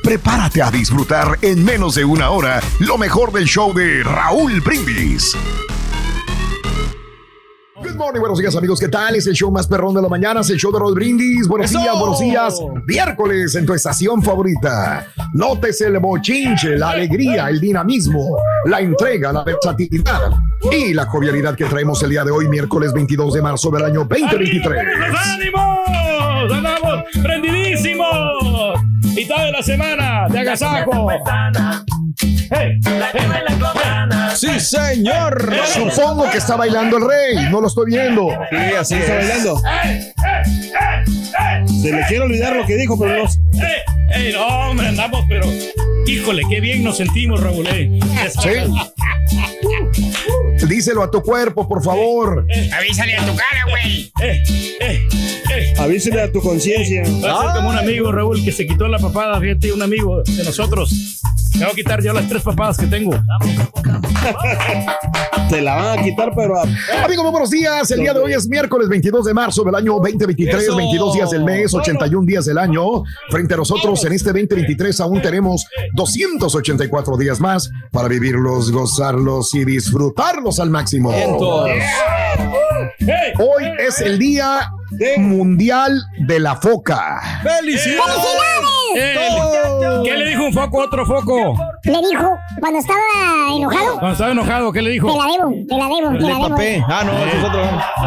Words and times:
Prepárate 0.00 0.62
a 0.62 0.70
disfrutar 0.70 1.38
en 1.42 1.64
menos 1.64 1.96
de 1.96 2.04
una 2.04 2.30
hora 2.30 2.60
lo 2.78 2.96
mejor 2.96 3.32
del 3.32 3.46
show 3.46 3.74
de 3.74 4.04
Raúl 4.04 4.60
Brindis. 4.60 5.36
Good 7.82 7.96
morning, 7.96 8.20
buenos 8.20 8.38
días 8.38 8.54
amigos, 8.54 8.78
¿qué 8.78 8.86
tal? 8.86 9.16
Es 9.16 9.26
el 9.26 9.34
show 9.34 9.50
más 9.50 9.66
perrón 9.66 9.92
de 9.94 10.02
la 10.02 10.08
mañana, 10.08 10.40
es 10.40 10.50
el 10.50 10.56
show 10.56 10.70
de 10.70 10.78
Raúl 10.78 10.94
Brindis. 10.94 11.48
Buenos 11.48 11.72
días, 11.72 11.98
buenos 11.98 12.20
días. 12.20 12.60
Miércoles 12.86 13.54
en 13.56 13.66
tu 13.66 13.74
estación 13.74 14.22
favorita. 14.22 15.08
Notes 15.32 15.80
el 15.80 15.98
bochinche, 15.98 16.78
la 16.78 16.90
alegría, 16.90 17.48
el 17.48 17.60
dinamismo, 17.60 18.38
la 18.66 18.80
entrega, 18.80 19.32
la 19.32 19.42
versatilidad 19.42 20.30
y 20.70 20.94
la 20.94 21.06
jovialidad 21.06 21.56
que 21.56 21.64
traemos 21.64 22.00
el 22.04 22.10
día 22.10 22.22
de 22.22 22.30
hoy, 22.30 22.46
miércoles 22.46 22.92
22 22.92 23.34
de 23.34 23.42
marzo 23.42 23.70
del 23.72 23.84
año 23.84 24.04
2023. 24.04 24.78
ánimos! 25.34 26.52
¡Andamos 26.52 27.04
prendidísimos! 27.20 28.93
Mitad 29.14 29.44
de 29.44 29.52
la 29.52 29.62
semana 29.62 30.26
de 30.28 30.38
agasajo. 30.40 31.08
¡Hey! 32.50 32.78
Sí, 34.34 34.60
señor. 34.60 35.52
Supongo 35.66 36.30
que 36.30 36.38
está 36.38 36.56
bailando 36.56 36.96
el 36.98 37.08
rey, 37.08 37.50
no 37.50 37.60
lo 37.60 37.68
estoy 37.68 37.86
viendo. 37.86 38.28
Sí, 38.50 38.56
así 38.78 38.94
está 38.94 39.14
bailando. 39.16 39.62
Se 41.82 41.92
le 41.92 42.02
quiere 42.06 42.24
olvidar 42.24 42.56
lo 42.56 42.66
que 42.66 42.76
dijo, 42.76 42.98
pero 42.98 43.24
no. 43.24 43.24
¡Eh! 43.64 43.76
¡Eh! 44.14 44.32
No, 44.34 44.46
hombre, 44.70 44.88
andamos, 44.88 45.24
pero. 45.28 45.46
Híjole, 46.06 46.42
qué 46.50 46.60
bien 46.60 46.84
nos 46.84 46.96
sentimos, 46.98 47.40
Raúl. 47.42 47.66
eh. 47.68 47.98
Sí. 48.42 48.50
Díselo 50.68 51.02
a 51.02 51.10
tu 51.10 51.22
cuerpo, 51.22 51.68
por 51.68 51.82
favor. 51.82 52.46
Avísale 52.76 53.16
a 53.16 53.26
tu 53.26 53.32
cara, 53.36 53.64
güey. 53.70 54.12
¡Eh! 54.22 54.42
¡Eh! 54.80 55.08
¡Eh! 55.52 55.74
Avísele 55.78 56.22
a 56.22 56.32
tu 56.32 56.40
conciencia. 56.40 57.02
Va 57.22 57.40
a 57.40 57.42
ser 57.46 57.56
como 57.56 57.68
un 57.70 57.76
amigo, 57.78 58.10
Raúl, 58.12 58.42
que 58.44 58.52
se 58.52 58.66
quitó 58.66 58.88
la 58.88 58.98
papada, 58.98 59.38
fíjate, 59.40 59.72
un 59.72 59.82
amigo 59.82 60.22
de 60.22 60.44
nosotros. 60.44 61.20
Me 61.54 61.60
voy 61.66 61.72
a 61.72 61.74
quitar 61.74 62.02
yo 62.02 62.12
las 62.12 62.28
tres 62.28 62.42
papadas 62.42 62.76
que 62.78 62.86
tengo. 62.86 63.12
Te 65.50 65.60
la 65.60 65.74
van 65.76 65.98
a 65.98 66.02
quitar, 66.02 66.32
pero 66.34 66.58
a- 66.58 66.62
Amigos, 67.04 67.22
muy 67.22 67.30
buenos 67.30 67.50
días. 67.50 67.88
El 67.90 68.00
día 68.00 68.12
de 68.14 68.18
hoy 68.20 68.32
es 68.32 68.48
miércoles 68.48 68.88
22 68.88 69.26
de 69.26 69.34
marzo 69.34 69.62
del 69.62 69.74
año 69.74 69.92
2023, 70.00 70.62
Eso. 70.64 70.74
22 70.76 71.14
días 71.14 71.30
del 71.30 71.44
mes, 71.44 71.72
81 71.74 72.26
días 72.26 72.46
del 72.46 72.58
año. 72.58 73.04
Frente 73.30 73.54
a 73.54 73.58
nosotros 73.58 74.02
en 74.04 74.14
este 74.14 74.30
2023 74.32 74.98
aún 75.00 75.20
tenemos 75.22 75.64
284 75.92 77.16
días 77.18 77.38
más 77.40 77.70
para 77.92 78.08
vivirlos, 78.08 78.72
gozarlos 78.72 79.54
y 79.54 79.64
disfrutarlos 79.64 80.53
al 80.60 80.70
máximo. 80.70 81.10
¡Hey! 81.12 81.26
Hoy 83.38 83.64
es 83.78 84.00
el 84.00 84.18
Día 84.18 84.70
Mundial 85.18 85.92
de 86.26 86.40
la 86.40 86.56
Foca. 86.56 87.20
¡Felicidades! 87.42 88.14
Eh, 88.96 89.16
¿Qué 90.04 90.16
le 90.16 90.28
dijo 90.28 90.44
un 90.44 90.52
foco 90.52 90.82
a 90.82 90.84
otro 90.84 91.04
foco? 91.04 91.56
Le 91.82 91.98
dijo, 92.08 92.30
cuando 92.60 92.78
estaba 92.78 93.00
enojado, 93.52 93.92
Cuando 93.94 94.12
estaba 94.12 94.30
enojado, 94.30 94.72
¿qué 94.72 94.82
le 94.82 94.90
te 94.90 94.92
dijo? 94.92 95.08
la 95.08 95.32
debo, 95.32 95.50
te 95.68 95.76
la 95.76 95.86
debo, 95.88 96.18
te 96.18 96.20
la 96.20 96.34
debo. 96.36 96.48
Papé. 96.50 96.84
Ah, 96.88 97.02
no, 97.04 97.12
ese 97.26 97.38
es 97.38 97.44
otro. 97.44 97.60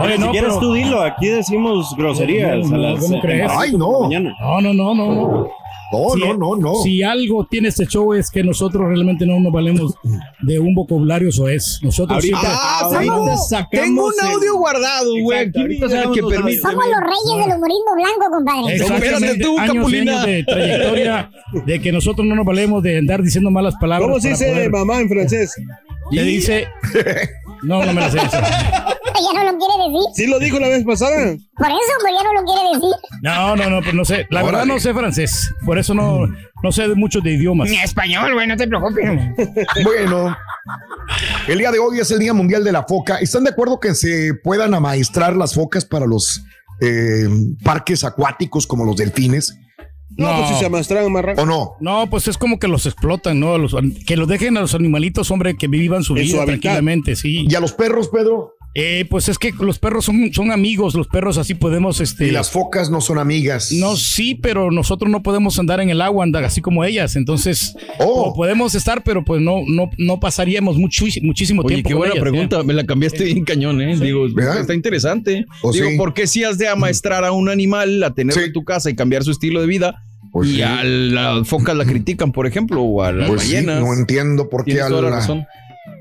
Oye, 0.04 0.16
si 0.16 0.22
no, 0.22 0.32
quieres 0.32 0.50
pero- 0.50 0.60
tú 0.62 0.74
dilo, 0.74 1.02
aquí 1.04 1.28
decimos 1.28 1.94
groserías 1.98 2.66
No, 2.70 2.76
a 2.76 2.80
no, 2.80 2.88
las 2.94 3.04
¿cómo 3.04 3.20
crees? 3.20 3.52
Ay, 3.58 3.74
no. 3.76 4.00
mañana. 4.02 4.34
No, 4.40 4.62
no, 4.62 4.74
no, 4.74 4.96
no, 4.96 5.48
no. 5.92 5.98
No, 6.04 6.10
Si- 6.14 6.20
no, 6.20 6.34
no, 6.38 6.56
no. 6.58 6.76
Si 6.84 7.02
algo 7.04 7.46
tiene 7.50 7.70
este 7.70 7.86
show 7.86 8.14
es 8.14 8.30
que 8.30 8.44
nosotros 8.44 8.88
realmente 8.88 9.26
no 9.26 9.40
nos 9.40 9.54
valemos 9.54 9.96
de 10.42 10.60
un 10.60 10.76
vocabulario 10.76 11.32
soez. 11.32 11.80
Nosotros 11.82 12.16
Ahorita, 12.16 12.40
siempre- 12.40 12.60
ah, 12.62 12.80
ahorita 12.84 13.38
sacamos 13.38 13.70
Tengo 13.72 14.06
un 14.08 14.14
el- 14.22 14.28
audio 14.36 14.56
guardado, 14.58 15.12
güey. 15.22 15.46
Que 15.52 15.52
permite. 15.52 15.88
Somos 16.60 16.86
los 16.86 17.00
reyes 17.02 17.46
del 17.48 17.56
humorismo 17.58 17.96
blanco, 17.96 18.32
compadre. 18.32 18.76
Espérate 18.76 19.40
tú, 19.40 19.58
años 19.60 19.76
Capulina. 19.76 20.12
años 20.14 20.26
de 20.26 20.44
trayectoria 20.44 21.32
de 21.66 21.82
que 21.82 21.92
nosotros 21.92 22.28
no 22.28 22.36
nos 22.36 22.46
valemos 22.46 22.84
de 22.84 22.98
andar 22.98 23.22
diciendo 23.24 23.50
malas 23.52 23.76
palabras. 23.80 24.08
¿Cómo 24.10 24.20
se 24.20 24.30
dice 24.30 24.48
poder- 24.52 24.72
mamá 24.72 25.00
en 25.00 25.10
francés? 25.10 25.54
Le 26.12 26.24
dice. 26.24 26.68
No, 27.64 27.84
no 27.84 27.92
me 27.92 28.02
la 28.02 28.12
sé. 28.12 28.20
Ya 29.20 29.44
no 29.44 29.52
lo 29.52 29.58
quiere 29.58 29.74
decir. 29.88 30.10
Sí 30.16 30.28
lo 30.28 30.40
dijo 30.40 30.60
la 30.60 30.68
vez 30.70 30.84
pasada. 30.84 31.36
Por 31.56 31.68
eso, 31.68 31.94
pues 32.02 32.14
ya 32.18 32.24
no 32.24 32.34
lo 32.34 32.46
quiere 32.46 32.70
decir. 32.76 32.96
No, 33.22 33.56
no, 33.56 33.70
no, 33.70 33.82
pues 33.82 33.94
no 33.96 34.06
sé. 34.06 34.28
La 34.30 34.44
verdad 34.44 34.66
no 34.66 34.80
sé 34.80 34.94
francés. 34.94 35.54
Por 35.66 35.78
eso 35.78 35.94
no, 35.94 36.28
no 36.64 36.72
sé 36.72 36.88
mucho 36.90 37.20
de 37.22 37.34
idiomas. 37.34 37.70
Ni 37.70 37.78
español, 37.78 38.34
güey, 38.34 38.48
no 38.48 38.56
te 38.58 38.68
preocupes. 38.68 39.06
Bueno, 39.84 40.36
el 41.48 41.58
día 41.58 41.72
de 41.72 41.80
hoy 41.80 42.00
es 42.00 42.12
el 42.12 42.20
Día 42.20 42.34
Mundial 42.34 42.64
de 42.64 42.72
la 42.72 42.84
Foca. 42.84 43.18
¿Están 43.18 43.44
de 43.44 43.52
acuerdo 43.52 43.80
que 43.80 43.94
se 43.96 44.34
puedan 44.44 44.74
amaestrar 44.74 45.36
las 45.36 45.54
focas 45.56 45.86
para 45.86 46.06
los 46.06 46.44
eh, 46.82 47.28
parques 47.64 48.04
acuáticos 48.04 48.68
como 48.68 48.86
los 48.86 48.98
delfines? 48.98 49.58
No, 50.10 50.32
No. 50.32 50.38
pues 50.38 50.50
si 50.50 50.56
se 50.64 50.70
rápido. 51.22 51.44
¿O 51.44 51.46
no? 51.46 51.72
No, 51.80 52.10
pues 52.10 52.28
es 52.28 52.38
como 52.38 52.60
que 52.60 52.68
los 52.68 52.86
explotan, 52.86 53.40
¿no? 53.40 53.58
Los- 53.58 53.76
que 54.06 54.18
los 54.18 54.28
dejen 54.28 54.58
a 54.58 54.62
los 54.62 54.74
animalitos, 54.74 55.30
hombre, 55.32 55.56
que 55.58 55.68
vivan 55.68 56.04
su 56.04 56.16
En 56.16 56.24
vida 56.24 56.40
su 56.40 56.46
tranquilamente, 56.46 57.16
sí. 57.16 57.46
¿Y 57.48 57.56
a 57.56 57.60
los 57.60 57.74
perros, 57.74 58.10
Pedro? 58.10 58.56
Eh, 58.80 59.06
pues 59.10 59.28
es 59.28 59.40
que 59.40 59.52
los 59.60 59.80
perros 59.80 60.06
son, 60.06 60.32
son 60.34 60.52
amigos, 60.52 60.94
los 60.94 61.08
perros 61.08 61.40
así 61.40 61.56
podemos, 61.56 62.00
este... 62.00 62.28
Y 62.28 62.32
las 62.32 62.52
focas 62.52 62.92
no 62.92 63.02
son 63.02 63.18
amigas. 63.18 63.72
No, 63.72 63.96
sí, 63.96 64.36
pero 64.36 64.70
nosotros 64.70 65.10
no 65.10 65.24
podemos 65.24 65.58
andar 65.58 65.80
en 65.82 65.90
el 65.90 66.00
agua, 66.00 66.24
andar 66.24 66.44
así 66.44 66.62
como 66.62 66.84
ellas. 66.84 67.16
Entonces, 67.16 67.76
Oh. 68.00 68.26
o 68.30 68.34
podemos 68.36 68.76
estar, 68.76 69.02
pero 69.04 69.26
pues 69.26 69.42
no, 69.42 69.62
no, 69.68 69.90
no 69.98 70.20
pasaríamos 70.20 70.78
mucho, 70.78 71.06
muchísimo 71.24 71.64
Oye, 71.64 71.76
tiempo. 71.76 71.88
qué 71.88 71.94
con 71.96 72.00
buena 72.02 72.14
ellas, 72.14 72.22
¿eh? 72.22 72.30
pregunta. 72.30 72.64
Me 72.64 72.74
la 72.76 72.86
cambiaste 72.86 73.24
bien 73.24 73.44
cañón, 73.46 73.82
¿eh? 73.82 73.98
Digo, 73.98 74.28
¿Verdad? 74.32 74.60
está 74.62 74.76
interesante. 74.76 75.46
¿O 75.64 75.72
Digo, 75.72 75.90
sí? 75.90 75.98
¿por 75.98 76.14
qué 76.14 76.28
si 76.28 76.44
has 76.44 76.60
de 76.60 76.68
amaestrar 76.68 77.26
a 77.26 77.32
un 77.32 77.50
animal 77.50 78.04
a 78.04 78.14
tenerlo 78.14 78.40
Sí. 78.42 78.48
en 78.48 78.54
tu 78.54 78.64
casa 78.64 78.92
y 78.92 78.96
cambiar 78.96 79.24
su 79.24 79.32
estilo 79.32 79.60
de 79.60 79.66
vida? 79.66 80.04
Pues 80.32 80.50
y 80.50 80.56
sí. 80.58 80.62
a 80.62 80.84
las 80.84 81.48
focas 81.48 81.76
la 81.76 81.86
critican, 81.86 82.32
por 82.32 82.46
ejemplo, 82.46 82.84
o 82.84 83.02
a 83.02 83.12
las 83.12 83.28
Pues 83.28 83.42
sí, 83.42 83.56
ballenas. 83.56 83.80
no 83.82 83.94
entiendo 83.96 84.50
por 84.50 84.66
qué 84.66 84.82
a 84.82 84.90
la, 84.90 85.02
razón. 85.10 85.46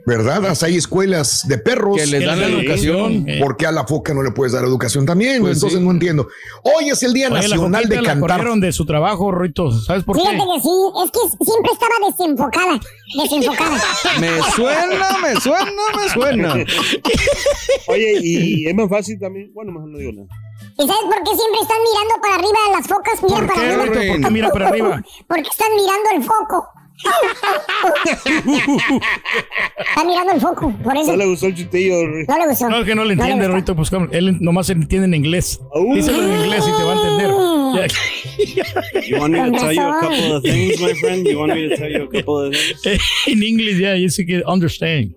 ¿Verdad? 0.07 0.47
Hasta 0.47 0.67
hay 0.67 0.77
escuelas 0.77 1.49
de 1.49 1.59
perros. 1.59 1.97
Que 1.97 2.07
les 2.07 2.25
dan 2.25 2.41
la 2.41 2.47
educación. 2.47 3.27
¿Por 3.41 3.57
qué 3.57 3.67
a 3.67 3.73
la 3.73 3.85
foca 3.87 4.15
no 4.15 4.23
le 4.23 4.31
puedes 4.31 4.53
dar 4.53 4.63
educación 4.65 5.05
también? 5.05 5.41
Pues 5.43 5.57
Entonces 5.57 5.81
sí. 5.81 5.85
no 5.85 5.91
entiendo. 5.91 6.29
Hoy 6.63 6.91
es 6.91 7.03
el 7.03 7.13
Día 7.13 7.29
Oye, 7.29 7.41
Nacional 7.49 7.89
de 7.89 8.01
la 8.01 8.15
Cantar. 8.15 8.47
de 8.55 8.73
su 8.73 8.87
trabajo, 8.87 9.33
Rito. 9.33 9.73
¿Sabes 9.73 10.05
por 10.05 10.17
qué? 10.17 10.23
Fíjate 10.23 10.39
que 10.39 10.61
sí, 10.63 10.71
es 11.05 11.11
que 11.11 11.45
siempre 11.45 11.73
estaba 11.73 11.93
desenfocada. 12.09 12.81
Desenfocada. 13.21 13.83
Me 14.21 14.43
suena, 14.53 15.19
me 15.23 15.41
suena, 15.41 15.83
me 15.97 16.09
suena. 16.09 16.55
Oye, 17.89 18.19
y 18.23 18.67
es 18.69 18.75
más 18.75 18.89
fácil 18.89 19.19
también. 19.19 19.51
Bueno, 19.53 19.73
mejor 19.73 19.89
no 19.91 19.99
digo 19.99 20.13
nada. 20.13 20.29
¿Y 20.79 20.87
sabes 20.87 21.03
por 21.03 21.19
qué 21.25 21.37
siempre 21.37 21.61
están 21.63 21.79
mirando 21.83 22.15
para 22.23 22.35
arriba 22.37 22.59
las 22.73 22.87
focas? 22.87 23.23
Miran 23.23 23.39
¿Por 23.39 23.47
para 23.49 23.61
qué, 23.61 23.73
arriba. 23.75 24.13
¿Por 24.15 24.21
qué 24.23 24.31
mira 24.31 24.51
para 24.51 24.69
arriba? 24.69 25.03
Porque 25.29 25.49
están 25.49 25.69
mirando 25.75 26.11
el 26.15 26.23
foco. 26.23 26.69
Están 29.79 30.07
mirando 30.07 30.33
el 30.33 30.41
foco, 30.41 30.73
por 30.83 30.97
eso. 30.97 31.13
No 31.13 31.17
le 31.17 31.27
gustó 31.27 31.47
el 31.47 31.55
chistillo. 31.55 31.97
No 32.29 32.39
le 32.39 32.47
gustó. 32.49 32.69
No, 32.69 32.79
es 32.79 32.87
que 32.87 32.95
no 32.95 33.05
le 33.05 33.13
entiende, 33.15 33.47
gustó. 33.47 33.57
Rito. 33.57 33.77
Pues 33.77 33.91
como 33.91 34.09
él 34.13 34.39
nomás 34.41 34.71
entiende 34.71 35.07
en 35.07 35.15
inglés. 35.15 35.61
Uh. 35.75 35.95
Díselo 35.95 36.23
en 36.23 36.45
inglés 36.45 36.65
y 36.67 36.77
te 36.77 36.83
va 36.83 36.93
a 36.93 36.97
entender. 36.97 37.31
You 39.07 39.19
want 39.19 39.33
me 39.35 39.39
to 39.39 39.59
tell 39.59 39.73
you 39.73 39.83
a 39.83 40.01
couple 40.01 40.33
of 40.37 40.43
things, 40.43 40.81
my 40.81 40.95
friend? 40.95 41.27
You 41.27 41.39
want 41.39 41.55
me 41.55 41.69
to 41.69 41.77
tell 41.77 41.91
you 41.91 42.05
a 42.05 42.09
couple 42.13 42.47
of 42.47 42.55
things? 42.83 43.03
In 43.27 43.43
English, 43.43 43.79
yeah, 43.79 43.95
you 43.95 44.09
can 44.27 44.43
understand. 44.47 45.15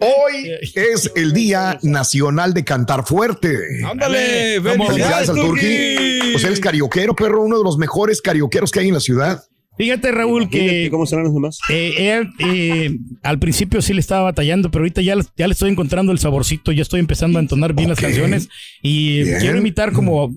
Hoy 0.00 0.50
es 0.74 1.12
el 1.14 1.32
Día 1.32 1.78
Nacional 1.82 2.52
de 2.54 2.64
Cantar 2.64 3.04
Fuerte. 3.06 3.56
Ándale, 3.88 4.60
Felicidades 4.60 5.28
al 5.28 5.36
Turqui. 5.36 6.32
Pues 6.32 6.42
eres 6.42 6.58
carioquero, 6.58 7.14
perro, 7.14 7.42
uno 7.42 7.58
de 7.58 7.64
los 7.64 7.78
mejores 7.78 8.20
carioqueros 8.20 8.72
que 8.72 8.80
hay 8.80 8.88
en 8.88 8.94
la 8.94 9.00
ciudad. 9.00 9.44
Fíjate, 9.82 10.12
Raúl, 10.12 10.48
que. 10.48 10.86
¿Cómo 10.92 11.06
serán 11.06 11.24
los 11.24 11.34
demás? 11.34 11.58
Eh, 11.68 11.94
él, 11.98 12.28
eh, 12.38 12.96
al 13.24 13.40
principio 13.40 13.82
sí 13.82 13.92
le 13.92 13.98
estaba 14.00 14.22
batallando, 14.22 14.70
pero 14.70 14.82
ahorita 14.82 15.02
ya, 15.02 15.16
le- 15.16 15.24
ya 15.36 15.48
le 15.48 15.54
estoy 15.54 15.70
encontrando 15.72 16.12
el 16.12 16.20
saborcito, 16.20 16.70
ya 16.70 16.82
estoy 16.82 17.00
empezando 17.00 17.40
a 17.40 17.42
entonar 17.42 17.74
bien 17.74 17.88
las 17.88 17.98
canciones 17.98 18.48
y 18.80 19.24
Bien. 19.24 19.40
quiero 19.40 19.58
imitar 19.58 19.90
como. 19.92 20.32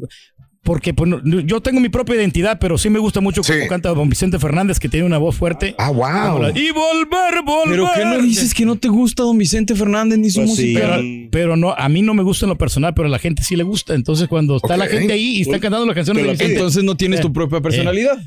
Porque 0.63 0.95
pues, 0.95 1.07
no- 1.07 1.21
yo 1.41 1.61
tengo 1.61 1.79
mi 1.79 1.89
propia 1.89 2.15
identidad, 2.15 2.57
pero 2.59 2.79
sí 2.79 2.89
me 2.89 2.97
gusta 2.97 3.21
mucho 3.21 3.43
cómo 3.43 3.67
canta 3.69 3.89
don 3.89 4.09
Vicente 4.09 4.39
Fernández, 4.39 4.79
que 4.79 4.89
tiene 4.89 5.05
una 5.05 5.19
voz 5.19 5.35
fuerte. 5.35 5.75
Ah, 5.77 5.91
wow. 5.91 6.47
Y 6.55 6.71
volver, 6.71 7.43
volver. 7.45 7.69
¿Pero 7.69 7.87
qué 7.95 8.03
no 8.03 8.19
dices 8.23 8.51
que 8.51 8.65
no 8.65 8.75
te 8.75 8.87
gusta 8.87 9.21
don 9.21 9.37
Vicente 9.37 9.75
Fernández 9.75 10.17
ni 10.17 10.31
su 10.31 10.39
Pues 10.39 10.49
música? 10.49 10.79
Pero, 10.97 11.29
pero 11.29 11.55
no, 11.55 11.75
a 11.77 11.87
mí 11.87 12.01
no 12.01 12.15
me 12.15 12.23
gusta 12.23 12.45
en 12.45 12.49
lo 12.49 12.57
personal, 12.57 12.95
pero 12.95 13.05
a 13.07 13.11
la 13.11 13.19
gente 13.19 13.43
sí 13.43 13.55
le 13.55 13.61
gusta. 13.61 13.93
Entonces, 13.93 14.27
cuando 14.27 14.55
está 14.57 14.75
la 14.75 14.87
gente 14.87 15.13
ahí 15.13 15.37
y 15.37 15.41
está 15.41 15.59
cantando 15.59 15.85
las 15.85 15.93
canciones 15.93 16.35
de. 16.35 16.45
Entonces 16.45 16.83
no 16.83 16.97
tienes 16.97 17.21
tu 17.21 17.31
propia 17.31 17.61
personalidad. 17.61 18.17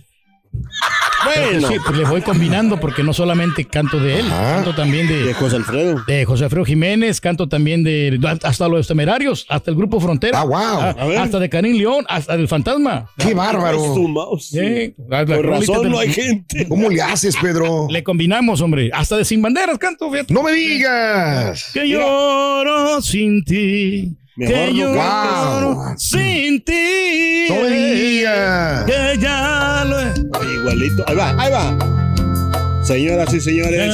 Bueno, 1.24 1.68
sí, 1.68 1.74
pues 1.84 1.98
le 1.98 2.04
voy 2.04 2.20
combinando 2.22 2.78
porque 2.78 3.02
no 3.02 3.12
solamente 3.12 3.64
canto 3.64 3.98
de 3.98 4.20
él, 4.20 4.28
canto 4.28 4.74
también 4.74 5.08
de, 5.08 5.24
de 5.24 5.34
José 5.34 5.56
Alfredo. 5.56 6.02
De 6.06 6.24
José 6.24 6.44
Alfredo 6.44 6.64
Jiménez, 6.64 7.20
canto 7.20 7.48
también 7.48 7.82
de 7.82 8.18
hasta 8.44 8.68
los 8.68 8.86
temerarios, 8.86 9.44
hasta 9.48 9.70
el 9.70 9.76
grupo 9.76 9.98
Frontera. 10.00 10.40
Ah, 10.40 10.44
wow. 10.44 10.56
Ah, 10.80 10.96
A 11.18 11.22
hasta 11.24 11.38
de 11.40 11.48
Karim 11.50 11.76
León, 11.76 12.04
hasta 12.08 12.36
del 12.36 12.46
Fantasma. 12.46 13.10
Qué 13.18 13.34
bárbaro. 13.34 13.94
Sí, 14.38 14.94
la- 15.08 15.24
la 15.24 15.36
Por 15.36 15.44
rolita 15.46 15.72
razón 15.72 15.90
no 15.90 15.98
hay 15.98 16.12
gente. 16.12 16.68
¿Cómo 16.68 16.88
le 16.88 17.02
haces, 17.02 17.36
Pedro? 17.36 17.88
Le 17.90 18.02
combinamos, 18.04 18.60
hombre. 18.60 18.90
Hasta 18.94 19.16
de 19.16 19.24
Sin 19.24 19.42
Banderas 19.42 19.76
canto, 19.78 20.10
fíjate. 20.10 20.32
¡No 20.32 20.42
me 20.44 20.52
digas! 20.52 21.70
Que 21.74 21.88
lloro 21.88 23.02
sin 23.02 23.44
ti. 23.44 24.16
Mejor 24.38 24.54
que 24.54 24.72
no 24.72 24.94
cantes. 24.94 26.02
sin 26.02 26.62
ti. 26.64 27.46
No 27.50 27.66
digas. 27.66 28.84
Que 28.84 29.18
ya 29.20 29.84
lo 29.84 29.96
Oye, 30.38 30.54
igualito. 30.54 31.04
Ahí 31.08 31.16
va, 31.16 31.34
ahí 31.42 31.50
va. 31.50 32.84
Señoras 32.84 33.34
y 33.34 33.40
señores. 33.40 33.92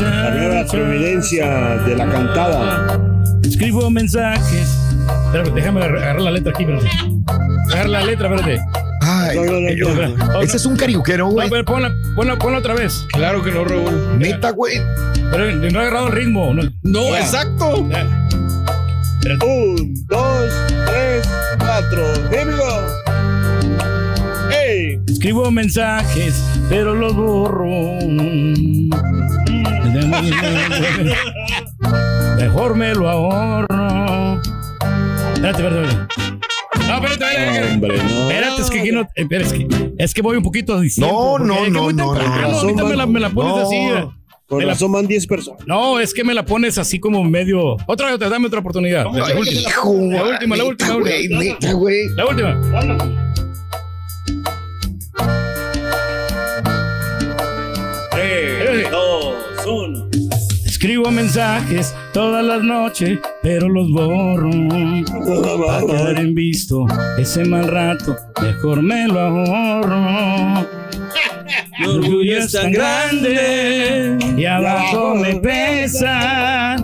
La 0.00 0.30
nueva 0.34 0.64
providencia 0.70 1.46
de 1.86 1.96
la 1.96 2.10
cantada. 2.10 2.98
Escribo 3.42 3.90
mensajes. 3.90 4.68
Espérame, 5.26 5.54
déjame 5.54 5.84
agarrar 5.84 6.20
la 6.22 6.30
letra 6.30 6.52
aquí, 6.54 6.64
espérate. 6.64 6.88
Agarrar 7.66 7.88
la 7.90 8.04
letra, 8.04 8.34
espérate. 8.34 8.62
Ay, 9.02 9.38
ese 10.42 10.56
es 10.56 10.66
un 10.66 10.76
carioquero, 10.76 11.28
güey. 11.28 11.46
No, 11.46 11.50
pero 11.50 11.64
ponla, 11.64 11.94
ponla, 12.16 12.36
ponla 12.36 12.58
otra 12.58 12.74
vez. 12.74 13.06
Claro 13.12 13.42
que 13.42 13.50
no, 13.50 13.64
Raúl. 13.64 14.18
Neta, 14.18 14.50
güey. 14.50 14.80
Pero 15.30 15.54
no 15.54 15.66
he 15.66 15.82
agarrado 15.82 16.06
el 16.06 16.12
ritmo. 16.14 16.54
No, 16.54 16.62
No, 16.82 17.16
exacto. 17.16 17.86
Un, 19.44 19.94
dos, 20.06 20.50
tres, 20.86 21.28
cuatro. 21.58 22.02
Here 22.30 22.46
we 22.46 22.54
go. 22.56 22.86
¡Ey! 24.50 24.98
Escribo 25.08 25.50
mensajes, 25.50 26.42
pero 26.68 26.94
los 26.94 27.14
borro. 27.14 27.68
Mejor 32.38 32.76
me 32.76 32.94
lo 32.94 33.08
ahorro. 33.08 34.40
Espérate, 35.34 35.62
espérate, 35.62 35.82
espérate. 35.82 36.08
No, 36.86 36.94
espérate, 36.94 37.24
espérate. 37.24 37.72
Hombre, 37.74 37.96
no. 37.98 38.30
Espérate, 38.30 38.62
es 38.62 38.70
que 38.70 38.80
aquí 38.80 38.92
no. 38.92 39.06
espera, 39.14 39.44
es, 39.44 39.52
que, 39.52 39.66
es 39.98 40.14
que 40.14 40.22
voy 40.22 40.36
un 40.36 40.42
poquito 40.42 40.80
diciendo. 40.80 41.12
No, 41.12 41.38
no, 41.38 41.54
porque 41.54 41.60
es 41.60 41.64
que 41.64 41.70
no, 41.72 41.82
muy 41.84 41.94
no, 41.94 42.12
temprano, 42.14 42.48
no. 42.48 42.58
Ahorita 42.58 42.84
me 42.84 42.96
la, 42.96 43.06
me 43.06 43.20
la 43.20 43.30
pones 43.30 43.54
No. 43.54 43.62
así. 43.66 43.76
eh. 43.76 44.08
Con 44.48 44.58
Me 44.58 44.64
la- 44.64 44.72
razón 44.72 44.90
van 44.92 45.06
10 45.06 45.26
personas. 45.26 45.66
No, 45.66 46.00
es 46.00 46.14
que 46.14 46.24
me 46.24 46.32
la 46.32 46.42
pones 46.44 46.78
así 46.78 46.98
como 46.98 47.22
medio. 47.22 47.76
Otra 47.86 48.16
vez, 48.16 48.18
dame 48.30 48.46
otra 48.46 48.60
oportunidad. 48.60 49.04
La 49.04 49.10
última. 49.38 49.60
hijo, 49.60 49.94
La 50.10 50.24
última, 50.24 50.56
la 50.56 50.64
neta, 50.64 50.96
última. 50.96 51.00
güey, 51.00 51.28
neta, 51.28 51.72
güey. 51.74 52.08
La 52.16 52.26
última. 52.26 53.24
Tres, 58.10 58.90
dos, 58.90 59.34
uno. 59.66 60.08
Escribo 60.64 61.10
mensajes 61.10 61.94
todas 62.12 62.44
las 62.44 62.62
noches, 62.62 63.18
pero 63.42 63.68
los 63.68 63.90
borro. 63.90 64.50
Para 65.66 65.86
quedar 65.86 66.18
en 66.20 66.34
visto 66.34 66.86
ese 67.18 67.44
mal 67.44 67.66
rato, 67.68 68.16
mejor 68.40 68.82
me 68.82 69.06
lo 69.08 69.18
ahorro. 69.20 70.77
Mi 71.78 71.86
orgullo 71.86 72.38
es 72.38 72.52
tan 72.52 72.72
grande 72.72 74.18
y 74.36 74.44
abajo 74.44 75.14
me 75.14 75.36
pesa. 75.36 76.76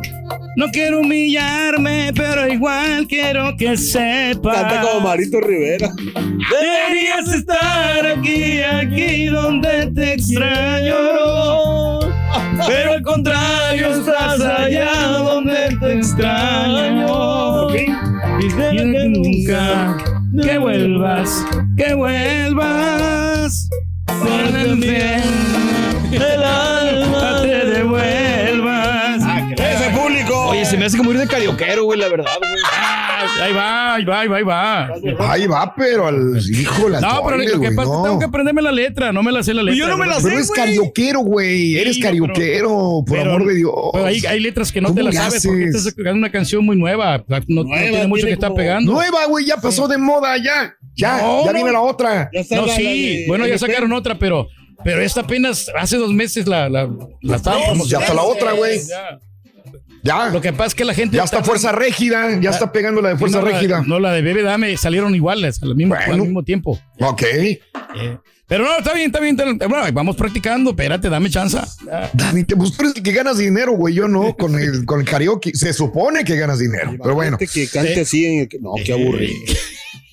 No 0.56 0.70
quiero 0.70 1.00
humillarme, 1.00 2.12
pero 2.14 2.48
igual 2.48 3.06
quiero 3.08 3.56
que 3.56 3.76
sepas. 3.76 4.62
Canta 4.62 4.80
como 4.82 5.00
Marito 5.00 5.40
Rivera. 5.40 5.90
Deberías 5.96 7.34
estar 7.34 8.06
aquí, 8.06 8.60
aquí 8.62 9.26
donde 9.26 9.90
te 9.94 10.12
extraño. 10.14 10.94
Pero 12.66 12.92
al 12.92 13.02
contrario, 13.02 13.94
estás 13.94 14.40
allá 14.40 15.18
donde 15.18 15.76
te 15.80 15.92
extraño. 15.94 17.74
Y 17.74 18.48
que 18.48 19.08
nunca 19.08 19.96
que 20.42 20.58
vuelvas, 20.58 21.44
que 21.76 21.94
vuelvas. 21.94 23.68
Con 24.20 24.56
el 24.56 24.76
bien 24.76 25.22
del 26.10 26.42
alma 26.42 27.42
te 27.42 27.64
devuelvas. 27.66 29.22
¡Ese 29.56 29.90
público! 29.90 30.46
Oye, 30.48 30.64
se 30.64 30.76
me 30.76 30.84
hace 30.86 30.96
como 30.96 31.12
ir 31.12 31.18
de 31.18 31.26
carioquero, 31.26 31.84
güey, 31.84 31.98
la 31.98 32.08
verdad, 32.08 32.30
güey. 32.38 32.50
Ah, 32.72 33.26
ahí 33.42 33.52
va, 33.52 33.94
ahí 33.94 34.04
va, 34.04 34.20
ahí 34.20 34.28
va, 34.28 34.36
ahí 34.36 34.42
va. 34.44 35.32
Ahí 35.32 35.46
va, 35.46 35.74
pero 35.74 36.06
al 36.06 36.38
hijo 36.50 36.88
la 36.88 37.00
No, 37.00 37.22
pero 37.24 37.36
lo 37.38 37.60
que 37.60 37.70
pasa 37.72 37.90
es 37.90 37.96
que 37.96 38.02
tengo 38.04 38.18
que 38.18 38.24
aprenderme 38.24 38.62
la 38.62 38.72
letra, 38.72 39.12
no 39.12 39.22
me 39.22 39.32
la 39.32 39.42
sé 39.42 39.54
la 39.54 39.62
letra. 39.62 39.78
Yo 39.78 39.86
no 39.88 39.96
me 39.96 40.06
la 40.06 40.14
güey. 40.18 40.22
sé, 40.22 40.28
Pero 40.28 40.40
es 40.40 40.48
güey. 40.48 40.60
carioquero, 40.60 41.20
güey. 41.20 41.76
Eres 41.78 41.96
Sí, 41.96 42.02
carioquero, 42.02 42.68
por 43.06 43.16
pero- 43.18 43.30
amor 43.34 43.46
de 43.46 43.54
Dios. 43.54 43.72
Pero 43.92 44.06
hay, 44.06 44.24
hay 44.26 44.40
letras 44.40 44.70
que 44.72 44.80
no 44.80 44.88
te 44.94 45.00
¿Cómo 45.00 45.04
las 45.06 45.14
le 45.14 45.20
sabes 45.20 45.46
porque 45.46 45.64
esta 45.64 45.78
haces? 45.78 45.94
es 45.98 46.12
una 46.12 46.30
canción 46.30 46.64
muy 46.64 46.76
nueva. 46.76 47.24
No, 47.28 47.38
no 47.48 47.62
Nueva, 47.64 47.80
tiene 47.88 48.06
mucho 48.06 48.26
tiene 48.26 48.38
que 48.38 48.44
como- 48.46 48.56
pegando. 48.56 48.92
Nueva, 48.92 49.26
güey, 49.26 49.46
ya 49.46 49.56
pasó 49.56 49.88
de 49.88 49.98
moda, 49.98 50.36
ya. 50.36 50.74
Ya, 50.96 51.18
No, 51.22 51.44
ya 51.44 51.50
no. 51.52 51.54
viene 51.56 51.72
la 51.72 51.80
otra. 51.80 52.30
No, 52.32 52.40
la- 52.60 52.66
la 52.66 52.76
sí. 52.76 52.82
de- 53.20 53.24
Bueno, 53.28 53.46
ya 53.46 53.58
sacaron 53.58 53.92
otra, 53.92 54.18
pero, 54.18 54.46
pero 54.84 55.00
esta 55.02 55.22
apenas 55.22 55.70
hace 55.78 55.96
dos 55.96 56.12
meses 56.12 56.46
la, 56.46 56.68
la, 56.68 56.88
la 57.22 57.36
estaban 57.36 57.80
ya 57.86 57.98
está 58.00 58.14
la 58.14 58.22
otra, 58.22 58.52
güey. 58.52 58.78
Ya. 58.86 59.18
Ya. 60.02 60.28
Lo 60.28 60.40
que 60.42 60.52
pasa 60.52 60.66
es 60.66 60.74
que 60.74 60.84
la 60.84 60.92
gente. 60.94 61.16
Ya 61.16 61.24
está 61.24 61.42
Fuerza 61.42 61.72
Régida, 61.72 62.38
ya 62.38 62.50
está 62.50 62.70
pegando 62.70 63.00
la 63.00 63.10
de 63.10 63.16
Fuerza 63.16 63.40
no, 63.40 63.46
la- 63.46 63.52
Régida. 63.58 63.82
No, 63.86 63.98
la 63.98 64.12
de 64.12 64.20
Bebe 64.22 64.42
Dame 64.42 64.76
salieron 64.76 65.14
iguales 65.14 65.62
al 65.62 65.74
mismo, 65.74 65.94
Bueno. 65.96 66.12
al 66.12 66.20
mismo 66.20 66.42
tiempo. 66.42 66.78
Ok. 67.00 67.22
Eh, 67.22 67.58
pero 68.46 68.64
no, 68.64 68.76
está 68.76 68.92
bien, 68.92 69.06
está 69.06 69.20
bien. 69.20 69.34
está- 69.40 69.66
Bueno, 69.66 69.84
vamos 69.94 70.14
practicando. 70.16 70.70
Espérate, 70.70 71.08
dame 71.08 71.30
chance. 71.30 71.56
Dani, 72.12 72.44
te 72.44 72.54
pues 72.54 72.78
eres 72.78 72.92
el 72.96 73.02
que 73.02 73.12
ganas 73.12 73.38
dinero, 73.38 73.72
güey. 73.72 73.94
Yo 73.94 74.06
no, 74.06 74.36
con 74.36 74.60
el, 74.60 74.84
con 74.84 75.00
el 75.00 75.06
karaoke. 75.06 75.54
Se 75.54 75.72
supone 75.72 76.22
que 76.22 76.36
ganas 76.36 76.58
dinero. 76.58 76.94
Pero 77.02 77.14
bueno. 77.14 77.38
Gente 77.38 77.50
que 77.52 77.66
cante 77.68 78.02
así 78.02 78.26
en 78.26 78.40
el... 78.40 78.48
No, 78.60 78.72
qué 78.84 78.92
aburrido. 78.92 79.32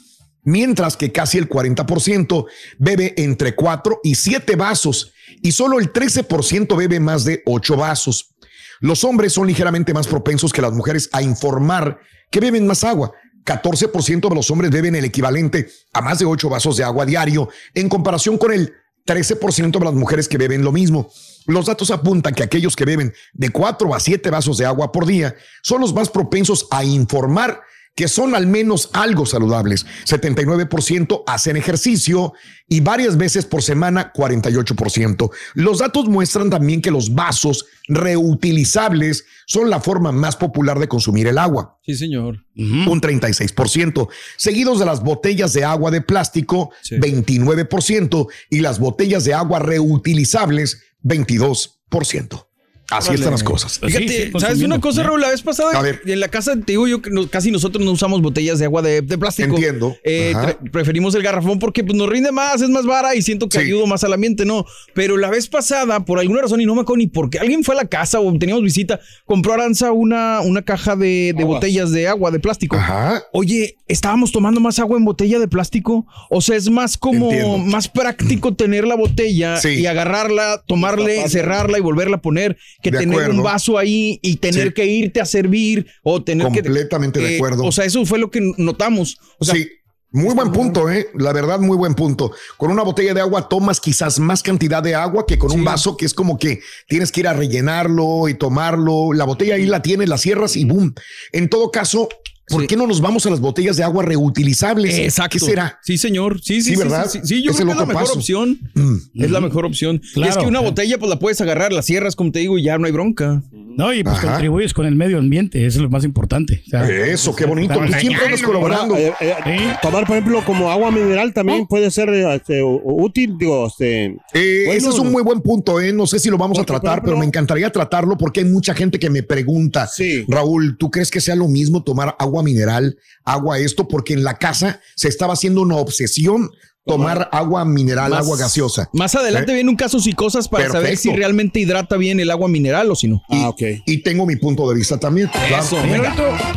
Mientras 0.43 0.97
que 0.97 1.13
casi 1.13 1.39
el 1.39 1.49
40% 1.49 2.47
bebe 2.79 3.15
entre 3.17 3.55
4 3.55 4.01
y 4.03 4.15
7 4.15 4.57
vasos 4.57 5.13
y 5.43 5.53
solo 5.53 5.79
el 5.79 5.93
13% 5.93 6.77
bebe 6.77 7.01
más 7.01 7.25
de 7.25 7.43
8 7.47 7.77
vasos. 7.77 8.35
Los 8.81 9.05
hombres 9.05 9.33
son 9.33 9.47
ligeramente 9.47 9.95
más 9.95 10.09
propensos 10.09 10.53
que 10.53 10.63
las 10.63 10.73
mujeres 10.73 11.09
a 11.13 11.23
informar 11.23 12.01
que 12.31 12.41
beben 12.41 12.67
más 12.67 12.85
agua. 12.85 13.13
14% 13.45 14.29
de 14.29 14.35
los 14.35 14.51
hombres 14.51 14.71
beben 14.71 14.95
el 14.95 15.05
equivalente 15.05 15.69
a 15.93 16.01
más 16.01 16.19
de 16.19 16.25
8 16.25 16.49
vasos 16.49 16.77
de 16.77 16.85
agua 16.85 17.07
diario 17.07 17.49
en 17.75 17.89
comparación 17.89 18.39
con 18.39 18.53
el 18.53 18.75
13% 19.07 19.79
de 19.79 19.85
las 19.85 19.95
mujeres 19.95 20.29
que 20.29 20.39
beben 20.39 20.63
lo 20.63 20.73
mismo. 20.73 21.11
Los 21.47 21.67
datos 21.67 21.91
apuntan 21.91 22.35
que 22.35 22.43
aquellos 22.43 22.77
que 22.77 22.85
beben 22.85 23.13
de 23.33 23.51
4 23.51 23.95
a 23.95 24.01
7 24.01 24.31
vasos 24.31 24.59
de 24.59 24.67
agua 24.67 24.93
por 24.93 25.07
día 25.07 25.35
son 25.63 25.81
los 25.81 25.93
más 25.93 26.09
propensos 26.09 26.69
a 26.71 26.85
informar 26.85 27.63
que 27.95 28.09
son 28.09 28.35
al 28.35 28.47
menos 28.47 28.91
algo 28.93 29.27
saludables. 29.27 29.87
79% 30.07 31.25
hacen 31.27 31.57
ejercicio 31.57 32.33
y 32.67 32.81
varias 32.81 33.19
veces 33.19 33.45
por 33.45 33.63
semana 33.63 34.13
48%. 34.15 35.31
Los 35.55 35.79
datos 35.79 36.09
muestran 36.09 36.49
también 36.49 36.81
que 36.81 36.91
los 36.91 37.15
vasos 37.15 37.67
reutilizables 37.89 39.27
son 39.47 39.69
la 39.69 39.81
forma 39.81 40.11
más 40.11 40.37
popular 40.37 40.79
de 40.79 40.89
consumir 40.89 41.27
el 41.27 41.37
agua. 41.37 41.79
Sí, 41.85 41.95
señor. 41.95 42.47
Un 42.57 43.01
36%, 43.01 44.09
seguidos 44.37 44.79
de 44.79 44.85
las 44.85 45.03
botellas 45.03 45.53
de 45.53 45.65
agua 45.65 45.91
de 45.91 46.01
plástico, 46.01 46.71
29%, 46.91 48.29
y 48.51 48.61
las 48.61 48.79
botellas 48.79 49.25
de 49.25 49.35
agua 49.35 49.59
reutilizables, 49.59 50.83
22%. 51.03 52.47
Así 52.91 53.15
están 53.15 53.31
las 53.31 53.43
cosas. 53.43 53.79
Fíjate, 53.79 54.31
¿sabes 54.39 54.61
una 54.63 54.79
cosa, 54.81 55.03
Raúl? 55.03 55.21
La 55.21 55.31
vez 55.31 55.41
pasada, 55.41 55.71
A 55.79 55.83
ver. 55.83 56.01
en 56.05 56.21
la 56.21 56.29
casa, 56.29 56.53
te 56.57 56.73
digo 56.73 56.87
yo 56.87 57.01
que 57.01 57.09
no- 57.11 57.27
casi 57.29 57.51
nosotros 57.51 57.83
no 57.85 57.91
usamos 57.93 58.21
botellas 58.21 58.59
de 58.59 58.67
agua 58.67 58.83
de, 58.83 59.01
de 59.01 59.17
plástico. 59.19 59.55
Entiendo. 59.55 59.97
Eh, 60.05 60.35
preferimos 60.71 61.15
el 61.15 61.23
garrafón 61.23 61.59
porque 61.59 61.85
pues, 61.85 61.97
nos 61.97 62.09
rinde 62.09 62.33
más, 62.33 62.61
es 62.61 62.69
más 62.69 62.85
vara 62.85 63.15
y 63.15 63.23
siento 63.23 63.49
que 63.49 63.59
Sí. 63.59 63.65
ayudo 63.65 63.87
más 63.87 64.05
al 64.05 64.13
ambiente, 64.13 64.45
¿no? 64.45 64.67
Pero 64.95 65.17
la 65.17 65.31
vez 65.31 65.49
pasada, 65.49 66.05
por 66.05 66.19
alguna 66.19 66.43
razón, 66.43 66.61
y 66.61 66.67
no 66.67 66.75
me 66.75 66.83
acuerdo 66.83 66.99
ni 66.99 67.07
por 67.07 67.31
qué, 67.31 67.39
alguien 67.39 67.65
fue 67.65 67.75
a 67.75 67.79
la 67.79 67.87
casa 67.89 68.21
o 68.21 68.39
teníamos 68.39 68.63
visita, 68.63 69.01
compró 69.25 69.55
Aranza 69.55 69.93
una, 69.93 70.41
una 70.43 70.61
caja 70.63 70.95
de, 70.97 71.33
de 71.37 71.45
botellas 71.45 71.93
de 71.93 72.09
agua 72.09 72.31
de 72.31 72.41
plástico. 72.41 72.77
Ajá. 72.77 73.23
Oye, 73.33 73.77
estábamos 73.89 74.33
tomando 74.33 74.61
más 74.61 74.79
agua 74.79 74.99
en 74.99 75.05
botella 75.07 75.39
de 75.39 75.49
plástico. 75.49 76.07
O 76.29 76.41
sea, 76.43 76.57
es 76.57 76.69
más 76.69 76.97
como, 76.99 77.31
Entiendo. 77.33 77.59
más 77.59 77.89
práctico 77.89 78.55
tener 78.55 78.87
la 78.87 78.97
botella 78.97 79.57
Sí. 79.57 79.69
y 79.81 79.87
agarrarla, 79.87 80.63
tomarle, 80.67 81.27
cerrarla 81.29 81.79
y 81.79 81.81
volverla 81.81 82.17
a 82.17 82.21
poner 82.21 82.59
que 82.83 82.91
De 82.91 82.99
tener 82.99 83.15
acuerdo. 83.15 83.37
un 83.39 83.43
vaso 83.43 83.79
ahí 83.79 84.19
y 84.23 84.37
tener 84.37 84.69
Sí. 84.69 84.75
que 84.75 84.87
irte 84.87 85.21
a 85.21 85.25
servir 85.25 85.87
o 86.03 86.23
tener 86.23 86.49
que. 86.53 86.63
Completamente 86.63 87.21
de 87.21 87.33
eh, 87.35 87.37
acuerdo. 87.37 87.65
O 87.65 87.73
sea, 87.73 87.85
eso 87.85 88.05
fue 88.05 88.19
lo 88.19 88.31
que 88.31 88.41
notamos. 88.59 89.19
O 89.39 89.45
sea, 89.45 89.55
sí. 89.55 89.69
Muy 90.15 90.35
buen 90.35 90.53
punto, 90.53 90.91
¿eh? 90.91 91.09
La 91.15 91.33
verdad, 91.33 91.59
muy 91.59 91.75
buen 91.75 91.95
punto. 91.95 92.33
Con 92.59 92.71
una 92.71 92.83
botella 92.83 93.15
de 93.15 93.23
agua 93.23 93.49
tomas 93.49 93.81
quizás 93.81 94.19
más 94.19 94.43
cantidad 94.43 94.83
de 94.83 94.95
agua 94.95 95.25
que 95.27 95.39
con 95.39 95.51
un 95.53 95.65
vaso 95.65 95.97
que 95.97 96.05
es 96.05 96.13
como 96.13 96.39
que 96.39 96.61
tienes 96.87 97.11
que 97.11 97.21
ir 97.21 97.29
a 97.29 97.33
rellenarlo 97.33 98.29
y 98.29 98.35
tomarlo. 98.35 99.15
La 99.15 99.25
botella 99.25 99.55
ahí 99.55 99.65
la 99.65 99.81
tienes, 99.81 100.11
la 100.11 100.19
cierras 100.19 100.55
y 100.57 100.67
boom. 100.67 100.95
En 101.33 101.49
todo 101.49 101.71
caso, 101.71 102.11
¿por 102.49 102.63
Sí. 102.63 102.67
qué 102.67 102.77
no 102.77 102.87
nos 102.87 103.01
vamos 103.01 103.25
a 103.27 103.31
las 103.31 103.41
botellas 103.41 103.77
de 103.77 103.85
agua 103.85 104.03
reutilizables? 104.05 104.99
Exacto. 104.99 105.33
¿Qué 105.39 105.39
será? 105.45 105.79
Sí, 105.83 105.99
señor. 105.99 106.41
Sí, 106.43 106.57
sí, 106.61 106.71
Sí, 106.71 106.71
sí. 106.73 106.77
¿verdad? 106.77 107.07
Sí, 107.11 107.21
sí, 107.23 107.27
Sí, 107.33 107.43
yo 107.43 107.51
Es 107.51 107.57
creo 107.57 107.67
que 107.69 107.73
es 107.73 107.79
la 107.79 107.87
mejor 107.87 108.03
paso. 108.03 108.15
opción. 108.19 108.59
Mm. 108.75 108.97
Es 109.23 109.31
la 109.31 109.41
mejor 109.41 109.65
opción. 109.65 109.97
y 110.03 110.07
es 110.07 110.13
Claro. 110.27 110.41
que 110.43 110.47
una 110.47 110.61
botella, 110.61 110.99
pues 110.99 111.09
la 111.11 111.19
puedes 111.19 111.41
agarrar, 111.41 111.73
la 111.73 111.83
cierras, 111.83 112.15
como 112.17 112.31
te 112.33 112.41
digo, 112.41 112.59
y 112.59 112.65
ya 112.65 112.77
no 112.79 112.87
hay 112.87 112.93
bronca. 112.93 113.43
No, 113.53 113.93
y 113.95 114.05
pues 114.05 114.17
Ajá. 114.17 114.33
contribuyes 114.33 114.75
con 114.75 114.85
el 114.85 114.95
medio 114.95 115.17
ambiente, 115.19 115.65
eso 115.65 115.79
es 115.79 115.83
lo 115.83 115.89
más 115.89 116.05
importante. 116.05 116.63
O 116.67 116.71
sea, 116.71 116.87
Eso, 117.07 117.35
qué 117.35 117.47
bonito. 117.47 117.73
Estamos 117.73 117.91
Tú 117.93 118.01
siempre 118.01 118.27
andas 118.27 118.43
colaborando. 118.43 118.97
Eh, 118.99 119.15
eh. 119.47 119.73
Tomar, 119.81 120.07
por 120.07 120.17
ejemplo, 120.19 120.43
como 120.45 120.71
agua 120.71 120.91
mineral 120.91 121.33
también 121.33 121.67
puede 121.67 121.91
ser 121.91 122.11
este, 122.11 122.63
útil, 122.63 123.37
digo, 123.39 123.67
este, 123.69 124.17
Eh, 124.35 124.65
Bueno, 124.67 124.73
ese 124.79 124.89
es 124.91 124.99
un 124.99 125.11
muy 125.11 125.23
buen 125.23 125.41
punto, 125.41 125.81
¿eh? 125.81 125.93
No 125.93 126.07
sé 126.07 126.19
si 126.19 126.29
lo 126.29 126.37
vamos 126.37 126.59
a 126.59 126.61
Porque, 126.63 126.73
tratar, 126.73 126.99
ejemplo- 126.99 127.05
pero 127.13 127.17
me 127.19 127.25
encantaría 127.25 127.71
tratarlo 127.71 128.19
porque 128.19 128.41
hay 128.41 128.47
mucha 128.47 128.75
gente 128.75 128.99
que 128.99 129.09
me 129.09 129.23
pregunta, 129.23 129.87
Sí. 129.87 130.25
Raúl, 130.29 130.77
¿tú 130.77 130.91
crees 130.91 131.11
que 131.11 131.21
sea 131.23 131.35
lo 131.35 131.49
mismo 131.49 131.83
tomar 131.83 132.15
agua 132.19 132.42
mineral, 132.43 132.97
agua 133.25 133.59
esto? 133.59 133.89
Porque 133.89 134.13
en 134.15 134.25
la 134.25 134.39
casa 134.39 134.81
se 134.97 135.09
estaba 135.09 135.33
haciendo 135.35 135.63
una 135.63 135.77
obsesión 135.77 136.51
tomar 136.85 137.29
agua 137.31 137.65
mineral, 137.65 138.11
Más- 138.11 138.25
agua 138.25 138.37
gaseosa. 138.37 138.91
Más 138.93 139.15
adelante 139.15 139.53
¿Eh? 139.53 139.55
viene 139.55 139.71
un 139.71 139.77
caso 139.77 139.99
y 140.05 140.13
cosas 140.15 140.49
para 140.49 140.69
saber 140.69 140.97
si 140.97 141.13
realmente 141.13 141.61
hidrata 141.61 141.97
bien 141.97 142.19
el 142.19 142.29
agua 142.29 142.49
mineral 142.49 142.91
o 142.91 142.97
si 142.97 143.07
no. 143.07 143.23
ah, 143.31 143.51
ok. 143.51 143.63
Y 143.87 143.99
tengo 143.99 144.27
mi 144.27 144.35
punto 144.35 144.69
de 144.69 144.75
vista 144.75 144.99
también. 144.99 145.31
Eso, 145.57 145.77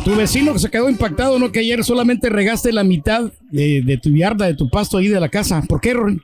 tu 0.04 0.16
vecino 0.16 0.52
que 0.52 0.58
se 0.58 0.68
quedó 0.68 0.88
impactado, 0.90 1.38
¿no? 1.38 1.52
Que 1.52 1.60
ayer 1.60 1.84
solamente 1.84 2.28
regaste 2.28 2.72
la 2.72 2.82
mitad 2.82 3.30
de, 3.52 3.82
de 3.82 3.98
tu 3.98 4.10
yarda, 4.10 4.46
de 4.46 4.54
tu 4.54 4.68
pasto 4.68 4.98
ahí 4.98 5.06
de 5.06 5.20
la 5.20 5.28
casa. 5.28 5.62
¿Por 5.68 5.80
qué, 5.80 5.94
Rory? 5.94 6.18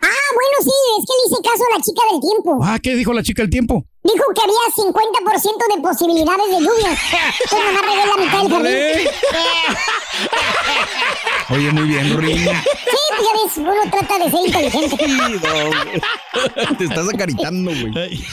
Ah, 0.00 0.28
bueno, 0.34 0.56
sí, 0.62 0.70
es 1.00 1.06
que 1.06 1.12
le 1.12 1.26
hice 1.26 1.42
caso 1.42 1.64
a 1.72 1.76
la 1.78 1.82
chica 1.82 2.02
del 2.12 2.20
tiempo. 2.20 2.60
Ah, 2.64 2.78
¿qué 2.80 2.94
dijo 2.94 3.12
la 3.12 3.22
chica 3.24 3.42
del 3.42 3.50
tiempo? 3.50 3.84
Dijo 4.04 4.24
que 4.34 4.42
había 4.42 4.66
50% 4.74 5.76
de 5.76 5.80
posibilidades 5.80 6.46
de 6.50 6.58
lluvia. 6.58 6.98
Pues 7.48 7.62
nomás 7.64 7.82
regué 7.82 8.04
la 8.06 8.16
mitad 8.16 8.42
del 8.42 8.50
jardín. 8.50 9.08
Oye, 11.50 11.70
muy 11.70 11.84
bien, 11.84 12.18
Rin. 12.18 12.38
Sí, 12.38 12.44
pues 12.44 13.22
ya 13.22 13.32
ves, 13.44 13.56
uno 13.58 13.72
trata 13.90 14.18
de 14.18 14.30
ser 14.30 14.40
inteligente. 14.46 14.96
Te 16.78 16.84
estás 16.84 17.08
acaritando, 17.14 17.70
güey. 17.70 18.24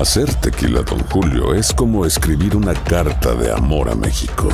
Hacer 0.00 0.32
tequila, 0.36 0.82
Don 0.82 1.02
Julio, 1.10 1.52
es 1.54 1.72
como 1.72 2.06
escribir 2.06 2.56
una 2.56 2.74
carta 2.74 3.34
de 3.34 3.52
amor 3.52 3.90
a 3.90 3.94
México. 3.94 4.48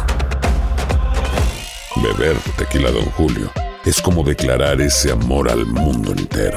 Beber 1.96 2.36
tequila, 2.56 2.90
Don 2.90 3.04
Julio, 3.12 3.52
es 3.84 4.00
como 4.00 4.22
declarar 4.22 4.80
ese 4.80 5.12
amor 5.12 5.50
al 5.50 5.66
mundo 5.66 6.12
entero. 6.12 6.56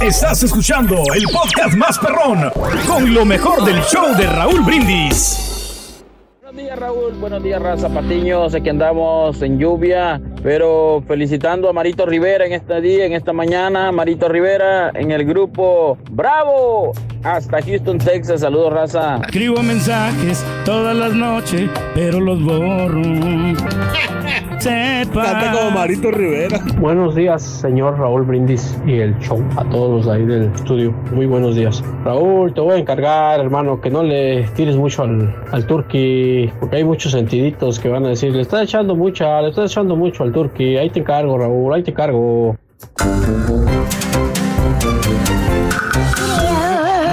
Estás 0.00 0.42
escuchando 0.42 0.96
el 1.14 1.24
podcast 1.24 1.76
más 1.76 1.98
perrón 1.98 2.50
con 2.86 3.12
lo 3.12 3.24
mejor 3.24 3.64
del 3.64 3.82
show 3.82 4.16
de 4.16 4.26
Raúl 4.26 4.62
Brindis. 4.62 6.02
Buenos 6.40 6.62
días 6.62 6.78
Raúl, 6.78 7.12
buenos 7.14 7.42
días 7.42 7.60
Raza 7.60 7.90
Patiño, 7.90 8.48
sé 8.48 8.62
que 8.62 8.70
andamos 8.70 9.42
en 9.42 9.58
lluvia, 9.58 10.20
pero 10.42 11.02
felicitando 11.06 11.68
a 11.68 11.74
Marito 11.74 12.06
Rivera 12.06 12.46
en 12.46 12.54
este 12.54 12.80
día, 12.80 13.04
en 13.04 13.12
esta 13.12 13.34
mañana, 13.34 13.92
Marito 13.92 14.28
Rivera 14.28 14.90
en 14.94 15.10
el 15.10 15.26
grupo 15.26 15.98
Bravo, 16.10 16.92
hasta 17.22 17.60
Houston, 17.60 17.98
Texas, 17.98 18.40
saludos 18.40 18.72
Raza. 18.72 19.16
Escribo 19.16 19.62
mensajes 19.62 20.42
todas 20.64 20.96
las 20.96 21.12
noches, 21.12 21.68
pero 21.94 22.20
los 22.20 22.42
borro. 22.42 23.02
Sepa. 24.66 25.22
Canta 25.22 25.52
como 25.52 25.70
Marito 25.70 26.10
Rivera. 26.10 26.60
Buenos 26.80 27.14
días, 27.14 27.40
señor 27.40 28.00
Raúl 28.00 28.22
Brindis 28.22 28.76
y 28.84 28.94
el 28.94 29.16
show. 29.20 29.40
A 29.56 29.62
todos 29.62 30.04
los 30.04 30.12
ahí 30.12 30.26
del 30.26 30.52
estudio. 30.52 30.90
Muy 31.12 31.26
buenos 31.26 31.54
días. 31.54 31.84
Raúl, 32.04 32.52
te 32.52 32.60
voy 32.60 32.74
a 32.74 32.78
encargar, 32.78 33.38
hermano, 33.38 33.80
que 33.80 33.90
no 33.90 34.02
le 34.02 34.42
tires 34.56 34.74
mucho 34.74 35.04
al, 35.04 35.32
al 35.52 35.66
turqui, 35.68 36.50
porque 36.58 36.78
hay 36.78 36.84
muchos 36.84 37.12
sentiditos 37.12 37.78
que 37.78 37.88
van 37.88 38.06
a 38.06 38.08
decir, 38.08 38.32
le 38.32 38.42
estás 38.42 38.64
echando 38.64 38.96
mucha, 38.96 39.40
le 39.40 39.50
estás 39.50 39.70
echando 39.70 39.94
mucho 39.94 40.24
al 40.24 40.32
turqui. 40.32 40.76
Ahí 40.76 40.90
te 40.90 40.98
encargo, 40.98 41.38
Raúl, 41.38 41.72
ahí 41.72 41.84
te 41.84 41.92
encargo. 41.92 42.56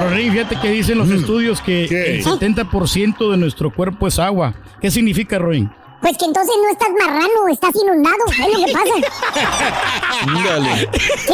Rory, 0.01 0.29
fíjate 0.31 0.55
que 0.59 0.71
dicen 0.71 0.97
los 0.97 1.11
estudios 1.11 1.61
que 1.61 1.83
el 1.83 2.23
70% 2.23 3.29
de 3.29 3.37
nuestro 3.37 3.69
cuerpo 3.69 4.07
es 4.07 4.17
agua. 4.17 4.55
¿Qué 4.81 4.89
significa, 4.89 5.37
Roy? 5.37 5.69
Pues 6.03 6.17
que 6.17 6.25
entonces 6.25 6.53
no 6.61 6.69
estás 6.69 6.89
marrano, 6.99 7.47
estás 7.49 7.71
inundado. 7.81 8.17
Es 8.27 8.59
lo 8.59 8.65
que 8.65 8.73
pasa. 8.73 8.93
Dígale. 10.35 10.89
Sí. 11.17 11.33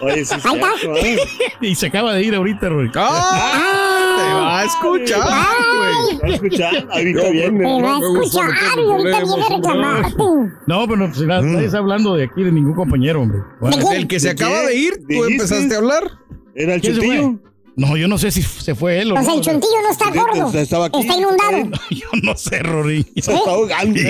Oye, 0.00 0.24
sí, 0.26 0.34
Ahí 0.34 0.54
está. 0.56 0.76
cierto, 0.78 0.96
¿eh? 0.96 1.18
Y 1.62 1.74
se 1.74 1.86
acaba 1.86 2.12
de 2.12 2.22
ir 2.22 2.34
ahorita, 2.34 2.68
Roy. 2.68 2.90
¡Ah! 2.96 4.16
Te 4.18 4.34
va 4.34 4.58
a 4.58 4.64
escuchar, 4.64 5.20
güey. 5.22 6.18
Va 6.18 6.26
a 6.26 6.34
escuchar, 6.34 6.88
ahorita 6.90 7.30
viene. 7.30 7.58
Te 7.64 7.82
va 7.82 7.96
a 7.96 7.98
escuchar 7.98 8.50
y 8.76 8.90
ahorita 8.90 9.18
viene 9.24 9.42
a 9.42 9.56
reclamarte. 9.56 10.24
No, 10.66 10.86
pero 10.86 11.06
pues, 11.08 11.20
nadie 11.22 11.64
está 11.64 11.78
hablando 11.78 12.14
de 12.14 12.24
aquí 12.24 12.42
de 12.42 12.52
ningún 12.52 12.74
compañero, 12.74 13.22
hombre. 13.22 13.38
Bueno, 13.58 13.90
El 13.90 14.06
que 14.06 14.20
se 14.20 14.28
¿De 14.28 14.32
acaba 14.32 14.60
de 14.66 14.76
ir, 14.76 14.92
tú 15.08 15.24
empezaste 15.24 15.74
a 15.74 15.78
hablar. 15.78 16.10
Era 16.54 16.74
el 16.74 16.82
¿Quién 16.82 16.94
se 16.94 17.00
chutillo. 17.00 17.49
No, 17.76 17.96
yo 17.96 18.08
no 18.08 18.18
sé 18.18 18.30
si 18.30 18.42
se 18.42 18.74
fue 18.74 19.00
él 19.00 19.12
o 19.12 19.14
O 19.14 19.18
sea, 19.22 19.30
no. 19.30 19.34
el 19.36 19.40
chuntillo 19.40 19.72
no 19.82 19.90
está 19.90 20.10
gordo. 20.10 20.58
estaba 20.58 20.86
aquí. 20.86 21.00
Está 21.00 21.16
inundado. 21.16 21.78
Yo 21.90 22.06
no 22.22 22.36
sé, 22.36 22.58
Rory. 22.58 23.04
Se 23.14 23.32
está 23.32 23.50
ahogando. 23.50 24.00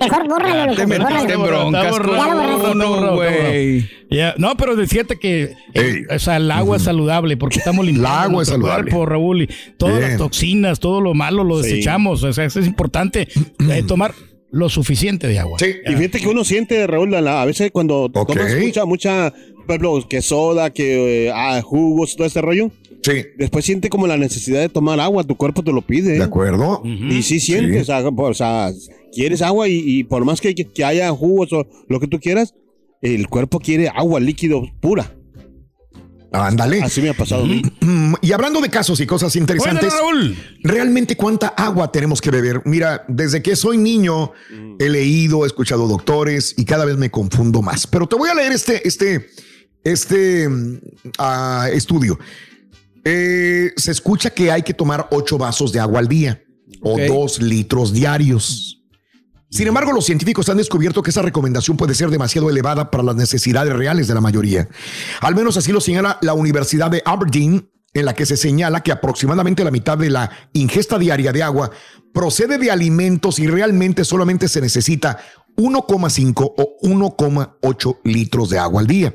Mejor 0.00 0.28
bórralo, 0.28 0.74
Te 0.74 0.86
metiste 0.86 1.32
en 1.32 1.42
broncas 1.42 1.84
Ya 1.84 1.90
lo 1.90 1.96
borraste. 1.98 2.62
con 2.62 2.70
uno, 2.70 2.84
Está 2.84 2.86
borrado, 2.88 3.14
güey. 3.16 3.90
Ya, 4.10 4.34
No, 4.38 4.56
pero 4.56 4.76
fíjate 4.86 5.18
que 5.18 5.54
eh, 5.74 6.02
o 6.14 6.18
sea, 6.18 6.36
el 6.36 6.50
agua 6.50 6.76
es 6.76 6.84
saludable 6.84 7.36
porque 7.36 7.58
estamos 7.58 7.84
limpiando 7.84 8.08
agua 8.18 8.42
es 8.42 8.48
saludable. 8.48 8.90
cuerpo, 8.90 9.06
Raúl, 9.06 9.42
y 9.42 9.48
todas 9.76 9.98
Bien. 9.98 10.10
las 10.10 10.18
toxinas, 10.18 10.80
todo 10.80 11.00
lo 11.00 11.14
malo 11.14 11.44
lo 11.44 11.62
Sí. 11.62 11.70
desechamos. 11.70 12.22
O 12.22 12.32
sea, 12.32 12.44
eso 12.44 12.60
es 12.60 12.66
importante 12.66 13.28
eh, 13.70 13.82
tomar 13.86 14.14
lo 14.56 14.68
suficiente 14.68 15.28
de 15.28 15.38
agua. 15.38 15.58
Sí. 15.58 15.66
Y 15.86 15.92
fíjate 15.94 16.20
que 16.20 16.28
uno 16.28 16.44
siente, 16.44 16.86
Raúl, 16.86 17.14
a, 17.14 17.20
la- 17.20 17.42
a 17.42 17.44
veces 17.44 17.70
cuando 17.70 18.04
Ok. 18.04 18.32
tomas 18.32 18.56
mucha, 18.60 18.84
mucha, 18.84 19.30
por 19.66 19.76
ejemplo, 19.76 20.06
que 20.08 20.22
soda, 20.22 20.70
que 20.72 21.26
eh, 21.26 21.32
ah, 21.34 21.60
jugos, 21.62 22.16
todo 22.16 22.26
este 22.26 22.40
rollo, 22.40 22.70
Sí. 23.02 23.12
después 23.36 23.64
siente 23.64 23.88
como 23.88 24.06
la 24.06 24.16
necesidad 24.16 24.60
de 24.60 24.68
tomar 24.68 24.98
agua, 24.98 25.24
tu 25.24 25.36
cuerpo 25.36 25.62
te 25.62 25.72
lo 25.72 25.82
pide. 25.82 26.14
¿De 26.18 26.22
acuerdo? 26.24 26.82
Y 26.84 27.22
sí 27.22 27.38
sientes, 27.38 27.74
Sí. 27.74 27.82
o 27.82 27.84
sea, 27.84 28.10
por- 28.10 28.30
o 28.30 28.34
sea, 28.34 28.72
quieres 29.12 29.42
agua 29.42 29.68
y, 29.68 29.82
y 29.84 30.04
por 30.04 30.24
más 30.24 30.40
que, 30.40 30.54
que- 30.54 30.64
que 30.64 30.84
haya 30.84 31.10
jugos 31.10 31.52
o 31.52 31.66
lo 31.88 32.00
que 32.00 32.06
tú 32.08 32.18
quieras, 32.18 32.54
el 33.02 33.28
cuerpo 33.28 33.60
quiere 33.60 33.88
agua 33.88 34.20
líquido 34.20 34.62
pura. 34.80 35.14
Ándale. 36.44 36.82
Así 36.82 37.00
me 37.00 37.10
ha 37.10 37.14
pasado 37.14 37.44
a 37.44 37.46
mí. 37.46 37.62
Mm, 37.80 38.14
Y 38.20 38.32
hablando 38.32 38.60
de 38.60 38.68
casos 38.68 39.00
y 39.00 39.06
cosas 39.06 39.34
interesantes. 39.36 39.92
¿realmente 40.62 41.16
cuánta 41.16 41.48
agua 41.48 41.90
tenemos 41.90 42.20
que 42.20 42.30
beber? 42.30 42.62
Mira, 42.64 43.04
desde 43.08 43.42
que 43.42 43.56
soy 43.56 43.78
niño 43.78 44.32
he 44.78 44.88
leído, 44.88 45.44
he 45.44 45.46
escuchado 45.46 45.86
doctores 45.86 46.54
y 46.56 46.64
cada 46.64 46.84
vez 46.84 46.96
me 46.96 47.10
confundo 47.10 47.62
más. 47.62 47.86
Pero 47.86 48.06
te 48.06 48.16
voy 48.16 48.28
a 48.28 48.34
leer 48.34 48.52
este, 48.52 48.86
este, 48.86 49.28
este 49.84 50.48
mm, 50.48 50.80
ah, 51.18 51.68
estudio. 51.72 52.18
Eh, 53.04 53.72
se 53.76 53.92
escucha 53.92 54.30
que 54.30 54.50
hay 54.50 54.62
que 54.62 54.74
tomar 54.74 55.06
ocho 55.12 55.38
vasos 55.38 55.72
de 55.72 55.78
agua 55.78 56.00
al 56.00 56.08
día 56.08 56.42
o 56.82 56.98
dos 56.98 57.40
litros 57.40 57.92
diarios. 57.92 58.75
Sin 59.56 59.68
embargo, 59.68 59.90
los 59.90 60.04
científicos 60.04 60.50
han 60.50 60.58
descubierto 60.58 61.02
que 61.02 61.08
esa 61.08 61.22
recomendación 61.22 61.78
puede 61.78 61.94
ser 61.94 62.10
demasiado 62.10 62.50
elevada 62.50 62.90
para 62.90 63.02
las 63.02 63.16
necesidades 63.16 63.72
reales 63.72 64.06
de 64.06 64.12
la 64.12 64.20
mayoría. 64.20 64.68
Al 65.22 65.34
menos 65.34 65.56
así 65.56 65.72
lo 65.72 65.80
señala 65.80 66.18
la 66.20 66.34
Universidad 66.34 66.90
de 66.90 67.00
Aberdeen, 67.06 67.66
en 67.94 68.04
la 68.04 68.12
que 68.12 68.26
se 68.26 68.36
señala 68.36 68.82
que 68.82 68.92
aproximadamente 68.92 69.64
la 69.64 69.70
mitad 69.70 69.96
de 69.96 70.10
la 70.10 70.30
ingesta 70.52 70.98
diaria 70.98 71.32
de 71.32 71.42
agua 71.42 71.70
procede 72.12 72.58
de 72.58 72.70
alimentos 72.70 73.38
y 73.38 73.46
realmente 73.46 74.04
solamente 74.04 74.46
se 74.46 74.60
necesita 74.60 75.16
1,5 75.56 76.52
o 76.54 76.76
1,8 76.82 78.00
litros 78.04 78.50
de 78.50 78.58
agua 78.58 78.82
al 78.82 78.86
día. 78.86 79.14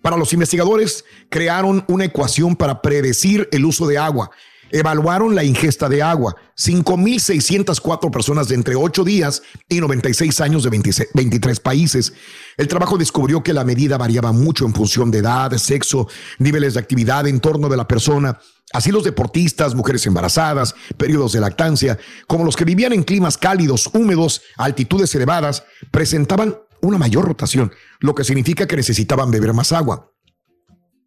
Para 0.00 0.16
los 0.16 0.32
investigadores, 0.32 1.04
crearon 1.28 1.84
una 1.88 2.06
ecuación 2.06 2.56
para 2.56 2.80
predecir 2.80 3.46
el 3.52 3.66
uso 3.66 3.86
de 3.86 3.98
agua. 3.98 4.30
Evaluaron 4.70 5.34
la 5.34 5.44
ingesta 5.44 5.88
de 5.88 6.02
agua. 6.02 6.36
5.604 6.56 8.10
personas 8.10 8.48
de 8.48 8.54
entre 8.54 8.74
8 8.74 9.04
días 9.04 9.42
y 9.68 9.80
96 9.80 10.40
años 10.40 10.64
de 10.64 10.70
26 10.70 11.08
23 11.14 11.60
países. 11.60 12.12
El 12.56 12.68
trabajo 12.68 12.98
descubrió 12.98 13.42
que 13.42 13.52
la 13.52 13.64
medida 13.64 13.96
variaba 13.96 14.32
mucho 14.32 14.66
en 14.66 14.74
función 14.74 15.10
de 15.10 15.18
edad, 15.18 15.52
sexo, 15.56 16.08
niveles 16.38 16.74
de 16.74 16.80
actividad, 16.80 17.26
entorno 17.26 17.68
de 17.68 17.76
la 17.76 17.86
persona. 17.88 18.38
Así 18.72 18.90
los 18.90 19.04
deportistas, 19.04 19.74
mujeres 19.74 20.04
embarazadas, 20.06 20.74
periodos 20.96 21.32
de 21.32 21.40
lactancia, 21.40 21.98
como 22.26 22.44
los 22.44 22.56
que 22.56 22.66
vivían 22.66 22.92
en 22.92 23.04
climas 23.04 23.38
cálidos, 23.38 23.88
húmedos, 23.94 24.42
altitudes 24.56 25.14
elevadas, 25.14 25.64
presentaban 25.90 26.56
una 26.82 26.98
mayor 26.98 27.24
rotación, 27.24 27.72
lo 28.00 28.14
que 28.14 28.24
significa 28.24 28.66
que 28.66 28.76
necesitaban 28.76 29.30
beber 29.30 29.54
más 29.54 29.72
agua. 29.72 30.12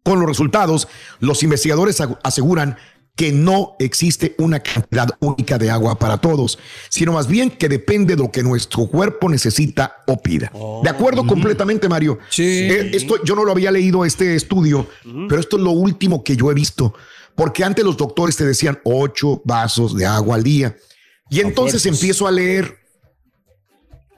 Con 0.02 0.18
los 0.18 0.28
resultados, 0.28 0.88
los 1.20 1.44
investigadores 1.44 2.02
aseguran 2.24 2.76
que 3.14 3.30
no 3.30 3.76
existe 3.78 4.34
una 4.38 4.60
cantidad 4.60 5.08
única 5.20 5.58
de 5.58 5.70
agua 5.70 5.98
para 5.98 6.18
todos, 6.18 6.58
sino 6.88 7.12
más 7.12 7.26
bien 7.26 7.50
que 7.50 7.68
depende 7.68 8.16
de 8.16 8.22
lo 8.22 8.30
que 8.30 8.42
nuestro 8.42 8.86
cuerpo 8.86 9.28
necesita 9.28 9.96
o 10.06 10.20
pida. 10.20 10.50
De 10.82 10.88
acuerdo 10.88 11.26
completamente, 11.26 11.88
Mario. 11.88 12.18
Sí. 12.30 12.42
Eh, 12.42 12.90
esto 12.94 13.22
yo 13.22 13.34
no 13.34 13.44
lo 13.44 13.52
había 13.52 13.70
leído 13.70 14.04
este 14.04 14.34
estudio, 14.34 14.88
pero 15.28 15.40
esto 15.40 15.56
es 15.56 15.62
lo 15.62 15.72
último 15.72 16.24
que 16.24 16.36
yo 16.36 16.50
he 16.50 16.54
visto, 16.54 16.94
porque 17.34 17.64
antes 17.64 17.84
los 17.84 17.96
doctores 17.96 18.36
te 18.36 18.46
decían 18.46 18.80
ocho 18.84 19.42
vasos 19.44 19.94
de 19.94 20.06
agua 20.06 20.36
al 20.36 20.42
día. 20.42 20.76
Y 21.28 21.40
entonces 21.40 21.84
empiezo 21.86 22.26
a 22.26 22.30
leer 22.30 22.78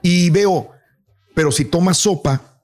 y 0.01 0.29
veo, 0.29 0.69
pero 1.33 1.51
si 1.51 1.65
tomas 1.65 1.97
sopa, 1.97 2.54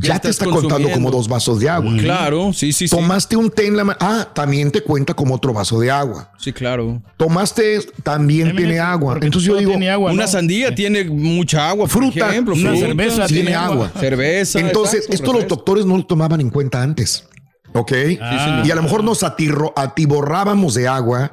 ya, 0.00 0.14
Ya 0.14 0.18
te 0.20 0.28
está 0.28 0.44
contando 0.46 0.90
como 0.90 1.10
dos 1.10 1.28
vasos 1.28 1.60
de 1.60 1.68
agua. 1.68 1.92
Claro, 1.98 2.52
sí, 2.52 2.72
sí, 2.72 2.88
sí. 2.88 2.96
Tomaste 2.96 3.36
un 3.36 3.50
té 3.50 3.66
en 3.66 3.76
la 3.76 3.84
mano. 3.84 3.98
Ah, 4.00 4.28
también 4.34 4.70
te 4.70 4.80
cuenta 4.82 5.14
como 5.14 5.34
otro 5.34 5.52
vaso 5.52 5.78
de 5.80 5.90
agua. 5.90 6.32
Sí, 6.38 6.52
claro. 6.52 7.02
Tomaste, 7.16 7.80
también 8.02 8.54
tiene 8.56 8.78
agua. 8.80 9.18
Entonces 9.20 9.42
yo 9.48 9.56
digo, 9.56 9.70
tiene 9.70 9.90
agua, 9.90 10.12
Una 10.12 10.22
¿no? 10.24 10.28
sandía 10.28 10.74
tiene 10.74 11.04
mucha 11.04 11.68
agua, 11.68 11.86
por 11.86 11.90
Fruta, 11.90 12.30
ejemplo. 12.30 12.54
una 12.54 12.70
fruta, 12.70 12.86
cerveza 12.86 13.26
tiene 13.26 13.42
tiene 13.42 13.54
agua. 13.56 13.92
Cerveza. 13.98 14.60
Entonces, 14.60 15.00
exacto, 15.06 15.14
esto 15.14 15.32
los 15.32 15.48
doctores 15.48 15.86
no 15.86 15.96
lo 15.96 16.06
tomaban 16.06 16.40
en 16.40 16.50
cuenta 16.50 16.82
antes. 16.82 17.28
¿Ok? 17.72 17.92
Ah. 18.22 18.62
y 18.64 18.70
a 18.70 18.74
lo 18.74 18.82
mejor 18.82 19.04
nos 19.04 19.22
atirro, 19.22 19.72
atiborrábamos 19.76 20.74
de 20.74 20.88
agua 20.88 21.32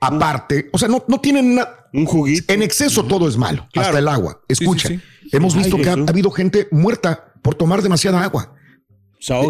aparte. 0.00 0.68
O 0.72 0.78
sea, 0.78 0.88
no, 0.88 1.04
no 1.08 1.20
tienen 1.20 1.54
nada. 1.56 1.88
Un 1.92 2.04
juguito. 2.04 2.52
En 2.52 2.62
exceso 2.62 3.04
todo 3.04 3.28
es 3.28 3.36
malo, 3.38 3.66
Claro. 3.72 3.88
hasta 3.88 3.98
el 4.00 4.08
agua. 4.08 4.40
Sí, 4.48 4.54
sí, 4.56 4.64
Escucha, 4.64 4.88
sí. 4.88 5.00
hemos 5.32 5.54
Ay, 5.54 5.60
visto 5.62 5.76
que 5.78 5.88
ha 5.88 5.92
habido 5.92 6.30
gente 6.30 6.68
muerta 6.70 7.25
por 7.42 7.54
tomar 7.54 7.82
demasiada 7.82 8.22
agua. 8.22 8.52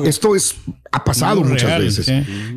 Esto 0.05 0.35
es 0.37 0.55
ha 0.93 1.05
pasado 1.05 1.41
Muy 1.41 1.51
muchas 1.51 1.69
real, 1.69 1.83
veces. 1.83 2.09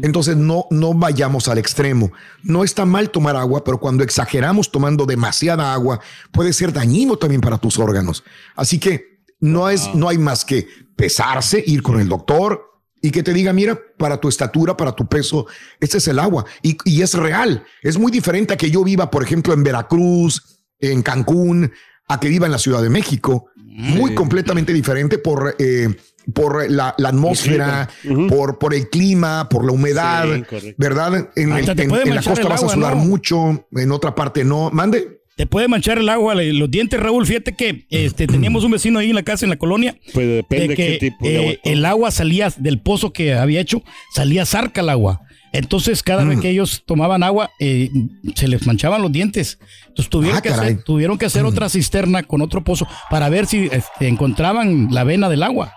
Entonces 0.01 0.37
no 0.37 0.65
no 0.69 0.93
vayamos 0.93 1.47
al 1.47 1.57
extremo. 1.57 2.11
No 2.43 2.63
está 2.63 2.85
mal 2.85 3.09
tomar 3.09 3.35
agua, 3.35 3.63
pero 3.63 3.79
cuando 3.79 4.03
exageramos 4.03 4.71
tomando 4.71 5.05
demasiada 5.05 5.73
agua 5.73 5.99
puede 6.31 6.53
ser 6.53 6.71
dañino 6.71 7.17
también 7.17 7.41
para 7.41 7.57
tus 7.57 7.79
órganos. 7.79 8.23
Así 8.55 8.79
que 8.79 9.19
no 9.39 9.69
es 9.69 9.93
no 9.95 10.07
hay 10.07 10.17
más 10.17 10.45
que 10.45 10.67
pesarse, 10.95 11.63
ir 11.65 11.81
con 11.81 11.99
el 11.99 12.07
doctor 12.07 12.69
y 13.01 13.11
que 13.11 13.23
te 13.23 13.33
diga, 13.33 13.53
mira, 13.53 13.79
para 13.97 14.17
tu 14.17 14.27
estatura, 14.27 14.75
para 14.75 14.93
tu 14.93 15.07
peso, 15.07 15.47
este 15.79 15.97
es 15.99 16.07
el 16.09 16.19
agua 16.19 16.45
y, 16.61 16.77
y 16.85 17.01
es 17.01 17.13
real. 17.13 17.63
Es 17.81 17.97
muy 17.97 18.11
diferente 18.11 18.53
a 18.53 18.57
que 18.57 18.69
yo 18.69 18.83
viva, 18.83 19.09
por 19.09 19.23
ejemplo, 19.23 19.53
en 19.53 19.63
Veracruz, 19.63 20.61
en 20.79 21.01
Cancún, 21.01 21.71
a 22.07 22.19
que 22.19 22.27
viva 22.27 22.45
en 22.45 22.51
la 22.51 22.57
Ciudad 22.57 22.81
de 22.81 22.89
México. 22.89 23.47
Muy 23.79 24.13
completamente 24.13 24.73
diferente 24.73 25.17
por, 25.17 25.55
eh, 25.59 25.87
por 26.33 26.69
la, 26.69 26.93
la 26.97 27.09
atmósfera, 27.09 27.89
por, 28.27 28.59
por 28.59 28.73
el 28.73 28.89
clima, 28.89 29.47
por 29.49 29.65
la 29.65 29.71
humedad, 29.71 30.25
Sí. 30.59 30.75
¿verdad? 30.77 31.29
En, 31.35 31.51
el- 31.53 31.69
en- 31.69 31.79
en 31.79 32.15
la 32.15 32.21
costa 32.21 32.41
el 32.41 32.47
vas 32.47 32.63
a 32.63 32.69
sudar 32.69 32.95
¿no? 32.97 33.03
mucho, 33.05 33.67
en 33.75 33.91
otra 33.91 34.13
parte 34.15 34.43
no. 34.43 34.69
Mande. 34.71 35.19
Te 35.35 35.47
puede 35.47 35.69
manchar 35.69 35.97
el 35.97 36.09
agua, 36.09 36.35
los 36.35 36.69
dientes, 36.69 36.99
Raúl. 36.99 37.25
Fíjate 37.25 37.55
que 37.55 37.85
este, 37.89 38.27
teníamos 38.27 38.65
un 38.65 38.71
vecino 38.71 38.99
ahí 38.99 39.09
en 39.09 39.15
la 39.15 39.23
casa, 39.23 39.45
en 39.45 39.49
la 39.51 39.55
colonia, 39.57 39.95
Pues 40.13 40.27
depende 40.27 40.67
de 40.67 40.75
que 40.75 40.85
qué 40.87 40.97
tipo 40.99 41.25
de 41.25 41.33
eh, 41.35 41.39
agua. 41.39 41.53
el 41.63 41.85
agua 41.85 42.11
salía 42.11 42.51
del 42.57 42.79
pozo 42.81 43.13
que 43.13 43.33
había 43.33 43.61
hecho, 43.61 43.81
salía 44.13 44.45
zarca 44.45 44.81
el 44.81 44.89
agua. 44.89 45.21
Entonces, 45.51 46.03
cada 46.03 46.23
Mm. 46.25 46.29
vez 46.29 46.39
que 46.41 46.49
ellos 46.49 46.83
tomaban 46.85 47.23
agua, 47.23 47.49
eh, 47.59 47.89
se 48.35 48.47
les 48.47 48.65
manchaban 48.67 49.01
los 49.01 49.11
dientes. 49.11 49.57
Entonces, 49.87 50.09
tuvieron, 50.09 50.37
Ah, 50.37 50.41
que, 50.41 50.49
hacer, 50.49 50.83
tuvieron 50.83 51.17
que 51.17 51.25
hacer 51.25 51.45
otra 51.45 51.69
cisterna 51.69 52.23
con 52.23 52.41
otro 52.41 52.63
pozo 52.63 52.87
para 53.09 53.29
ver 53.29 53.45
si 53.47 53.67
este, 53.71 54.07
encontraban 54.07 54.87
la 54.91 55.03
vena 55.03 55.27
del 55.29 55.43
agua. 55.43 55.73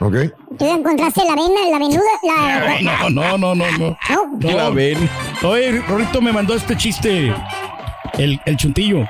Ok. 0.00 0.16
¿Tú 0.58 0.64
encontraste 0.70 1.20
la 1.24 1.34
vena, 1.34 1.60
la 1.70 1.78
venuda? 1.78 2.00
La, 2.22 2.80
No, 2.80 3.10
no, 3.10 3.38
no, 3.38 3.54
no, 3.54 3.70
no. 3.78 3.98
No. 4.08 4.38
No. 4.40 4.56
La 4.56 4.70
ven. 4.70 5.08
Oye, 5.42 5.82
Rorito 5.86 6.20
me 6.22 6.32
mandó 6.32 6.54
este 6.54 6.76
chiste. 6.76 7.32
El, 8.18 8.40
el 8.46 8.56
chuntillo. 8.56 9.06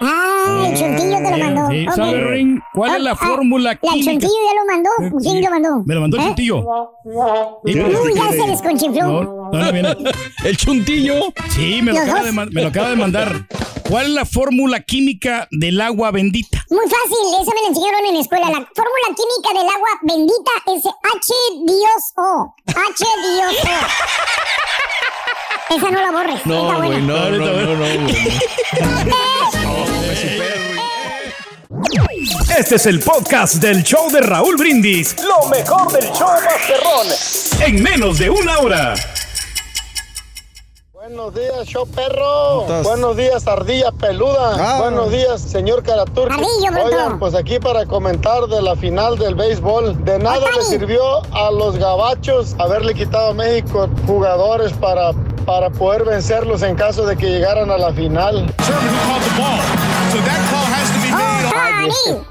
Ah, 0.00 0.35
el 0.64 0.76
chuntillo 0.76 1.16
te 1.18 1.30
lo 1.30 1.44
mandó. 1.44 1.68
Sí, 1.70 1.86
Ok. 1.88 1.94
¿Sabe, 1.94 2.24
Ring? 2.24 2.60
¿Cuál 2.74 2.94
es 2.96 3.00
la 3.02 3.10
Ah, 3.12 3.18
ah, 3.20 3.26
fórmula 3.26 3.70
¿La 3.70 3.76
química? 3.92 4.10
chuntillo 4.12 4.32
ya 4.46 4.54
lo 4.60 4.66
mandó? 4.72 4.90
¿Quién 5.22 5.42
lo 5.44 5.50
mandó? 5.50 5.82
Me 5.86 5.94
lo 5.94 6.00
mandó 6.00 6.16
el 6.18 6.22
¿Eh? 6.24 6.34
Sí. 6.36 6.62
pero- 7.64 8.02
Uy, 8.02 8.14
ya 8.14 8.30
se 8.30 8.46
desconchinfló. 8.50 9.02
No, 9.06 9.22
no, 9.22 9.50
no 9.52 9.72
viene. 9.72 9.96
El 10.44 10.56
chuntillo. 10.56 11.14
Sí, 11.50 11.80
me 11.82 11.92
lo, 11.92 11.98
acaba 12.00 12.22
de, 12.22 12.32
me 12.32 12.62
lo 12.62 12.68
acaba 12.68 12.90
de 12.90 12.96
mandar. 12.96 13.46
¿Cuál 13.88 14.06
es 14.06 14.12
la 14.12 14.24
fórmula 14.24 14.80
química 14.80 15.46
del 15.52 15.80
agua 15.80 16.10
bendita? 16.10 16.64
Muy 16.70 16.84
fácil, 16.86 17.40
esa 17.40 17.52
me 17.54 17.62
la 17.62 17.68
enseñaron 17.68 18.04
en 18.06 18.14
la 18.14 18.20
escuela. 18.20 18.46
La 18.50 18.56
fórmula 18.74 19.08
química 19.16 19.48
del 19.60 19.68
agua 19.68 19.88
bendita 20.02 20.50
es 20.74 20.84
H-Dios-O. 20.84 22.54
H-Dios-O. 22.66 23.86
Esa 25.68 25.90
no 25.90 26.00
la 26.00 26.12
borres. 26.12 26.46
No, 26.46 26.66
está 26.66 26.78
buena. 26.78 26.86
güey, 26.86 27.02
no, 27.02 27.30
no, 27.30 27.38
no, 27.38 27.74
no, 27.74 27.76
güey. 27.76 28.38
Este 32.58 32.76
es 32.76 32.86
el 32.86 33.00
podcast 33.00 33.56
del 33.56 33.82
show 33.82 34.10
de 34.10 34.20
Raúl 34.20 34.56
Brindis. 34.56 35.16
Lo 35.22 35.48
mejor 35.48 35.92
del 35.92 36.10
show 36.12 36.28
Masterrón. 36.28 37.06
En 37.66 37.82
menos 37.82 38.18
de 38.18 38.30
una 38.30 38.58
hora. 38.58 38.94
Buenos 41.08 41.34
días, 41.34 41.66
show 41.68 41.86
perro. 41.86 42.64
Buenos 42.82 43.16
días, 43.16 43.46
ardilla 43.46 43.92
peluda. 43.92 44.56
Ah. 44.58 44.80
Buenos 44.80 45.12
días, 45.12 45.40
señor 45.40 45.82
bruto. 45.82 46.26
Oigan, 46.84 47.18
pues 47.20 47.34
aquí 47.36 47.60
para 47.60 47.86
comentar 47.86 48.46
de 48.48 48.60
la 48.60 48.74
final 48.74 49.16
del 49.16 49.36
béisbol. 49.36 50.04
De 50.04 50.18
nada 50.18 50.50
le 50.56 50.62
sirvió 50.62 51.22
a 51.32 51.52
los 51.52 51.76
gabachos 51.76 52.56
haberle 52.58 52.92
quitado 52.92 53.28
a 53.30 53.34
México 53.34 53.88
jugadores 54.04 54.72
para, 54.72 55.12
para 55.46 55.70
poder 55.70 56.04
vencerlos 56.04 56.62
en 56.62 56.74
caso 56.74 57.06
de 57.06 57.16
que 57.16 57.26
llegaran 57.26 57.70
a 57.70 57.78
la 57.78 57.92
final. 57.92 58.52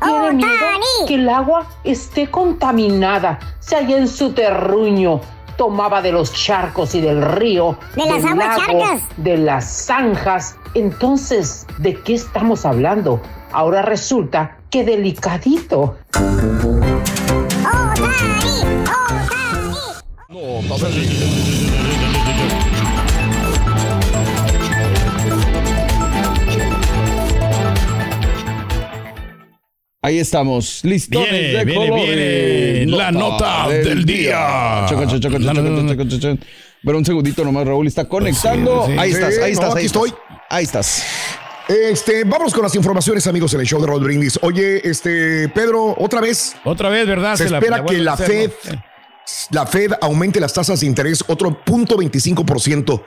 Tiene 0.04 0.34
miedo 0.34 0.66
que 1.08 1.16
el 1.16 1.30
agua 1.30 1.66
esté 1.84 2.30
contaminada, 2.30 3.40
se 3.60 3.76
halla 3.78 3.98
en 3.98 4.08
su 4.08 4.34
terruño. 4.34 5.22
Tomaba 5.58 6.02
de 6.02 6.12
los 6.12 6.34
charcos 6.34 6.94
y 6.96 7.02
del 7.02 7.22
río, 7.22 7.78
De 7.96 8.06
las 8.06 8.24
del 8.24 8.34
aguas 8.34 8.58
lago, 8.58 8.80
charcas. 8.82 9.10
de 9.16 9.38
las 9.38 9.86
zanjas. 9.86 10.58
Entonces, 10.74 11.66
¿de 11.78 11.96
qué 12.02 12.16
estamos 12.16 12.66
hablando? 12.66 13.22
Ahora 13.54 13.82
resulta 13.82 14.58
que 14.70 14.84
delicadito. 14.84 15.96
Ahí 30.06 30.20
estamos, 30.20 30.82
listones 30.84 31.32
Viene, 31.32 31.48
de 31.58 31.66
viene, 31.66 31.88
colores. 31.90 32.16
viene 32.16 32.86
la 32.98 33.12
nota 33.12 33.68
del 33.70 34.06
día. 34.06 34.86
Pero 36.84 36.98
un 37.00 37.06
segundito 37.06 37.44
nomás, 37.44 37.66
Raúl 37.66 37.88
está 37.88 38.06
conectando. 38.06 38.86
Sí, 38.86 38.92
sí. 38.92 38.98
Ahí 39.00 39.12
estás, 39.12 39.34
ahí 39.40 39.40
no, 39.40 39.46
estás, 39.48 39.70
aquí 39.72 39.80
ahí 39.80 39.86
estoy. 39.88 40.10
estás. 40.10 40.22
Ahí 40.50 40.64
estás. 40.64 41.04
Este, 41.68 42.24
vamos 42.24 42.54
con 42.54 42.62
las 42.62 42.76
informaciones, 42.76 43.26
amigos, 43.26 43.52
en 43.56 43.62
el 43.62 43.66
show 43.66 43.82
de 43.82 43.88
Raúl 43.88 44.04
Brindis. 44.04 44.38
Oye, 44.44 44.88
este, 44.88 45.50
Pedro, 45.50 45.96
otra 45.98 46.22
vez. 46.22 46.56
Otra 46.64 46.90
vez, 46.90 47.08
¿verdad? 47.08 47.36
Se 47.36 47.50
la- 47.50 47.58
espera 47.58 47.78
la 47.80 47.86
que 47.86 47.98
la 47.98 48.14
hacer, 48.14 48.28
Fed, 48.28 48.52
¿no? 48.76 48.84
la 49.50 49.66
Fed 49.66 49.92
aumente 50.02 50.40
las 50.40 50.54
tasas 50.54 50.82
de 50.82 50.86
interés 50.86 51.24
otro 51.28 51.64
punto 51.64 51.98
25%. 51.98 53.04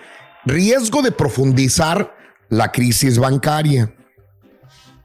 Riesgo 0.47 1.03
de 1.03 1.13
profundizar 1.13 2.13
la 2.49 2.73
crisis 2.73 3.21
bancaria. 3.21 3.95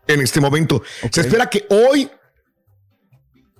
En 0.07 0.21
este 0.21 0.41
momento. 0.41 0.81
Se 1.11 1.21
espera 1.21 1.49
que 1.49 1.65
hoy 1.69 2.09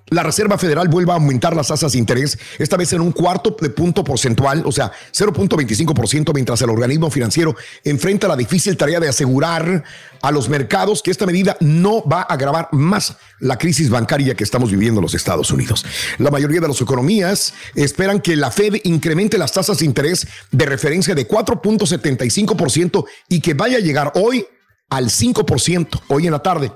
la 0.08 0.22
Reserva 0.22 0.58
Federal 0.58 0.88
vuelva 0.88 1.14
a 1.14 1.16
aumentar 1.16 1.56
las 1.56 1.68
tasas 1.68 1.92
de 1.92 1.98
interés, 1.98 2.38
esta 2.58 2.76
vez 2.76 2.92
en 2.92 3.00
un 3.00 3.12
cuarto 3.12 3.56
de 3.58 3.70
punto 3.70 4.04
porcentual, 4.04 4.62
o 4.66 4.72
sea, 4.72 4.92
0.25%, 5.12 6.32
mientras 6.34 6.60
el 6.62 6.70
organismo 6.70 7.10
financiero 7.10 7.56
enfrenta 7.84 8.28
la 8.28 8.36
difícil 8.36 8.76
tarea 8.76 9.00
de 9.00 9.08
asegurar 9.08 9.82
a 10.20 10.30
los 10.30 10.48
mercados 10.48 11.02
que 11.02 11.10
esta 11.10 11.26
medida 11.26 11.56
no 11.60 12.04
va 12.06 12.20
a 12.20 12.34
agravar 12.34 12.68
más 12.72 13.16
la 13.40 13.58
crisis 13.58 13.90
bancaria 13.90 14.34
que 14.34 14.44
estamos 14.44 14.70
viviendo 14.70 15.00
en 15.00 15.02
los 15.02 15.14
Estados 15.14 15.50
Unidos. 15.50 15.84
La 16.18 16.30
mayoría 16.30 16.60
de 16.60 16.68
las 16.68 16.80
economías 16.80 17.54
esperan 17.74 18.20
que 18.20 18.36
la 18.36 18.50
Fed 18.50 18.76
incremente 18.84 19.38
las 19.38 19.52
tasas 19.52 19.78
de 19.78 19.86
interés 19.86 20.26
de 20.50 20.66
referencia 20.66 21.14
de 21.14 21.26
4.75% 21.26 23.04
y 23.28 23.40
que 23.40 23.54
vaya 23.54 23.78
a 23.78 23.80
llegar 23.80 24.12
hoy 24.14 24.46
al 24.90 25.10
5% 25.10 26.02
hoy 26.08 26.26
en 26.26 26.32
la 26.32 26.42
tarde. 26.42 26.72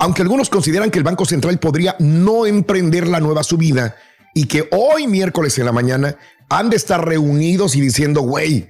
Aunque 0.00 0.22
algunos 0.22 0.48
consideran 0.48 0.90
que 0.90 0.98
el 0.98 1.04
Banco 1.04 1.24
Central 1.24 1.58
podría 1.58 1.96
no 1.98 2.46
emprender 2.46 3.06
la 3.08 3.20
nueva 3.20 3.42
subida 3.42 3.96
y 4.34 4.46
que 4.46 4.68
hoy 4.72 5.06
miércoles 5.06 5.58
en 5.58 5.66
la 5.66 5.72
mañana 5.72 6.16
han 6.48 6.70
de 6.70 6.76
estar 6.76 7.04
reunidos 7.04 7.76
y 7.76 7.80
diciendo, 7.80 8.22
güey, 8.22 8.68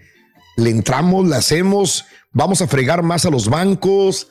le 0.56 0.70
entramos, 0.70 1.28
le 1.28 1.36
hacemos, 1.36 2.06
vamos 2.32 2.62
a 2.62 2.66
fregar 2.66 3.02
más 3.02 3.24
a 3.26 3.30
los 3.30 3.48
bancos. 3.48 4.28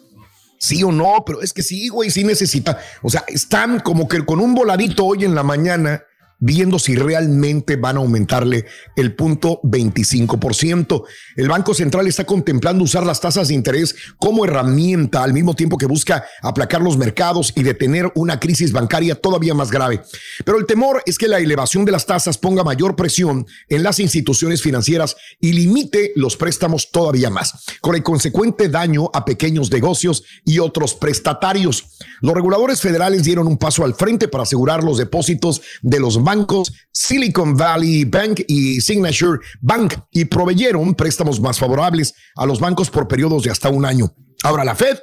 Sí 0.59 0.83
o 0.83 0.91
no, 0.91 1.23
pero 1.25 1.41
es 1.41 1.53
que 1.53 1.61
sí, 1.61 1.87
güey, 1.89 2.09
sí 2.09 2.23
necesita. 2.23 2.79
O 3.03 3.09
sea, 3.09 3.23
están 3.27 3.79
como 3.79 4.07
que 4.07 4.25
con 4.25 4.39
un 4.39 4.55
voladito 4.55 5.05
hoy 5.05 5.23
en 5.23 5.35
la 5.35 5.43
mañana 5.43 6.01
viendo 6.39 6.79
si 6.79 6.95
realmente 6.95 7.75
van 7.75 7.97
a 7.97 7.99
aumentarle 7.99 8.65
el 8.95 9.15
punto 9.15 9.59
25%. 9.63 11.03
El 11.35 11.47
Banco 11.47 11.73
Central 11.73 12.07
está 12.07 12.25
contemplando 12.25 12.83
usar 12.83 13.05
las 13.05 13.21
tasas 13.21 13.47
de 13.47 13.53
interés 13.53 13.95
como 14.17 14.45
herramienta 14.45 15.23
al 15.23 15.33
mismo 15.33 15.55
tiempo 15.55 15.77
que 15.77 15.85
busca 15.85 16.25
aplacar 16.41 16.81
los 16.81 16.97
mercados 16.97 17.53
y 17.55 17.63
detener 17.63 18.11
una 18.15 18.39
crisis 18.39 18.71
bancaria 18.71 19.15
todavía 19.15 19.53
más 19.53 19.71
grave. 19.71 20.01
Pero 20.45 20.59
el 20.59 20.65
temor 20.65 21.01
es 21.05 21.17
que 21.17 21.27
la 21.27 21.39
elevación 21.39 21.85
de 21.85 21.91
las 21.91 22.05
tasas 22.05 22.37
ponga 22.37 22.63
mayor 22.63 22.95
presión 22.95 23.45
en 23.69 23.83
las 23.83 23.99
instituciones 23.99 24.61
financieras 24.61 25.15
y 25.39 25.53
limite 25.53 26.11
los 26.15 26.37
préstamos 26.37 26.91
todavía 26.91 27.29
más, 27.29 27.65
con 27.81 27.95
el 27.95 28.03
consecuente 28.03 28.69
daño 28.69 29.09
a 29.13 29.25
pequeños 29.25 29.71
negocios 29.71 30.23
y 30.45 30.59
otros 30.59 30.93
prestatarios. 30.93 31.97
Los 32.21 32.33
reguladores 32.33 32.81
federales 32.81 33.23
dieron 33.23 33.47
un 33.47 33.57
paso 33.57 33.83
al 33.83 33.95
frente 33.95 34.27
para 34.27 34.43
asegurar 34.43 34.83
los 34.83 34.97
depósitos 34.97 35.61
de 35.81 35.99
los 35.99 36.17
bancos 36.27 36.73
Silicon 36.91 37.55
Valley 37.55 38.03
Bank 38.03 38.41
y 38.49 38.81
Signature 38.81 39.39
Bank 39.61 39.93
y 40.11 40.25
proveyeron 40.25 40.93
préstamos 40.93 41.39
más 41.39 41.57
favorables 41.57 42.13
a 42.35 42.45
los 42.45 42.59
bancos 42.59 42.89
por 42.89 43.07
periodos 43.07 43.43
de 43.43 43.51
hasta 43.51 43.69
un 43.69 43.85
año. 43.85 44.13
Ahora 44.43 44.65
la 44.65 44.75
Fed 44.75 44.97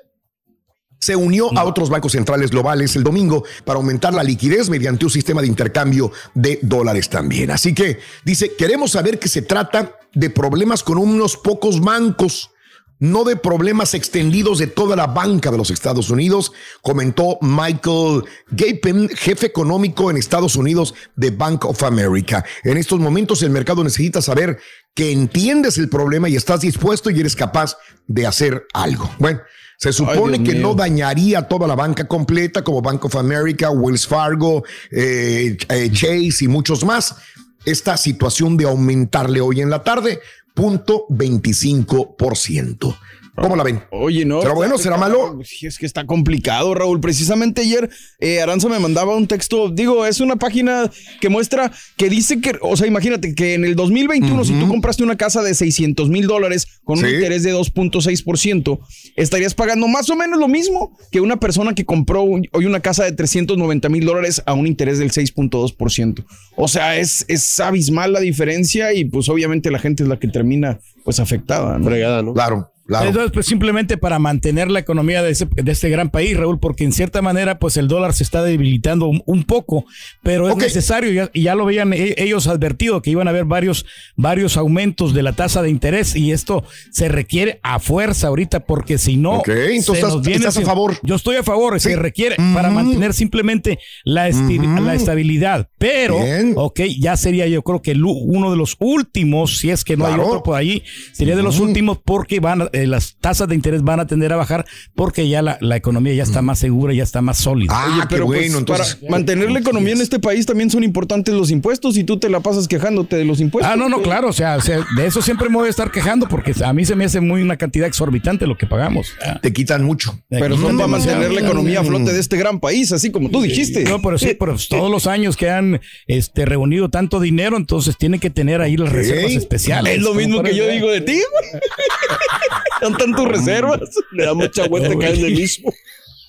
se 1.00 1.16
unió 1.16 1.50
a 1.56 1.64
otros 1.64 1.88
bancos 1.88 2.12
centrales 2.12 2.50
globales 2.50 2.94
el 2.96 3.04
domingo 3.04 3.42
para 3.64 3.78
aumentar 3.78 4.12
la 4.12 4.22
liquidez 4.22 4.68
mediante 4.68 5.06
un 5.06 5.10
sistema 5.10 5.40
de 5.40 5.46
intercambio 5.46 6.12
de 6.34 6.58
dólares 6.60 7.08
también. 7.08 7.50
Así 7.50 7.74
que 7.74 7.98
dice, 8.24 8.52
queremos 8.56 8.90
saber 8.90 9.18
que 9.18 9.28
se 9.28 9.40
trata 9.40 9.96
de 10.12 10.28
problemas 10.28 10.82
con 10.82 10.98
unos 10.98 11.38
pocos 11.38 11.80
bancos, 11.80 12.50
no 12.98 13.24
de 13.24 13.36
problemas 13.36 13.94
extendidos 13.94 14.58
de 14.58 14.66
toda 14.66 14.96
la 14.96 15.06
banca 15.06 15.50
de 15.50 15.58
los 15.58 15.70
Estados 15.70 16.10
Unidos, 16.10 16.52
comentó 16.82 17.38
Michael 17.40 18.24
Gapin, 18.50 19.08
jefe 19.08 19.46
económico 19.46 20.10
en 20.10 20.16
Estados 20.16 20.56
Unidos 20.56 20.94
de 21.16 21.30
Bank 21.30 21.64
of 21.64 21.82
America. 21.82 22.44
En 22.62 22.76
estos 22.76 23.00
momentos 23.00 23.42
el 23.42 23.50
mercado 23.50 23.84
necesita 23.84 24.22
saber 24.22 24.58
que 24.94 25.12
entiendes 25.12 25.76
el 25.78 25.88
problema 25.88 26.28
y 26.28 26.36
estás 26.36 26.60
dispuesto 26.60 27.10
y 27.10 27.20
eres 27.20 27.36
capaz 27.36 27.76
de 28.06 28.26
hacer 28.26 28.66
algo. 28.72 29.10
Bueno. 29.18 29.40
Se 29.76 29.92
supone 29.92 30.42
que 30.42 30.52
mío. 30.52 30.62
no 30.62 30.74
dañaría 30.74 31.42
toda 31.42 31.66
la 31.66 31.74
banca 31.74 32.06
completa 32.06 32.62
como 32.62 32.80
Bank 32.80 33.04
of 33.04 33.16
America, 33.16 33.70
Wells 33.70 34.06
Fargo, 34.06 34.62
eh, 34.90 35.58
eh, 35.68 35.90
Chase 35.92 36.44
y 36.44 36.48
muchos 36.48 36.84
más. 36.84 37.16
Esta 37.64 37.96
situación 37.96 38.56
de 38.56 38.64
aumentarle 38.64 39.40
hoy 39.40 39.60
en 39.60 39.70
la 39.70 39.82
tarde, 39.82 40.20
punto 40.54 41.06
25%. 41.10 42.94
¿Cómo 43.36 43.56
la 43.56 43.64
ven? 43.64 43.82
Oye, 43.90 44.24
no. 44.24 44.40
¿Será 44.40 44.54
bueno? 44.54 44.78
¿Será 44.78 44.96
malo? 44.96 45.40
Sí, 45.44 45.66
es 45.66 45.76
que 45.78 45.86
está 45.86 46.06
complicado, 46.06 46.72
Raúl. 46.74 47.00
Precisamente 47.00 47.62
ayer 47.62 47.90
eh, 48.20 48.40
Aranza 48.40 48.68
me 48.68 48.78
mandaba 48.78 49.16
un 49.16 49.26
texto. 49.26 49.70
Digo, 49.70 50.06
es 50.06 50.20
una 50.20 50.36
página 50.36 50.88
que 51.20 51.28
muestra 51.28 51.72
que 51.96 52.08
dice 52.08 52.40
que, 52.40 52.52
o 52.62 52.76
sea, 52.76 52.86
imagínate 52.86 53.34
que 53.34 53.54
en 53.54 53.64
el 53.64 53.74
2021, 53.74 54.44
si 54.44 54.52
tú 54.60 54.68
compraste 54.68 55.02
una 55.02 55.16
casa 55.16 55.42
de 55.42 55.52
600 55.54 56.08
mil 56.10 56.26
dólares 56.28 56.80
con 56.84 56.98
un 56.98 57.04
interés 57.16 57.42
de 57.42 57.52
2.6%, 57.54 58.78
estarías 59.16 59.54
pagando 59.54 59.88
más 59.88 60.08
o 60.10 60.16
menos 60.16 60.38
lo 60.38 60.46
mismo 60.48 60.96
que 61.10 61.20
una 61.20 61.38
persona 61.40 61.74
que 61.74 61.84
compró 61.84 62.22
un- 62.22 62.46
hoy 62.52 62.66
una 62.66 62.80
casa 62.80 63.04
de 63.04 63.12
390 63.12 63.88
mil 63.88 64.04
dólares 64.04 64.42
a 64.46 64.52
un 64.54 64.66
interés 64.66 64.98
del 64.98 65.10
6.2%. 65.10 66.24
O 66.56 66.68
sea, 66.68 66.96
es, 66.98 67.24
es 67.28 67.60
abismal 67.60 68.12
la 68.12 68.20
diferencia 68.20 68.92
y 68.92 69.04
pues 69.04 69.28
obviamente 69.28 69.70
la 69.70 69.78
gente 69.78 70.02
es 70.02 70.08
la 70.08 70.18
que 70.18 70.28
termina 70.28 70.78
pues 71.04 71.20
afectada. 71.20 71.78
¿no? 71.78 71.84
¿no? 72.22 72.32
Claro. 72.34 72.70
Entonces, 72.86 73.30
pues 73.32 73.46
simplemente 73.46 73.96
para 73.96 74.18
mantener 74.18 74.70
la 74.70 74.78
economía 74.78 75.22
de, 75.22 75.30
ese- 75.30 75.48
de 75.50 75.72
este 75.72 75.88
gran 75.88 76.10
país, 76.10 76.36
Raúl, 76.36 76.58
porque 76.60 76.84
en 76.84 76.92
cierta 76.92 77.22
manera, 77.22 77.58
pues 77.58 77.78
el 77.78 77.88
dólar 77.88 78.12
se 78.12 78.22
está 78.22 78.42
debilitando 78.42 79.06
un, 79.06 79.22
un 79.24 79.44
poco, 79.44 79.86
pero 80.22 80.50
es 80.50 80.56
necesario, 80.56 81.10
ya- 81.10 81.30
y 81.32 81.42
ya 81.44 81.54
lo 81.54 81.64
veían 81.64 81.94
e- 81.94 82.14
ellos 82.18 82.46
advertido 82.46 83.00
que 83.00 83.10
iban 83.10 83.26
a 83.26 83.30
haber 83.30 83.46
varios, 83.46 83.86
varios 84.16 84.58
aumentos 84.58 85.14
de 85.14 85.22
la 85.22 85.32
tasa 85.32 85.62
de 85.62 85.70
interés, 85.70 86.14
y 86.14 86.32
esto 86.32 86.62
se 86.90 87.08
requiere 87.08 87.58
a 87.62 87.78
fuerza 87.78 88.26
ahorita, 88.28 88.60
porque 88.66 88.98
si 88.98 89.16
no, 89.16 89.38
Ok, 89.38 89.48
entonces 89.48 89.84
se 89.86 89.92
estás- 90.06 90.20
viene 90.20 90.36
estás 90.46 90.58
a 90.58 90.66
favor. 90.66 90.98
Yo 91.02 91.14
estoy 91.14 91.36
a 91.36 91.42
favor, 91.42 91.80
se 91.80 91.88
Sí. 91.90 91.94
requiere 91.96 92.36
para 92.36 92.68
mantener 92.70 93.14
simplemente 93.14 93.78
la, 94.04 94.28
la 94.28 94.94
estabilidad, 94.94 95.70
pero, 95.78 96.18
Bien. 96.22 96.52
ok, 96.54 96.80
ya 97.00 97.16
sería 97.16 97.46
yo 97.46 97.62
creo 97.62 97.80
que 97.80 97.92
el 97.92 98.04
uno 98.04 98.50
de 98.50 98.58
los 98.58 98.76
últimos, 98.78 99.56
si 99.58 99.70
es 99.70 99.84
que 99.84 99.96
no 99.96 100.04
hay 100.06 100.14
Claro. 100.14 100.28
otro 100.28 100.42
por 100.42 100.56
ahí, 100.56 100.82
sería 101.12 101.34
de 101.34 101.42
los 101.42 101.60
últimos 101.60 101.98
porque 102.04 102.40
van 102.40 102.62
a- 102.62 102.70
eh, 102.74 102.86
las 102.86 103.16
tasas 103.20 103.48
de 103.48 103.54
interés 103.54 103.82
van 103.82 104.00
a 104.00 104.06
tender 104.06 104.32
a 104.32 104.36
bajar 104.36 104.66
porque 104.94 105.28
ya 105.28 105.42
la, 105.42 105.58
la 105.60 105.76
economía 105.76 106.14
ya 106.14 106.22
está 106.22 106.42
más 106.42 106.58
segura, 106.58 106.92
ya 106.92 107.02
está 107.02 107.22
más 107.22 107.38
sólida. 107.38 107.72
Oye, 107.86 108.02
pero 108.08 108.26
pues, 108.26 108.54
para 108.66 108.84
mantener 109.08 109.50
la 109.50 109.60
economía 109.60 109.92
en 109.92 110.00
este 110.00 110.18
país 110.18 110.46
también 110.46 110.70
son 110.70 110.84
importantes 110.84 111.34
los 111.34 111.50
impuestos 111.50 111.96
y 111.96 112.04
tú 112.04 112.18
te 112.18 112.28
la 112.28 112.40
pasas 112.40 112.68
quejándote 112.68 113.16
de 113.16 113.24
los 113.24 113.40
impuestos. 113.40 113.72
Ah, 113.72 113.76
no, 113.76 113.88
no, 113.88 114.02
claro, 114.02 114.28
o 114.28 114.32
sea, 114.32 114.56
o 114.56 114.60
sea, 114.60 114.84
de 114.96 115.06
eso 115.06 115.22
siempre 115.22 115.48
me 115.48 115.56
voy 115.56 115.68
a 115.68 115.70
estar 115.70 115.90
quejando 115.90 116.28
porque 116.28 116.54
a 116.64 116.72
mí 116.72 116.84
se 116.84 116.94
me 116.96 117.04
hace 117.04 117.20
muy 117.20 117.42
una 117.42 117.56
cantidad 117.56 117.86
exorbitante 117.86 118.46
lo 118.46 118.56
que 118.56 118.66
pagamos. 118.66 119.14
Te 119.42 119.52
quitan 119.52 119.84
mucho. 119.84 120.18
Pero 120.28 120.56
son 120.56 120.76
para 120.76 120.88
mantener 120.88 121.32
la 121.32 121.40
economía 121.40 121.80
a 121.80 121.84
flote 121.84 122.12
de 122.12 122.20
este 122.20 122.36
gran 122.36 122.60
país, 122.60 122.92
así 122.92 123.10
como 123.10 123.30
tú 123.30 123.42
dijiste. 123.42 123.84
No, 123.84 124.02
pero 124.02 124.18
sí, 124.18 124.36
pero 124.38 124.52
pues, 124.52 124.68
todos 124.68 124.90
los 124.90 125.06
años 125.06 125.36
que 125.36 125.50
han 125.50 125.80
este, 126.06 126.44
reunido 126.44 126.88
tanto 126.90 127.20
dinero, 127.20 127.56
entonces 127.56 127.96
tienen 127.96 128.20
que 128.20 128.30
tener 128.30 128.60
ahí 128.60 128.76
las 128.76 128.92
reservas 128.92 129.32
especiales. 129.32 129.96
Es 129.96 130.02
lo 130.02 130.14
mismo 130.14 130.42
que 130.42 130.54
yo 130.54 130.66
digo 130.68 130.90
de 130.90 131.00
ti. 131.00 131.20
Son 132.80 132.96
tantas 132.96 133.24
reservas. 133.26 133.80
Me 134.12 134.24
da 134.24 134.34
mucha 134.34 134.66
vuelta 134.68 134.96
caer 134.98 135.14
en 135.18 135.24
el 135.26 135.34
mismo. 135.34 135.72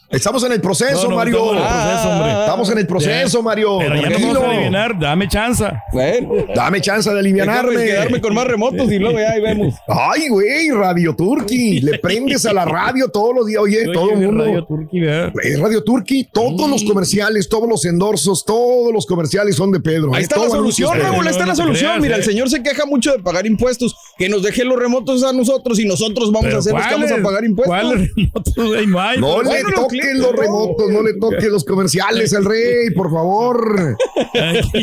Estamos 0.08 0.43
en 0.43 0.52
el 0.52 0.62
proceso, 0.62 1.04
No, 1.06 1.10
no, 1.10 1.15
Mario. 1.15 1.56
estamos 1.56 1.58
en 1.58 1.58
el 1.58 1.65
proceso, 1.65 2.10
hombre. 2.10 2.32
Estamos 2.32 2.69
en 2.69 2.78
el 2.78 2.88
proceso, 2.88 3.38
Ya. 3.39 3.43
Mario. 3.43 3.78
Pero 3.80 3.95
ya 3.95 4.10
no 4.10 4.19
vamos 4.19 4.38
a 4.38 4.52
adivinar, 4.52 5.00
dame 5.00 5.28
chance. 5.28 5.65
Bueno, 5.91 6.30
Dame 6.54 6.80
chance 6.80 7.12
de 7.12 7.19
alivianarme. 7.19 7.71
Déjame 7.71 7.86
quedarme 7.88 8.21
con 8.21 8.34
más 8.36 8.45
remotos 8.45 8.91
y 8.91 9.00
luego 9.00 9.19
ya 9.19 9.32
ahí 9.32 9.41
vemos. 9.41 9.74
Ay, 9.88 10.30
güey, 10.30 10.69
Radio 10.69 11.15
Turqui. 11.15 11.82
Le 11.82 11.98
prendes 11.98 12.45
a 12.45 12.54
la 12.54 12.65
radio 12.65 13.10
todos 13.10 13.36
los 13.36 13.48
días. 13.48 13.62
Oye, 13.63 13.91
todo 13.91 14.12
el 14.12 14.17
mundo. 14.17 14.43
Radio 14.45 14.65
Turqui, 14.65 15.00
¿verdad? 15.00 15.34
Es 15.41 15.60
Radio 15.60 15.84
Turqui. 15.84 16.30
Todos 16.32 16.69
los 16.69 16.84
comerciales, 16.84 17.50
todos 17.50 17.67
los 17.67 17.84
endorsos, 17.84 18.45
todos 18.45 18.93
los 18.93 19.08
comerciales 19.08 19.56
son 19.56 19.71
de 19.71 19.80
Pedro. 19.80 20.13
Ahí 20.13 20.21
¿eh? 20.21 20.24
está 20.24 20.38
la 20.38 20.50
solución, 20.50 20.98
Raúl, 21.00 21.26
ahí 21.26 21.32
está 21.32 21.45
no 21.45 21.48
la 21.48 21.56
solución. 21.56 21.89
creas, 21.89 22.02
Mira, 22.02 22.15
el 22.17 22.21
eh. 22.21 22.26
señor 22.26 22.50
se 22.50 22.62
queja 22.62 22.86
mucho 22.86 23.12
de 23.12 23.19
pagar 23.24 23.48
impuestos. 23.48 23.95
Que 24.17 24.30
nos 24.30 24.43
deje 24.43 24.63
los 24.63 24.78
remotos 24.78 25.23
a 25.23 25.34
nosotros 25.34 25.80
y 25.80 25.86
nosotros 25.86 26.32
vamos 26.32 26.54
a 26.54 26.58
hacer 26.60 26.73
los 26.73 26.86
que 26.86 26.93
vamos 26.93 27.12
a 27.12 27.21
pagar 27.21 27.43
impuestos. 27.43 27.67
¿Cuáles 27.67 28.15
remotos, 28.15 28.54
güey? 28.56 28.88
No 28.88 29.01
hay. 29.01 29.19
No 29.19 29.28
Pero 29.38 29.41
le 29.43 29.49
bueno, 29.63 29.82
toquen 29.82 30.19
los 30.19 30.32
no. 30.32 30.38
remotos, 30.41 30.91
no 30.91 31.04
le 31.04 31.13
toquen 31.15 31.51
los 31.51 31.63
comerciales 31.65 32.34
al 32.34 32.45
rey, 32.45 32.91
por 32.95 33.12
favor. 33.12 33.97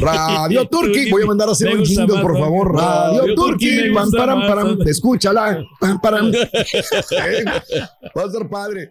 Radio 0.00 0.68
Turqui, 0.68 1.10
voy 1.10 1.22
a 1.22 1.26
mandar 1.26 1.48
a 1.48 1.52
hacer 1.52 1.74
un 1.74 1.84
jingle, 1.84 2.20
por 2.20 2.38
favor. 2.38 2.74
Radio 2.74 3.24
me 3.26 3.92
pam, 3.94 4.10
param, 4.10 4.78
escúchala, 4.86 5.64
pam, 5.80 6.00
param. 6.00 6.32
Eh, 7.12 7.44
Va 8.16 8.24
a 8.24 8.30
ser 8.30 8.48
padre. 8.48 8.90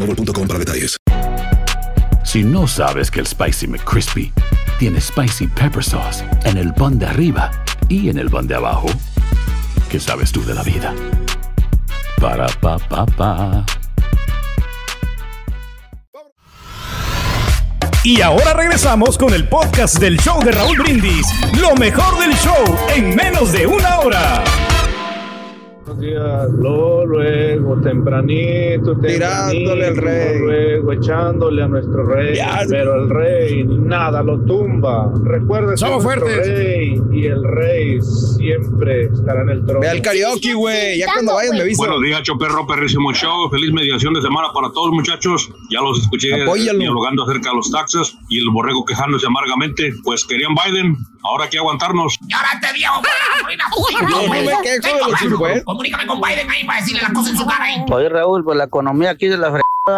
Si 2.23 2.43
no 2.43 2.67
sabes 2.67 3.11
que 3.11 3.19
el 3.19 3.27
Spicy 3.27 3.67
McCrispy 3.67 4.31
tiene 4.79 4.99
Spicy 4.99 5.47
Pepper 5.47 5.83
Sauce 5.83 6.23
en 6.45 6.57
el 6.57 6.73
pan 6.73 6.97
de 6.97 7.05
arriba 7.05 7.51
y 7.89 8.09
en 8.09 8.17
el 8.17 8.29
pan 8.29 8.47
de 8.47 8.55
abajo, 8.55 8.87
¿qué 9.89 9.99
sabes 9.99 10.31
tú 10.31 10.43
de 10.43 10.53
la 10.53 10.63
vida? 10.63 10.93
Para, 12.19 12.47
pa, 12.47 12.77
pa, 12.79 13.05
pa. 13.05 13.65
Y 18.03 18.21
ahora 18.21 18.53
regresamos 18.53 19.17
con 19.17 19.33
el 19.33 19.47
podcast 19.47 19.99
del 19.99 20.19
show 20.19 20.43
de 20.43 20.51
Raúl 20.51 20.77
Brindis. 20.79 21.27
Lo 21.59 21.75
mejor 21.75 22.19
del 22.19 22.33
show 22.37 22.63
en 22.95 23.15
menos 23.15 23.51
de 23.51 23.67
una 23.67 23.99
hora. 23.99 24.43
Buenos 25.83 25.99
días, 25.99 26.49
luego, 26.51 27.05
luego, 27.05 27.81
tempranito, 27.81 28.95
Tirándole 28.99 29.87
al 29.87 29.97
rey. 29.97 30.39
Luego, 30.39 30.93
echándole 30.93 31.63
a 31.63 31.67
nuestro 31.67 32.05
rey. 32.05 32.35
Ya. 32.35 32.61
Pero 32.69 32.95
el 33.03 33.09
rey 33.09 33.63
nada 33.65 34.21
lo 34.21 34.39
tumba. 34.45 35.11
Recuerde 35.23 35.75
Somos 35.77 36.03
nuestro 36.03 36.27
fuertes. 36.27 36.47
rey 36.55 37.01
y 37.11 37.25
el 37.25 37.43
rey 37.43 37.99
siempre 38.01 39.05
estará 39.05 39.41
en 39.41 39.49
el 39.49 39.65
trono. 39.65 39.79
Ve 39.81 39.89
al 39.89 40.01
karaoke, 40.03 40.53
güey. 40.53 40.99
Ya 40.99 41.07
cuando 41.11 41.33
vayas 41.33 41.51
me 41.53 41.61
avisa. 41.61 41.77
Buenos 41.83 42.01
días, 42.03 42.21
Choperro, 42.21 42.67
perrísimo 42.67 43.11
show. 43.13 43.49
Feliz 43.49 43.73
mediación 43.73 44.13
de 44.13 44.21
semana 44.21 44.49
para 44.53 44.71
todos, 44.71 44.91
muchachos. 44.91 45.49
Ya 45.71 45.81
los 45.81 45.99
escuché 45.99 46.29
eh, 46.29 46.43
Apóyalo. 46.43 46.77
dialogando 46.79 47.23
acerca 47.23 47.49
de 47.49 47.55
los 47.55 47.71
taxes 47.71 48.15
y 48.29 48.39
el 48.39 48.49
borrego 48.51 48.85
quejándose 48.85 49.25
amargamente. 49.25 49.91
Pues 50.03 50.25
querían 50.25 50.51
Biden, 50.53 50.95
ahora 51.23 51.45
hay 51.45 51.49
que 51.49 51.57
aguantarnos. 51.57 52.17
Llórate, 52.21 52.67
viejo. 52.75 53.01
Yo 53.91 54.07
no 54.27 54.33
me 54.33 54.51
quejo 54.63 54.95
de 54.95 55.11
los 55.11 55.21
impuestos. 55.23 55.70
Comunícame 55.71 56.05
con 56.05 56.19
Biden 56.19 56.49
ahí 56.49 56.65
para 56.65 56.81
decirle 56.81 57.01
las 57.01 57.13
cosas 57.13 57.31
en 57.31 57.37
su 57.37 57.45
cara, 57.45 57.73
¿eh? 57.73 57.85
Oye, 57.89 58.09
Raúl, 58.09 58.43
pues 58.43 58.57
la 58.57 58.65
economía 58.65 59.11
aquí 59.11 59.27
de 59.27 59.37
la 59.37 59.51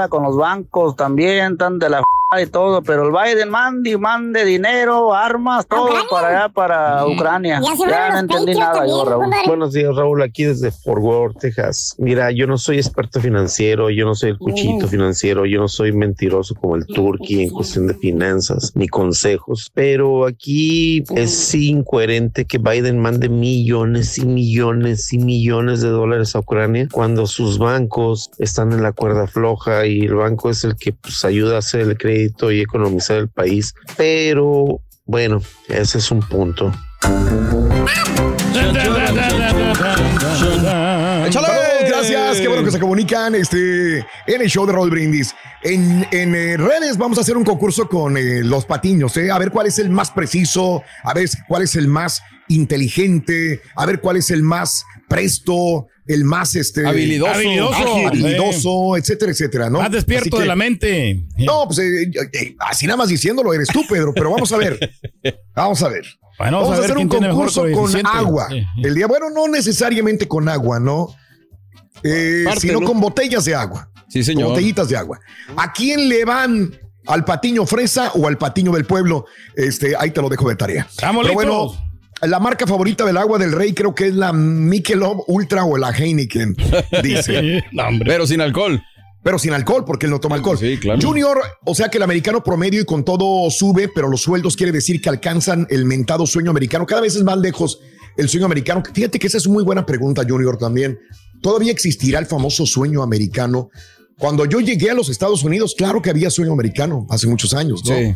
con 0.10 0.24
los 0.24 0.38
bancos 0.38 0.96
también, 0.96 1.54
están 1.54 1.78
de 1.78 1.90
la 1.90 2.02
y 2.42 2.48
todo, 2.48 2.82
pero 2.82 3.06
el 3.06 3.12
Biden 3.12 3.50
mande 3.50 3.92
y 3.92 3.98
mande 3.98 4.46
dinero, 4.46 5.14
armas, 5.14 5.68
todo 5.68 5.90
para 6.10 6.30
allá, 6.30 6.50
para 6.50 7.06
Ucrania. 7.06 7.62
Ya 7.88 8.10
no 8.12 8.20
entendí 8.20 8.56
nada 8.56 8.86
yo, 8.88 9.06
Raúl. 9.06 9.32
Buenos 9.46 9.74
días, 9.74 9.96
Raúl, 9.96 10.22
aquí 10.22 10.46
desde 10.46 10.72
Fort 10.72 11.02
Worth, 11.02 11.40
Texas. 11.40 11.96
Mira, 11.98 12.32
yo 12.32 12.48
no 12.48 12.58
soy 12.58 12.78
experto 12.78 13.22
financiero, 13.22 13.90
yo 13.90 14.06
no 14.06 14.16
soy 14.16 14.32
el 14.32 14.38
cuchito 14.38 14.88
financiero, 14.88 15.46
yo 15.46 15.60
no 15.60 15.68
soy 15.68 15.92
mentiroso 15.92 16.56
como 16.56 16.76
el 16.76 16.86
turqui 16.86 17.44
en 17.44 17.50
cuestión 17.52 17.88
de 17.88 17.94
finanzas 17.96 18.72
ni 18.76 18.88
consejos, 18.88 19.72
pero 19.74 20.26
aquí 20.26 21.04
es 21.16 21.54
incoherente 21.54 22.46
que 22.46 22.58
Biden 22.58 23.00
mande 23.00 23.30
millones 23.30 24.18
y 24.18 24.26
millones 24.26 25.14
y 25.14 25.20
millones 25.20 25.82
de 25.82 25.90
dólares 25.90 26.36
a 26.36 26.40
Ucrania 26.40 26.88
cuando 26.92 27.28
sus 27.28 27.60
bancos 27.60 28.32
están 28.40 28.72
en 28.74 28.82
la 28.82 28.92
cuerda 28.92 29.28
floja 29.28 29.73
y 29.86 30.02
el 30.02 30.16
banco 30.16 30.50
es 30.50 30.64
el 30.64 30.76
que 30.76 30.94
pues, 30.94 31.26
ayuda 31.26 31.56
a 31.56 31.60
hacer 31.60 31.82
el 31.82 31.98
crédito 31.98 32.52
y 32.52 32.62
economizar 32.62 33.18
el 33.18 33.30
país, 33.30 33.74
pero 33.98 34.82
bueno, 35.06 35.42
ese 35.68 35.98
es 35.98 36.12
un 36.12 36.22
punto. 36.22 36.72
Échale. 41.26 41.63
Bueno 42.54 42.66
que 42.68 42.72
se 42.72 42.80
comunican 42.80 43.34
este, 43.34 43.98
en 43.98 44.42
el 44.42 44.48
show 44.48 44.66
de 44.68 44.74
Raúl 44.74 44.92
Brindis. 44.92 45.34
En, 45.64 46.06
en, 46.12 46.36
eh, 46.36 46.56
redes 46.56 46.98
vamos 46.98 47.18
a 47.18 47.22
hacer 47.22 47.36
un 47.36 47.44
concurso 47.44 47.90
con 47.90 48.16
eh, 48.16 48.44
los 48.44 48.66
patiños, 48.66 49.18
¿eh? 49.18 49.32
a 49.32 49.40
ver 49.40 49.50
cuál 49.50 49.66
es 49.66 49.80
el 49.80 49.90
más 49.90 50.12
preciso, 50.12 50.84
a 51.04 51.14
ver 51.16 51.28
cuál 51.48 51.64
es 51.64 51.76
el 51.76 51.88
más 51.88 52.22
inteligente, 52.48 53.62
a 53.76 53.86
ver 53.88 54.02
cuál 54.02 54.18
es 54.18 54.30
el 54.30 54.44
más 54.44 54.86
presto, 55.10 55.88
el 56.06 56.26
más 56.26 56.56
este, 56.56 56.86
Habilidoso. 56.86 57.34
Habilidoso. 57.34 57.74
ágil, 57.74 58.08
habilidoso, 58.08 58.98
etcétera, 58.98 59.32
etcétera, 59.32 59.70
¿no? 59.70 59.80
Más 59.80 59.92
despierto 59.92 60.38
que- 60.38 60.44
de 60.44 60.48
la 60.48 60.56
mente. 60.56 61.24
No, 61.38 61.66
pues 61.66 61.80
eh, 61.80 62.12
eh, 62.34 62.56
así 62.60 62.86
nada 62.86 62.98
más 62.98 63.10
diciéndolo 63.10 63.52
eres 63.54 63.70
tú, 63.70 63.84
Pedro, 63.90 64.14
pero 64.14 64.30
vamos 64.32 64.52
a 64.52 64.58
ver. 64.58 64.80
Vamos 65.56 65.82
a 65.82 65.88
ver. 65.90 66.06
Bueno, 66.40 66.62
vamos 66.62 66.78
a, 66.78 66.82
ver 66.82 66.92
hacer 66.92 66.98
un 66.98 67.08
concurso 67.08 67.64
con 67.72 68.06
agua. 68.08 68.48
Sí, 68.50 68.60
sí. 68.60 68.82
El 68.84 68.96
día, 68.96 69.06
bueno, 69.06 69.30
no 69.30 69.48
necesariamente 69.48 70.28
con 70.28 70.50
agua, 70.50 70.80
¿no? 70.80 71.16
Eh, 72.04 72.44
Parte, 72.46 72.62
sino 72.62 72.80
¿no? 72.80 72.88
con 72.88 73.00
botellas 73.00 73.46
de 73.46 73.56
agua. 73.56 73.90
Sí, 74.08 74.20
Con 74.20 74.24
señor. 74.26 74.50
botellitas 74.50 74.90
de 74.90 74.98
agua. 74.98 75.20
¿A 75.56 75.72
quién 75.74 76.08
le 76.10 76.26
van? 76.26 76.76
¿Al 77.08 77.26
patiño 77.26 77.66
fresa 77.66 78.12
o 78.16 78.28
al 78.28 78.38
patiño 78.38 78.72
del 78.72 78.86
pueblo? 78.86 79.26
Este, 79.56 79.96
ahí 79.98 80.12
te 80.12 80.22
lo 80.22 80.30
dejo 80.30 80.48
de 80.50 80.56
tarea. 80.56 80.88
Estamos 80.90 81.24
Pero 81.24 81.34
bueno, 81.34 81.74
la 82.22 82.40
marca 82.40 82.66
favorita 82.68 83.04
del 83.06 83.18
agua 83.18 83.38
del 83.40 83.52
rey 83.52 83.74
creo 83.74 83.94
que 83.94 84.08
es 84.08 84.16
la 84.16 84.32
Michelob 84.34 85.24
Ultra 85.28 85.66
o 85.66 85.78
la 85.78 85.90
Heineken, 85.92 86.56
dice. 87.04 87.64
No. 87.72 87.84
Pero 88.06 88.26
sin 88.28 88.40
alcohol. 88.42 88.82
pero 89.22 89.38
sin 89.40 89.52
alcohol, 89.54 89.84
porque 89.86 90.06
él 90.06 90.12
no 90.12 90.20
toma 90.20 90.36
alcohol. 90.36 90.58
Sí, 90.58 90.78
claro. 90.78 91.00
Junior, 91.02 91.40
o 91.66 91.74
sea 91.76 91.90
que 91.90 91.98
el 91.98 92.04
americano 92.04 92.44
promedio 92.44 92.82
y 92.82 92.86
con 92.86 93.04
todo 93.04 93.50
sube, 93.52 93.90
pero 93.94 94.08
los 94.10 94.22
sueldos 94.22 94.56
quiere 94.56 94.72
decir 94.72 95.02
que 95.02 95.10
alcanzan 95.10 95.66
el 95.70 95.84
mentado 95.86 96.26
sueño 96.26 96.52
americano. 96.52 96.86
Cada 96.86 97.02
vez 97.02 97.16
es 97.16 97.24
más 97.24 97.38
lejos 97.38 97.80
el 98.16 98.30
sueño 98.30 98.46
americano. 98.46 98.84
Fíjate 98.94 99.20
que 99.20 99.28
esa 99.28 99.38
es 99.40 99.48
muy 99.48 99.64
buena 99.64 99.86
pregunta, 99.86 100.24
Junior, 100.28 100.58
también. 100.58 100.98
¿Todavía 101.44 101.74
existirá 101.74 102.20
el 102.20 102.26
famoso 102.26 102.66
sueño 102.66 103.04
americano? 103.04 103.70
Cuando 104.18 104.46
yo 104.46 104.62
llegué 104.62 104.90
a 104.90 104.94
los 104.94 105.10
Estados 105.10 105.44
Unidos, 105.44 105.76
claro 105.78 106.02
que 106.02 106.10
había 106.10 106.30
sueño 106.30 106.54
americano 106.54 107.06
hace 107.10 107.28
muchos 107.28 107.54
años, 107.54 107.84
¿no? 107.84 107.94
Sí. 107.94 108.16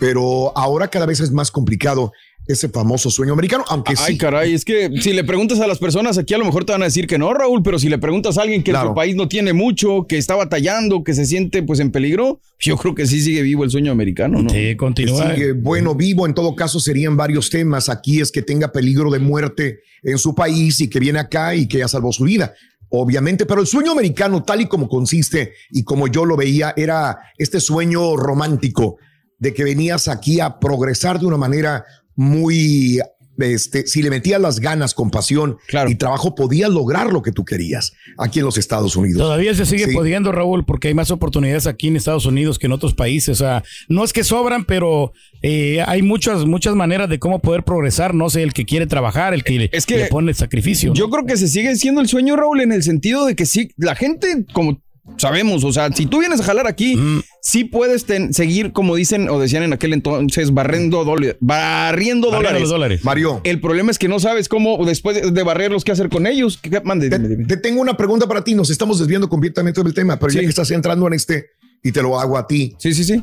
Pero 0.00 0.52
ahora 0.58 0.88
cada 0.88 1.06
vez 1.06 1.20
es 1.20 1.30
más 1.30 1.52
complicado 1.52 2.10
ese 2.46 2.68
famoso 2.68 3.10
sueño 3.10 3.32
americano, 3.32 3.64
aunque 3.68 3.94
Ay, 3.98 4.12
sí. 4.14 4.18
caray, 4.18 4.54
es 4.54 4.64
que 4.64 4.90
si 5.00 5.12
le 5.12 5.24
preguntas 5.24 5.58
a 5.60 5.66
las 5.66 5.78
personas 5.78 6.16
aquí 6.18 6.32
a 6.34 6.38
lo 6.38 6.44
mejor 6.44 6.64
te 6.64 6.72
van 6.72 6.82
a 6.82 6.84
decir 6.86 7.06
que 7.06 7.18
no, 7.18 7.32
Raúl, 7.34 7.62
pero 7.62 7.78
si 7.78 7.88
le 7.88 7.98
preguntas 7.98 8.38
a 8.38 8.42
alguien 8.42 8.62
que 8.62 8.70
en 8.70 8.74
Claro. 8.76 8.90
su 8.90 8.94
país 8.94 9.16
no 9.16 9.26
tiene 9.28 9.52
mucho, 9.52 10.06
que 10.08 10.16
está 10.18 10.34
batallando, 10.36 11.02
que 11.02 11.14
se 11.14 11.24
siente 11.26 11.62
pues 11.62 11.80
en 11.80 11.90
peligro, 11.90 12.40
yo 12.60 12.76
creo 12.76 12.94
que 12.94 13.06
sí 13.06 13.20
sigue 13.20 13.42
vivo 13.42 13.64
el 13.64 13.70
sueño 13.70 13.90
americano, 13.92 14.42
¿no? 14.42 14.50
Sí, 14.50 14.76
continúa. 14.76 15.34
sigue 15.34 15.52
bueno, 15.52 15.94
vivo, 15.94 16.24
en 16.26 16.34
todo 16.34 16.54
caso 16.54 16.78
serían 16.80 17.16
varios 17.16 17.50
temas. 17.50 17.88
Aquí 17.88 18.20
es 18.20 18.30
que 18.30 18.42
tenga 18.42 18.70
peligro 18.72 19.10
de 19.10 19.18
muerte 19.18 19.80
en 20.02 20.18
su 20.18 20.34
país 20.34 20.80
y 20.80 20.88
que 20.88 21.00
viene 21.00 21.18
acá 21.18 21.54
y 21.54 21.66
que 21.66 21.78
ya 21.78 21.88
salvó 21.88 22.12
su 22.12 22.24
vida. 22.24 22.54
obviamente, 22.88 23.46
pero 23.46 23.60
el 23.60 23.66
sueño 23.66 23.90
americano, 23.90 24.44
tal 24.44 24.60
y 24.60 24.66
como 24.66 24.88
consiste 24.88 25.52
y 25.72 25.82
como 25.82 26.06
yo 26.06 26.24
lo 26.24 26.36
veía, 26.36 26.72
era 26.76 27.18
este 27.36 27.58
sueño 27.58 28.16
romántico 28.16 28.96
de 29.38 29.52
que 29.52 29.64
venías 29.64 30.06
aquí 30.06 30.38
a 30.38 30.60
progresar 30.60 31.18
de 31.18 31.26
una 31.26 31.36
manera 31.36 31.84
muy 32.16 33.00
este, 33.38 33.86
si 33.86 34.02
le 34.02 34.08
metías 34.08 34.40
las 34.40 34.60
ganas 34.60 34.94
con 34.94 35.10
pasión 35.10 35.58
y 35.88 35.94
trabajo, 35.96 36.34
podías 36.34 36.70
lograr 36.70 37.12
lo 37.12 37.20
que 37.20 37.32
tú 37.32 37.44
querías 37.44 37.92
aquí 38.16 38.38
en 38.38 38.46
los 38.46 38.56
Estados 38.56 38.96
Unidos. 38.96 39.18
Todavía 39.20 39.54
se 39.54 39.66
sigue 39.66 39.86
Sí. 39.88 39.92
pudiendo, 39.92 40.32
Raúl, 40.32 40.64
porque 40.64 40.88
hay 40.88 40.94
más 40.94 41.10
oportunidades 41.10 41.66
aquí 41.66 41.88
en 41.88 41.96
Estados 41.96 42.24
Unidos 42.24 42.58
que 42.58 42.64
en 42.64 42.72
otros 42.72 42.94
países. 42.94 43.28
O 43.28 43.44
sea, 43.44 43.62
no 43.90 44.04
es 44.04 44.14
que 44.14 44.24
sobran, 44.24 44.64
pero 44.64 45.12
eh, 45.42 45.82
hay 45.86 46.00
muchas, 46.00 46.46
muchas 46.46 46.74
maneras 46.76 47.10
de 47.10 47.18
cómo 47.18 47.40
poder 47.40 47.62
progresar. 47.62 48.14
No 48.14 48.30
sé, 48.30 48.42
el 48.42 48.54
que 48.54 48.64
quiere 48.64 48.86
trabajar, 48.86 49.34
el 49.34 49.44
que, 49.44 49.68
Es 49.70 49.84
que 49.84 49.98
le 49.98 50.06
pone 50.06 50.32
sacrificio. 50.32 50.94
Yo 50.94 51.10
creo 51.10 51.26
que 51.26 51.36
se 51.36 51.48
sigue 51.48 51.76
siendo 51.76 52.00
el 52.00 52.08
sueño, 52.08 52.36
Raúl, 52.36 52.62
en 52.62 52.72
el 52.72 52.82
sentido 52.82 53.26
de 53.26 53.36
que 53.36 53.44
sí, 53.44 53.70
la 53.76 53.94
gente, 53.94 54.46
como 54.54 54.80
sabemos, 55.18 55.64
o 55.64 55.72
sea, 55.72 55.90
si 55.92 56.06
tú 56.06 56.18
vienes 56.20 56.40
a 56.40 56.44
jalar 56.44 56.66
aquí, 56.66 56.98
sí 57.40 57.64
puedes 57.64 58.04
ten- 58.04 58.34
seguir, 58.34 58.72
como 58.72 58.96
dicen 58.96 59.28
o 59.28 59.38
decían 59.38 59.62
en 59.62 59.72
aquel 59.72 59.92
entonces, 59.92 60.52
barriendo, 60.52 61.04
dólares 61.04 61.36
barriendo 61.40 62.30
Barriendo 62.30 62.30
dólares. 62.30 62.60
los 62.60 62.70
dólares. 62.70 63.04
Mario. 63.04 63.40
El 63.44 63.60
problema 63.60 63.90
es 63.90 63.98
que 63.98 64.08
no 64.08 64.18
sabes 64.20 64.48
cómo, 64.48 64.84
después 64.84 65.32
de- 65.32 65.42
barrerlos, 65.42 65.84
qué 65.84 65.92
hacer 65.92 66.08
con 66.08 66.26
ellos. 66.26 66.58
¿Qué, 66.60 66.70
qué- 66.70 66.80
mande, 66.80 67.08
Te, 67.08 67.18
dime, 67.18 67.28
dime. 67.28 67.44
te 67.46 67.56
tengo 67.56 67.80
una 67.80 67.96
pregunta 67.96 68.26
para 68.26 68.42
ti. 68.42 68.54
Nos 68.54 68.70
estamos 68.70 68.98
desviando 68.98 69.28
completamente 69.28 69.82
del 69.82 69.94
tema, 69.94 70.18
pero 70.18 70.32
ya 70.32 70.40
Sí. 70.40 70.46
que 70.46 70.50
estás 70.50 70.70
entrando 70.70 71.06
en 71.06 71.12
este 71.14 71.46
y 71.82 71.92
te 71.92 72.02
lo 72.02 72.18
hago 72.18 72.36
a 72.36 72.46
ti. 72.46 72.74
Sí, 72.78 72.92
sí, 72.94 73.04
sí. 73.04 73.22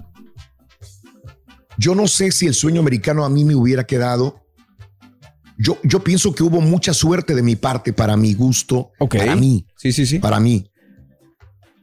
Yo 1.78 1.96
no 1.96 2.08
sé 2.08 2.32
si 2.32 2.46
el 2.48 2.54
sueño 2.54 2.80
americano 2.82 3.26
a 3.26 3.30
mí 3.30 3.44
me 3.44 3.56
hubiera 3.56 3.84
quedado. 3.86 4.40
Yo, 5.58 5.78
yo 5.84 6.04
pienso 6.04 6.34
que 6.34 6.44
hubo 6.44 6.62
mucha 6.62 6.94
suerte 6.94 7.36
de 7.36 7.44
mi 7.44 7.56
parte 7.56 7.94
para 7.94 8.16
mi 8.18 8.34
gusto, 8.34 8.92
para 9.10 9.36
mí, 9.36 9.66
Sí, 9.78 9.92
sí, 9.92 10.06
sí. 10.06 10.20
para 10.20 10.40
mí. 10.40 10.70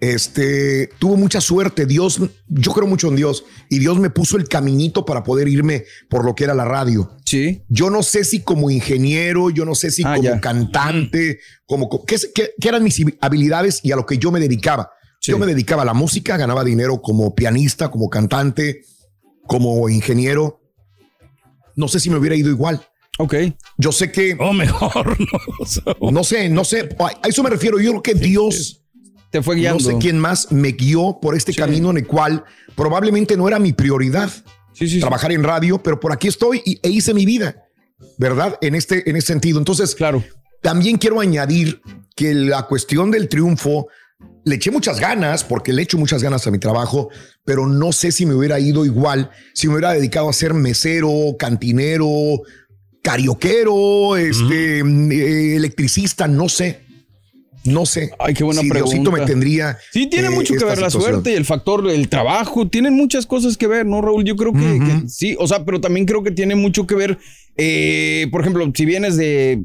Este, 0.01 0.89
tuvo 0.99 1.17
mucha 1.17 1.41
suerte. 1.43 1.85
Dios, 1.87 2.21
yo 2.49 2.73
creo 2.73 2.87
mucho 2.89 3.09
en 3.09 3.17
Dios 3.17 3.45
y 3.69 3.79
Dios 3.79 3.99
me 3.99 4.09
puso 4.11 4.39
el 4.39 4.49
caminito 4.49 5.05
para 5.05 5.23
poder 5.23 5.47
irme 5.49 5.85
por 6.09 6.25
lo 6.25 6.35
que 6.35 6.45
era 6.45 6.55
la 6.55 6.65
radio. 6.65 7.11
Sí. 7.27 7.63
Yo 7.69 7.91
no 7.91 8.03
sé 8.03 8.25
si 8.25 8.41
como 8.41 8.71
ingeniero, 8.71 9.51
yo 9.51 9.65
no 9.67 9.75
sé 9.75 9.91
si 9.91 10.03
Ah, 10.05 10.13
como 10.17 10.23
ya. 10.25 10.41
cantante, 10.41 11.41
como 11.67 11.89
co- 11.91 12.05
qué, 12.07 12.17
qué- 12.35 12.53
qué 12.59 12.69
eran 12.69 12.83
mis 12.83 13.01
habilidades 13.21 13.81
y 13.83 13.93
a 13.93 13.97
lo 13.97 14.07
que 14.07 14.17
yo 14.19 14.31
me 14.33 14.41
dedicaba. 14.41 14.91
Yo 15.23 15.39
me 15.39 15.45
dedicaba 15.47 15.83
a 15.83 15.85
la 15.85 15.93
música, 15.93 16.39
ganaba 16.39 16.65
dinero 16.65 17.03
como 17.03 17.35
pianista, 17.35 17.91
como 17.91 18.09
cantante, 18.09 18.81
como 19.47 19.87
ingeniero. 19.91 20.63
No 21.77 21.89
sé 21.89 22.01
si 22.01 22.09
me 22.09 22.17
hubiera 22.17 22.35
ido 22.37 22.49
igual. 22.49 22.81
Ok. 23.19 23.35
Yo 23.77 23.93
sé 23.93 24.11
que. 24.11 24.35
O 24.41 24.55
mejor, 24.55 25.19
no. 26.01 26.11
No 26.11 26.25
sé, 26.25 26.49
no 26.49 26.65
sé. 26.65 26.89
A 26.99 27.29
eso 27.29 27.43
me 27.43 27.51
refiero. 27.51 27.79
Yo 27.79 27.91
creo 27.91 28.03
que 28.03 28.15
Dios 28.15 28.80
te 29.31 29.43
fue 29.43 29.57
guiando. 29.57 29.83
No 29.83 29.91
sé 29.91 29.97
quién 29.99 30.19
más 30.19 30.51
me 30.53 30.73
guió 30.73 31.19
por 31.21 31.37
este 31.37 31.55
camino 31.55 31.91
en 31.91 31.99
el 31.99 32.07
cual 32.07 32.45
probablemente 32.75 33.37
no 33.37 33.49
era 33.49 33.59
mi 33.59 33.73
prioridad 33.73 34.31
trabajar 35.01 35.33
en 35.33 35.45
radio, 35.45 35.83
pero 35.83 36.01
por 36.01 36.13
aquí 36.13 36.29
estoy 36.29 36.63
y, 36.65 36.79
e 36.83 36.91
hice 36.91 37.13
mi 37.13 37.27
vida, 37.27 37.65
¿verdad? 38.19 38.57
En 38.61 38.75
este, 38.75 39.09
en 39.09 39.17
este 39.17 39.33
sentido. 39.33 39.59
Entonces, 39.59 39.95
claro. 39.95 40.25
También 40.63 40.99
quiero 40.99 41.21
añadir 41.21 41.81
que 42.15 42.35
la 42.35 42.67
cuestión 42.67 43.11
del 43.11 43.29
triunfo 43.29 43.89
le 44.45 44.57
eché 44.57 44.71
muchas 44.71 45.01
ganas, 45.01 45.45
porque 45.45 45.73
le 45.73 45.83
echo 45.83 45.97
muchas 45.99 46.23
ganas 46.23 46.47
a 46.47 46.51
mi 46.51 46.59
trabajo, 46.59 47.09
pero 47.45 47.67
no 47.67 47.93
sé 47.93 48.13
si 48.13 48.27
me 48.27 48.35
hubiera 48.35 48.59
ido 48.59 48.85
igual, 48.85 49.31
si 49.55 49.69
me 49.69 49.75
hubiera 49.75 49.93
dedicado 49.93 50.29
a 50.29 50.33
ser 50.33 50.55
mesero, 50.55 51.37
cantinero, 51.39 52.43
carioquero, 53.03 54.17
este, 54.17 54.81
eh, 54.81 55.57
electricista, 55.57 56.29
no 56.29 56.49
sé. 56.49 56.90
No 57.65 57.85
sé. 57.85 58.11
Ay, 58.19 58.35
qué 58.35 58.45
buena 58.45 58.63
si 58.63 58.69
pregunta. 58.69 58.95
Diosito 58.95 59.13
me 59.13 59.27
tendría. 59.27 59.79
Sí, 59.93 60.07
tiene 60.07 60.29
eh, 60.29 60.31
mucho 60.31 60.55
que 60.55 60.65
ver 60.65 60.79
la 60.79 60.89
situación. 60.89 61.13
suerte 61.15 61.33
y 61.33 61.35
el 61.35 61.45
factor 61.45 61.87
del 61.87 62.09
trabajo. 62.09 62.69
Tienen 62.69 62.95
muchas 62.95 63.27
cosas 63.27 63.57
que 63.57 63.67
ver, 63.67 63.87
¿no, 63.87 64.01
Raúl? 64.01 64.25
Yo 64.25 64.37
creo 64.37 64.53
que, 64.53 64.59
que 64.59 65.09
sí. 65.09 65.37
O 65.39 65.47
sea, 65.47 65.65
pero 65.65 65.81
también 65.81 66.07
creo 66.07 66.23
que 66.23 66.31
tiene 66.31 66.55
mucho 66.55 66.87
que 66.87 66.95
ver. 66.95 67.19
Eh, 67.63 68.27
por 68.31 68.41
ejemplo, 68.41 68.71
si 68.75 68.87
vienes 68.87 69.19
de. 69.19 69.65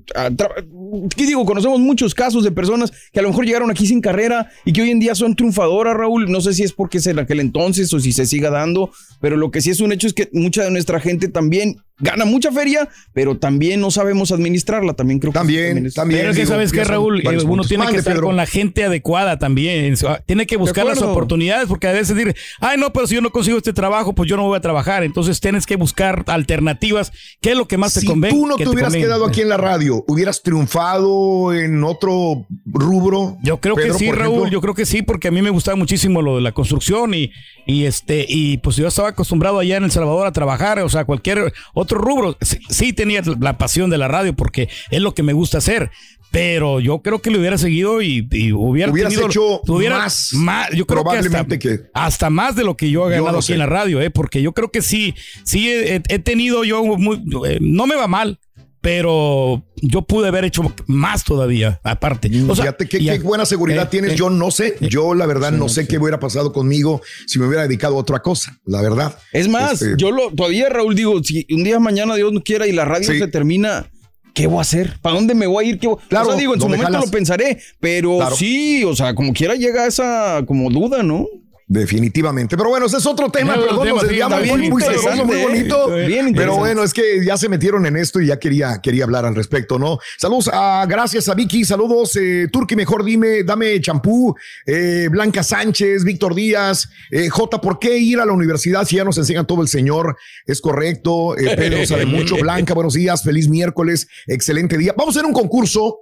¿Qué 1.15 1.25
digo? 1.25 1.45
Conocemos 1.45 1.79
muchos 1.79 2.13
casos 2.13 2.43
de 2.43 2.51
personas 2.51 2.91
que 3.13 3.19
a 3.19 3.23
lo 3.23 3.29
mejor 3.29 3.45
llegaron 3.45 3.71
aquí 3.71 3.87
sin 3.87 4.01
carrera 4.01 4.49
y 4.65 4.73
que 4.73 4.81
hoy 4.81 4.91
en 4.91 4.99
día 4.99 5.15
son 5.15 5.33
triunfadoras, 5.33 5.95
Raúl. 5.95 6.29
No 6.29 6.41
sé 6.41 6.53
si 6.53 6.63
es 6.63 6.73
porque 6.73 6.97
es 6.97 7.07
en 7.07 7.19
aquel 7.19 7.39
entonces 7.39 7.93
o 7.93 7.99
si 8.01 8.11
se 8.11 8.25
siga 8.25 8.49
dando, 8.49 8.91
pero 9.21 9.37
lo 9.37 9.49
que 9.49 9.61
sí 9.61 9.69
es 9.69 9.79
un 9.79 9.93
hecho 9.93 10.07
es 10.07 10.13
que 10.13 10.29
mucha 10.33 10.63
de 10.63 10.71
nuestra 10.71 10.99
gente 10.99 11.29
también 11.29 11.77
gana 11.97 12.25
mucha 12.25 12.51
feria, 12.51 12.89
pero 13.13 13.37
también 13.37 13.79
no 13.79 13.89
sabemos 13.89 14.31
administrarla. 14.31 14.93
También 14.93 15.19
creo 15.19 15.31
que 15.31 15.39
también, 15.39 15.91
también. 15.93 16.19
Pero 16.19 16.31
es 16.31 16.37
que 16.37 16.45
sabes 16.45 16.71
que 16.73 16.83
Raúl, 16.83 17.21
Eh, 17.25 17.37
uno 17.47 17.63
tiene 17.63 17.87
que 17.87 17.97
estar 17.97 18.19
con 18.19 18.35
la 18.35 18.45
gente 18.45 18.83
adecuada 18.83 19.39
también. 19.39 19.95
Tiene 20.25 20.45
que 20.45 20.57
buscar 20.57 20.85
las 20.85 21.01
oportunidades 21.01 21.67
porque 21.67 21.87
a 21.87 21.93
veces 21.93 22.15
decir, 22.15 22.35
ay 22.59 22.77
no, 22.77 22.91
pero 22.91 23.07
si 23.07 23.15
yo 23.15 23.21
no 23.21 23.31
consigo 23.31 23.57
este 23.57 23.71
trabajo, 23.73 24.13
pues 24.13 24.29
yo 24.29 24.35
no 24.35 24.43
voy 24.43 24.57
a 24.57 24.61
trabajar. 24.61 25.03
Entonces 25.03 25.39
tienes 25.39 25.65
que 25.65 25.77
buscar 25.77 26.25
alternativas. 26.27 27.11
¿Qué 27.41 27.51
es 27.51 27.57
lo 27.57 27.67
que 27.67 27.77
más 27.77 27.84
te 27.89 28.01
Si 28.01 28.07
tú 28.07 28.45
no 28.45 28.55
te 28.57 28.67
hubieras 28.67 28.93
quedado 28.93 29.25
aquí 29.25 29.41
en 29.41 29.49
la 29.49 29.57
radio, 29.57 30.03
hubieras 30.07 30.41
triunfado 30.41 31.53
en 31.53 31.83
otro 31.83 32.45
rubro. 32.65 33.37
Yo 33.41 33.57
creo 33.59 33.75
Pedro, 33.75 33.93
que 33.93 33.99
sí, 33.99 34.11
Raúl, 34.11 34.33
ejemplo? 34.33 34.51
yo 34.51 34.61
creo 34.61 34.73
que 34.73 34.85
sí, 34.85 35.01
porque 35.01 35.29
a 35.29 35.31
mí 35.31 35.41
me 35.41 35.49
gustaba 35.49 35.75
muchísimo 35.75 36.21
lo 36.21 36.35
de 36.35 36.41
la 36.41 36.51
construcción 36.51 37.13
y, 37.13 37.31
y 37.65 37.85
este, 37.85 38.25
y 38.27 38.57
pues 38.57 38.75
yo 38.75 38.87
estaba 38.87 39.09
acostumbrado 39.09 39.59
allá 39.59 39.77
en 39.77 39.83
El 39.83 39.91
Salvador 39.91 40.27
a 40.27 40.31
trabajar, 40.31 40.79
o 40.79 40.89
sea, 40.89 41.05
cualquier 41.05 41.53
otro 41.73 41.97
rubro. 41.97 42.37
Sí, 42.41 42.59
sí 42.69 42.93
tenía 42.93 43.21
la 43.39 43.57
pasión 43.57 43.89
de 43.89 43.97
la 43.97 44.07
radio 44.07 44.35
porque 44.35 44.69
es 44.91 45.01
lo 45.01 45.13
que 45.13 45.23
me 45.23 45.33
gusta 45.33 45.57
hacer. 45.57 45.91
Pero 46.31 46.79
yo 46.81 47.01
creo 47.01 47.21
que 47.21 47.31
lo 47.31 47.39
hubiera 47.39 47.57
segudo 47.57 48.01
y, 48.01 48.27
y 48.31 48.51
hubiera 48.51 48.91
Hubieras 48.91 49.13
tenido- 49.13 49.29
hecho 49.29 49.61
tuviera 49.65 49.99
más, 49.99 50.69
yo 50.73 50.85
creo 50.85 51.03
que 51.03 51.09
hasta, 51.09 51.29
probablemente 51.29 51.59
que- 51.59 51.79
hasta 51.93 52.29
más 52.29 52.55
de 52.55 52.63
lo 52.65 52.75
que 52.75 52.89
yo 52.91 53.01
he 53.09 53.15
Yo 53.15 53.23
ganado 53.23 53.31
no 53.33 53.37
aquí 53.37 53.47
sé. 53.47 53.53
en 53.53 53.59
la 53.59 53.65
radio, 53.67 54.01
eh, 54.01 54.09
porque 54.09 54.41
yo 54.41 54.51
creo 54.53 54.69
que 54.69 54.81
sí, 54.81 55.15
sí 55.45 55.69
he, 55.69 56.01
he 56.09 56.19
tenido 56.19 56.63
yo 56.65 56.83
muy, 56.83 57.23
eh, 57.47 57.59
no 57.61 57.87
me 57.87 57.95
va 57.95 58.07
mal. 58.07 58.39
Pero 58.81 59.65
yo 59.81 60.03
pude 60.03 60.27
haber 60.27 60.45
hecho 60.45 60.61
más 60.85 61.23
todavía, 61.23 61.79
aparte. 61.83 62.29
O 62.47 62.53
sea, 62.55 62.65
Fíjate 62.65 62.87
qué, 62.87 62.99
qué 62.99 63.17
buena 63.17 63.43
seguridad 63.47 63.85
eh, 63.85 63.87
tienes. 63.89 64.11
eh, 64.11 64.15
Yo 64.15 64.29
no 64.29 64.51
sé. 64.51 64.75
Yo, 64.79 65.15
la 65.15 65.25
verdad, 65.25 65.51
no 65.51 65.69
sé 65.69 65.87
qué 65.87 65.97
hubiera 65.97 66.19
pasado 66.19 66.53
conmigo 66.53 67.01
si 67.25 67.39
me 67.39 67.47
hubiera 67.47 67.63
dedicado 67.63 67.95
a 67.95 67.99
otra 68.01 68.19
cosa. 68.19 68.59
La 68.63 68.83
verdad. 68.83 69.17
Es 69.33 69.47
más, 69.47 69.81
Este, 69.81 69.95
yo 69.97 70.11
lo 70.11 70.29
todavía, 70.29 70.69
Raúl, 70.69 70.93
digo, 70.93 71.23
si 71.23 71.47
un 71.51 71.63
día 71.63 71.79
mañana 71.79 72.13
Dios 72.15 72.31
no 72.31 72.41
quiera 72.43 72.67
y 72.67 72.73
la 72.73 72.85
radio 72.85 73.11
Sí. 73.11 73.17
se 73.17 73.27
termina, 73.27 73.89
¿qué 74.35 74.45
voy 74.45 74.59
a 74.59 74.61
hacer? 74.61 74.99
¿Para 75.01 75.15
dónde 75.15 75.33
me 75.33 75.47
voy 75.47 75.65
a 75.65 75.69
ir? 75.69 75.79
¿Qué 75.79 75.87
voy- 75.87 75.97
Claro, 76.09 76.27
o 76.27 76.29
sea, 76.31 76.39
digo, 76.39 76.53
en 76.53 76.59
su 76.59 76.65
¿dónde 76.65 76.77
momento 76.77 76.93
jalas? 76.97 77.07
lo 77.07 77.11
pensaré, 77.11 77.57
pero 77.79 78.17
Claro. 78.17 78.35
sí, 78.35 78.83
o 78.83 78.95
sea, 78.95 79.15
como 79.15 79.33
quiera 79.33 79.55
llega 79.55 79.87
esa 79.87 80.43
como 80.45 80.69
duda, 80.69 81.01
¿no? 81.01 81.25
Definitivamente. 81.67 82.55
Pero 82.55 82.69
bueno, 82.69 82.85
ese 82.85 82.97
es 82.97 83.05
otro 83.07 83.31
tema. 83.31 83.55
Perdón, 83.55 83.87
nos 83.87 84.01
desviamos. 84.03 84.45
Muy, 84.45 84.69
muy 84.69 84.83
interesante, 84.83 85.23
muy 85.23 85.37
¿eh? 85.37 85.43
bonito. 85.43 85.87
Bien 86.05 86.31
Pero 86.35 86.57
bueno, 86.57 86.83
es 86.83 86.93
que 86.93 87.25
ya 87.25 87.37
se 87.37 87.49
metieron 87.49 87.87
en 87.87 87.97
esto 87.97 88.21
y 88.21 88.27
ya 88.27 88.37
quería, 88.37 88.79
quería 88.83 89.05
hablar 89.05 89.25
al 89.25 89.33
respecto, 89.33 89.79
¿no? 89.79 89.97
Saludos 90.19 90.51
a, 90.53 90.85
gracias 90.87 91.27
a 91.27 91.33
Vicky, 91.33 91.65
saludos, 91.65 92.15
eh, 92.17 92.49
Turki, 92.51 92.75
mejor 92.75 93.03
dime, 93.03 93.43
dame 93.43 93.81
champú, 93.81 94.35
eh, 94.67 95.07
Blanca 95.09 95.41
Sánchez, 95.41 96.03
Víctor 96.03 96.35
Díaz, 96.35 96.87
eh, 97.09 97.29
J, 97.29 97.59
¿por 97.59 97.79
qué 97.79 97.97
ir 97.97 98.19
a 98.19 98.25
la 98.25 98.33
universidad 98.33 98.85
si 98.85 98.97
ya 98.97 99.03
nos 99.03 99.17
enseña 99.17 99.43
todo 99.45 99.63
el 99.63 99.67
señor? 99.67 100.15
Es 100.45 100.61
correcto, 100.61 101.35
eh, 101.35 101.55
Pedro 101.55 101.83
sabe 101.87 102.05
mucho, 102.05 102.35
Blanca, 102.39 102.75
buenos 102.75 102.93
días, 102.93 103.23
feliz 103.23 103.49
miércoles, 103.49 104.07
excelente 104.27 104.77
día. 104.77 104.93
Vamos 104.95 105.15
a 105.15 105.19
hacer 105.19 105.27
un 105.27 105.33
concurso. 105.33 106.01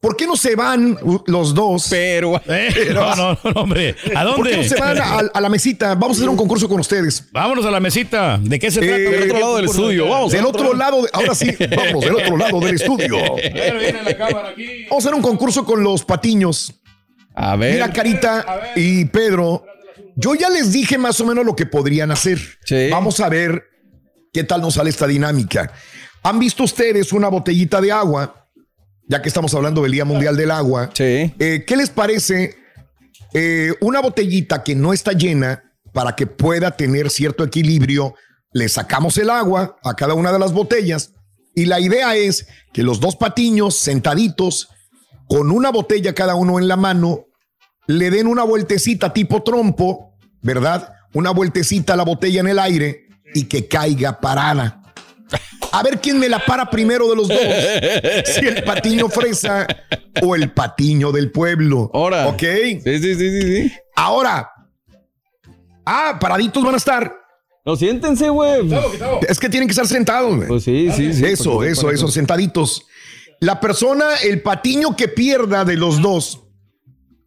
¿Por 0.00 0.16
qué 0.16 0.26
no 0.28 0.36
se 0.36 0.54
van 0.54 0.96
los 1.26 1.52
dos? 1.54 1.88
Pero, 1.90 2.40
Eh, 2.46 2.90
no, 2.94 3.16
no, 3.16 3.38
no, 3.42 3.50
hombre. 3.62 3.96
¿A 4.14 4.22
dónde? 4.22 4.36
¿Por 4.36 4.48
qué 4.50 4.56
no 4.58 4.62
se 4.62 4.76
van 4.80 4.98
a, 4.98 5.18
a 5.34 5.40
la 5.40 5.48
mesita? 5.48 5.94
Vamos 5.96 6.16
a 6.16 6.20
hacer 6.20 6.28
un 6.28 6.36
concurso 6.36 6.68
con 6.68 6.78
ustedes. 6.78 7.24
Vámonos 7.32 7.64
a 7.66 7.70
la 7.72 7.80
mesita. 7.80 8.38
¿De 8.40 8.58
qué 8.60 8.70
se 8.70 8.80
trata? 8.80 8.96
Eh, 8.96 9.00
Del 9.10 9.22
otro 9.30 9.40
lado 9.40 9.56
del 9.56 9.64
estudio, 9.64 10.08
vamos. 10.08 10.32
Del 10.32 10.46
otro 10.46 10.74
lado, 10.74 11.02
de- 11.02 11.10
ahora 11.12 11.34
sí, 11.34 11.50
vamos, 11.76 12.04
del 12.04 12.14
otro 12.14 12.36
lado 12.36 12.60
del 12.60 12.74
estudio. 12.76 13.16
Vamos 14.90 14.92
a 14.92 14.96
hacer 14.98 15.14
un 15.14 15.22
concurso 15.22 15.64
con 15.64 15.82
los 15.82 16.04
patiños. 16.04 16.80
A 17.34 17.56
ver. 17.56 17.74
Mira, 17.74 17.92
Carita 17.92 18.72
y 18.76 19.04
Pedro, 19.06 19.64
yo 20.16 20.34
ya 20.34 20.48
les 20.50 20.72
dije 20.72 20.98
más 20.98 21.20
o 21.20 21.24
menos 21.24 21.44
lo 21.44 21.54
que 21.54 21.66
podrían 21.66 22.10
hacer. 22.10 22.38
Vamos 22.90 23.20
a 23.20 23.28
ver 23.28 23.64
qué 24.32 24.44
tal 24.44 24.60
nos 24.60 24.74
sale 24.74 24.90
esta 24.90 25.06
dinámica. 25.06 25.72
¿Han 26.22 26.38
visto 26.38 26.64
ustedes 26.64 27.12
una 27.12 27.28
botellita 27.28 27.80
de 27.80 27.92
agua? 27.92 28.47
Ya 29.08 29.22
que 29.22 29.28
estamos 29.28 29.54
hablando 29.54 29.82
del 29.82 29.92
Día 29.92 30.04
Mundial 30.04 30.36
del 30.36 30.50
Agua. 30.50 30.90
Eh, 31.38 31.64
¿Qué 31.66 31.76
les 31.76 31.88
parece 31.88 32.56
eh, 33.32 33.72
una 33.80 34.00
botellita 34.00 34.62
que 34.62 34.74
no 34.74 34.92
está 34.92 35.12
llena 35.12 35.64
para 35.94 36.14
que 36.14 36.26
pueda 36.26 36.76
tener 36.76 37.08
cierto 37.08 37.42
equilibrio? 37.42 38.14
Le 38.52 38.68
sacamos 38.68 39.16
el 39.16 39.30
agua 39.30 39.76
a 39.82 39.94
cada 39.94 40.12
una 40.12 40.30
de 40.30 40.38
las 40.38 40.52
botellas 40.52 41.14
y 41.54 41.64
la 41.64 41.80
idea 41.80 42.16
es 42.16 42.48
que 42.74 42.82
los 42.82 43.00
dos 43.00 43.16
patiños 43.16 43.76
sentaditos 43.76 44.68
con 45.26 45.50
una 45.50 45.70
botella 45.70 46.14
cada 46.14 46.34
uno 46.34 46.58
en 46.58 46.68
la 46.68 46.76
mano 46.76 47.24
le 47.86 48.10
den 48.10 48.26
una 48.26 48.44
vueltecita 48.44 49.14
tipo 49.14 49.42
trompo, 49.42 50.18
¿verdad? 50.42 50.92
Una 51.14 51.30
vueltecita 51.30 51.94
a 51.94 51.96
la 51.96 52.04
botella 52.04 52.40
en 52.40 52.48
el 52.48 52.58
aire 52.58 53.06
y 53.34 53.44
que 53.44 53.66
caiga 53.68 54.20
parada. 54.20 54.82
A 55.72 55.82
ver 55.82 56.00
quién 56.00 56.18
me 56.18 56.28
la 56.28 56.44
para 56.44 56.70
primero 56.70 57.08
de 57.08 57.16
los 57.16 57.28
dos. 57.28 57.38
si 58.24 58.46
el 58.46 58.62
patiño 58.64 59.08
fresa 59.08 59.66
o 60.22 60.34
el 60.34 60.52
patiño 60.52 61.12
del 61.12 61.30
pueblo. 61.30 61.90
Ahora. 61.92 62.28
¿Ok? 62.28 62.42
Sí, 62.42 62.80
sí, 62.84 63.00
sí, 63.00 63.14
sí, 63.14 63.42
sí. 63.42 63.72
Ahora. 63.96 64.50
Ah, 65.84 66.18
paraditos 66.20 66.62
van 66.62 66.74
a 66.74 66.76
estar. 66.76 67.14
No, 67.64 67.76
siéntense, 67.76 68.28
güey. 68.28 68.70
Es 69.28 69.38
que 69.38 69.48
tienen 69.48 69.68
que 69.68 69.72
estar 69.72 69.86
sentados, 69.86 70.36
güey. 70.36 70.48
Pues 70.48 70.64
sí, 70.64 70.90
sí, 70.94 71.12
sí. 71.12 71.24
Eso, 71.24 71.62
eso, 71.62 71.90
eso, 71.90 72.08
sentaditos. 72.08 72.86
La 73.40 73.60
persona, 73.60 74.14
el 74.22 74.42
patiño 74.42 74.96
que 74.96 75.08
pierda 75.08 75.64
de 75.64 75.76
los 75.76 76.02
dos, 76.02 76.42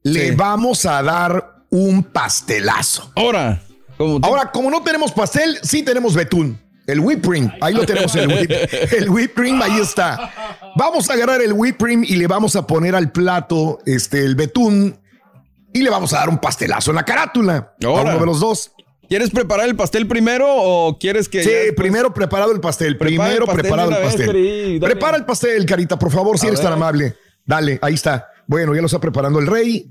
le 0.03 0.31
vamos 0.31 0.85
a 0.85 1.01
dar 1.01 1.63
un 1.69 2.03
pastelazo. 2.03 3.11
Ahora, 3.15 3.63
como 3.97 4.19
Ahora, 4.23 4.51
como 4.51 4.69
no 4.69 4.83
tenemos 4.83 5.11
pastel, 5.11 5.57
sí 5.63 5.83
tenemos 5.83 6.15
betún. 6.15 6.59
El 6.87 6.99
whipped 6.99 7.27
cream, 7.29 7.51
ahí 7.61 7.73
lo 7.73 7.85
tenemos 7.85 8.13
el 8.15 8.27
whip, 8.27 8.51
el 8.97 9.09
whipped 9.09 9.35
cream, 9.35 9.61
ahí 9.61 9.79
está. 9.79 10.31
Vamos 10.75 11.09
a 11.09 11.13
agarrar 11.13 11.41
el 11.41 11.53
whipped 11.53 11.77
cream 11.77 12.03
y 12.03 12.15
le 12.15 12.27
vamos 12.27 12.55
a 12.55 12.65
poner 12.65 12.95
al 12.95 13.11
plato 13.11 13.79
este 13.85 14.25
el 14.25 14.35
betún 14.35 14.99
y 15.73 15.81
le 15.83 15.89
vamos 15.89 16.11
a 16.13 16.17
dar 16.17 16.29
un 16.29 16.39
pastelazo 16.39 16.91
en 16.91 16.95
la 16.95 17.03
carátula 17.03 17.73
a 17.81 17.85
Ahora. 17.87 18.11
uno 18.11 18.19
de 18.19 18.25
los 18.25 18.39
dos. 18.39 18.71
¿Quieres 19.07 19.29
preparar 19.29 19.67
el 19.67 19.75
pastel 19.75 20.07
primero 20.07 20.47
o 20.49 20.97
quieres 20.97 21.27
que 21.29 21.43
Sí, 21.43 21.49
después- 21.49 21.75
primero 21.75 22.13
preparado 22.13 22.51
el 22.51 22.59
pastel. 22.61 22.97
Prepara 22.97 23.29
el 23.29 23.35
primero 23.35 23.45
pastel 23.45 23.61
preparado 23.61 23.91
el 23.91 23.97
vez, 23.97 24.05
pastel. 24.15 24.79
Prepara 24.81 25.17
el 25.17 25.25
pastel, 25.25 25.65
Carita, 25.65 25.99
por 25.99 26.11
favor, 26.11 26.39
si 26.39 26.45
A 26.45 26.49
eres 26.49 26.61
tan 26.61 26.73
amable. 26.73 27.15
Dale, 27.45 27.77
ahí 27.81 27.93
está. 27.93 28.27
Bueno, 28.47 28.73
ya 28.73 28.81
lo 28.81 28.87
está 28.87 28.99
preparando 28.99 29.39
el 29.39 29.47
rey. 29.47 29.89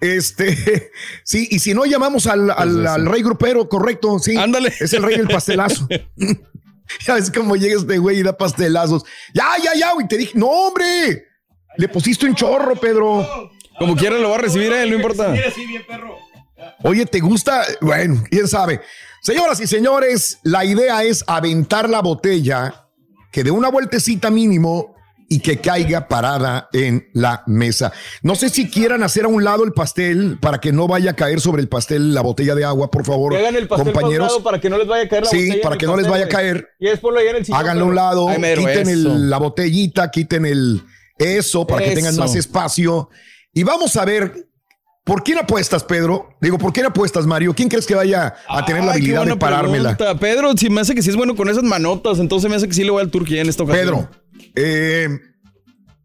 Este, 0.00 0.90
sí, 1.24 1.48
y 1.50 1.58
si 1.58 1.74
no 1.74 1.84
llamamos 1.84 2.26
al, 2.26 2.50
al- 2.50 2.86
al 2.86 3.06
rey 3.06 3.22
grupero, 3.22 3.68
correcto, 3.68 4.18
sí. 4.18 4.36
Ándale. 4.36 4.72
Es 4.80 4.92
el 4.92 5.02
rey 5.02 5.16
del 5.16 5.28
pastelazo. 5.28 5.88
ya 7.06 7.14
ves 7.14 7.30
cómo 7.30 7.56
llega 7.56 7.78
este 7.78 7.98
güey 7.98 8.20
y 8.20 8.22
da 8.22 8.36
pastelazos. 8.36 9.04
Ya, 9.34 9.44
ya, 9.62 9.72
ya, 9.78 9.92
güey, 9.92 10.06
te 10.08 10.16
dije, 10.16 10.32
no, 10.38 10.46
hombre. 10.46 11.26
Le 11.78 11.88
pusiste 11.88 12.26
un 12.26 12.34
chorro, 12.34 12.76
Pedro. 12.76 13.50
Como 13.78 13.94
quiera 13.96 14.16
lo 14.18 14.30
va 14.30 14.36
a 14.36 14.40
recibir 14.40 14.72
él, 14.72 14.88
no 14.90 14.96
importa. 14.96 15.34
Oye, 16.82 17.04
¿te 17.04 17.20
gusta? 17.20 17.62
Bueno, 17.82 18.24
quién 18.30 18.48
sabe. 18.48 18.80
Señoras 19.20 19.60
y 19.60 19.66
señores, 19.66 20.38
la 20.42 20.64
idea 20.64 21.02
es 21.04 21.22
aventar 21.26 21.90
la 21.90 22.00
botella 22.00 22.86
que 23.30 23.44
dé 23.44 23.50
una 23.50 23.68
vueltecita 23.68 24.30
mínimo 24.30 24.95
y 25.28 25.40
que 25.40 25.58
caiga 25.58 26.06
parada 26.08 26.68
en 26.72 27.08
la 27.12 27.42
mesa. 27.46 27.92
No 28.22 28.34
sé 28.36 28.48
si 28.48 28.70
quieran 28.70 29.02
hacer 29.02 29.24
a 29.24 29.28
un 29.28 29.42
lado 29.42 29.64
el 29.64 29.72
pastel 29.72 30.38
para 30.40 30.58
que 30.58 30.70
no 30.72 30.86
vaya 30.86 31.10
a 31.10 31.14
caer 31.14 31.40
sobre 31.40 31.62
el 31.62 31.68
pastel 31.68 32.14
la 32.14 32.20
botella 32.20 32.54
de 32.54 32.64
agua, 32.64 32.90
por 32.90 33.04
favor, 33.04 33.32
Que 33.32 33.38
hagan 33.38 33.56
el 33.56 33.66
pastel 33.66 33.92
compañeros. 33.92 34.28
pausado 34.28 34.44
para 34.44 34.60
que 34.60 34.70
no 34.70 34.78
les 34.78 34.86
vaya 34.86 35.04
a 35.04 35.08
caer 35.08 35.24
la 35.24 35.30
Sí, 35.30 35.36
botella 35.38 35.54
en 35.54 35.60
para 35.62 35.78
que 35.78 35.86
no 35.86 35.96
les 35.96 36.08
vaya 36.08 36.24
a 36.26 36.28
caer. 36.28 36.68
Y 36.78 36.86
después 36.86 37.12
lo 37.12 37.20
ahí 37.20 37.26
en 37.28 37.36
el 37.36 37.44
sillón, 37.44 37.60
Háganlo 37.60 37.84
a 37.84 37.88
un 37.88 37.94
lado, 37.94 38.28
Ay, 38.28 38.36
quiten 38.56 38.88
el- 38.88 39.28
la 39.30 39.38
botellita, 39.38 40.10
quiten 40.10 40.46
el 40.46 40.82
eso 41.18 41.66
para 41.66 41.82
que 41.84 41.92
tengan 41.92 42.16
más 42.16 42.34
espacio. 42.36 43.08
Y 43.52 43.62
vamos 43.64 43.96
a 43.96 44.04
ver, 44.04 44.46
¿por 45.02 45.22
quién 45.24 45.38
apuestas, 45.38 45.82
Pedro? 45.82 46.28
Digo, 46.40 46.58
¿por 46.58 46.72
quién 46.72 46.86
apuestas, 46.86 47.26
Mario? 47.26 47.54
¿Quién 47.54 47.68
crees 47.68 47.86
que 47.86 47.94
vaya 47.94 48.34
a 48.48 48.64
tener 48.66 48.84
la 48.84 48.92
Ay, 48.92 48.98
habilidad 48.98 49.24
de 49.26 49.36
parármela? 49.36 49.96
pregunta. 49.96 50.20
Pedro, 50.20 50.52
si 50.56 50.68
me 50.68 50.82
hace 50.82 50.94
que 50.94 51.02
sí 51.02 51.10
es 51.10 51.16
bueno 51.16 51.34
con 51.34 51.48
esas 51.48 51.62
manotas, 51.64 52.18
entonces 52.18 52.50
me 52.50 52.56
hace 52.56 52.68
que 52.68 52.74
sí 52.74 52.84
le 52.84 52.90
voy 52.90 53.00
al 53.02 53.10
Turquía 53.10 53.40
en 53.40 53.48
esta 53.48 53.62
ocasión. 53.62 53.86
Pedro, 53.86 54.10
eh, 54.54 55.08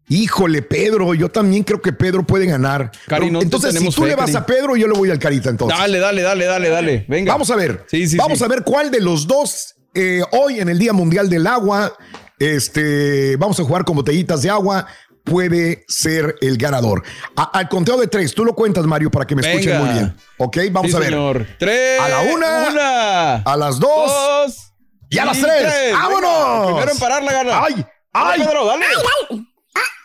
híjole, 0.08 0.62
Pedro, 0.62 1.14
yo 1.14 1.28
también 1.30 1.62
creo 1.62 1.80
que 1.80 1.92
Pedro 1.92 2.26
puede 2.26 2.46
ganar. 2.46 2.90
Cari, 3.06 3.30
no 3.30 3.40
entonces, 3.40 3.74
si 3.78 3.84
tú 3.90 4.02
fe, 4.02 4.08
le 4.08 4.14
vas 4.14 4.26
Cari. 4.32 4.36
a 4.36 4.46
Pedro, 4.46 4.76
yo 4.76 4.86
le 4.86 4.94
voy 4.94 5.10
al 5.10 5.18
Carita 5.18 5.48
entonces. 5.50 5.78
Dale, 5.78 5.98
dale, 5.98 6.22
dale, 6.22 6.44
dale, 6.44 6.68
dale. 6.68 7.04
Venga. 7.08 7.32
Vamos 7.32 7.50
a 7.50 7.56
ver. 7.56 7.84
Sí, 7.88 8.06
sí, 8.08 8.16
Vamos 8.16 8.38
sí. 8.38 8.44
a 8.44 8.48
ver 8.48 8.62
cuál 8.62 8.90
de 8.90 9.00
los 9.00 9.26
dos 9.26 9.74
eh, 9.94 10.22
hoy 10.32 10.60
en 10.60 10.68
el 10.68 10.78
Día 10.78 10.92
Mundial 10.92 11.28
del 11.30 11.46
Agua, 11.46 11.92
este, 12.38 13.36
vamos 13.36 13.58
a 13.60 13.64
jugar 13.64 13.84
con 13.84 13.96
botellitas 13.96 14.42
de 14.42 14.50
agua, 14.50 14.86
puede 15.24 15.84
ser 15.88 16.34
el 16.40 16.56
ganador. 16.58 17.02
A- 17.36 17.50
al 17.58 17.68
conteo 17.68 17.96
de 17.98 18.06
tres, 18.08 18.34
tú 18.34 18.44
lo 18.44 18.54
cuentas, 18.54 18.84
Mario, 18.84 19.10
para 19.10 19.26
que 19.26 19.34
me 19.36 19.42
escuchen 19.42 19.72
Venga. 19.72 19.84
muy 19.84 19.92
bien. 19.94 20.16
Ok, 20.38 20.56
vamos 20.72 20.90
Sí, 20.90 20.96
a 20.96 21.00
ver. 21.00 21.08
señor. 21.10 21.46
Tres. 21.58 22.00
A 22.00 22.08
la 22.08 22.20
una, 22.22 22.68
Una. 22.70 23.34
a 23.42 23.56
las 23.56 23.78
dos, 23.78 24.10
Dos. 24.10 24.72
y 25.10 25.18
a 25.18 25.24
las 25.26 25.38
tres. 25.40 25.52
tres. 25.62 25.92
¡Vámonos! 25.92 26.58
Venga, 26.60 26.66
Primero 26.66 26.92
en 26.92 26.98
parar 26.98 27.22
la 27.22 27.32
gana. 27.32 27.62
¡Ay! 27.64 27.86
¡Ay! 28.12 28.40
Dale, 28.40 28.44
Pedro, 28.50 28.64
dale. 28.66 28.86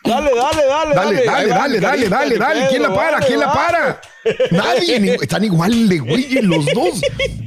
Dale, 0.08 0.30
dale, 0.34 0.66
dale, 0.66 0.94
Dale, 0.94 1.24
dale, 1.24 1.48
dale, 1.50 1.80
dale, 1.80 2.08
dale, 2.08 2.38
dale. 2.38 2.66
¿Quién 2.68 2.82
la 2.82 2.94
para? 2.94 3.20
¿Quién 3.20 3.40
la 3.40 3.52
para? 3.52 4.00
Nadie, 4.50 5.16
están 5.20 5.44
igual 5.44 5.88
de 5.88 5.98
güeyes 5.98 6.44
los 6.44 6.64
dos. 6.66 7.00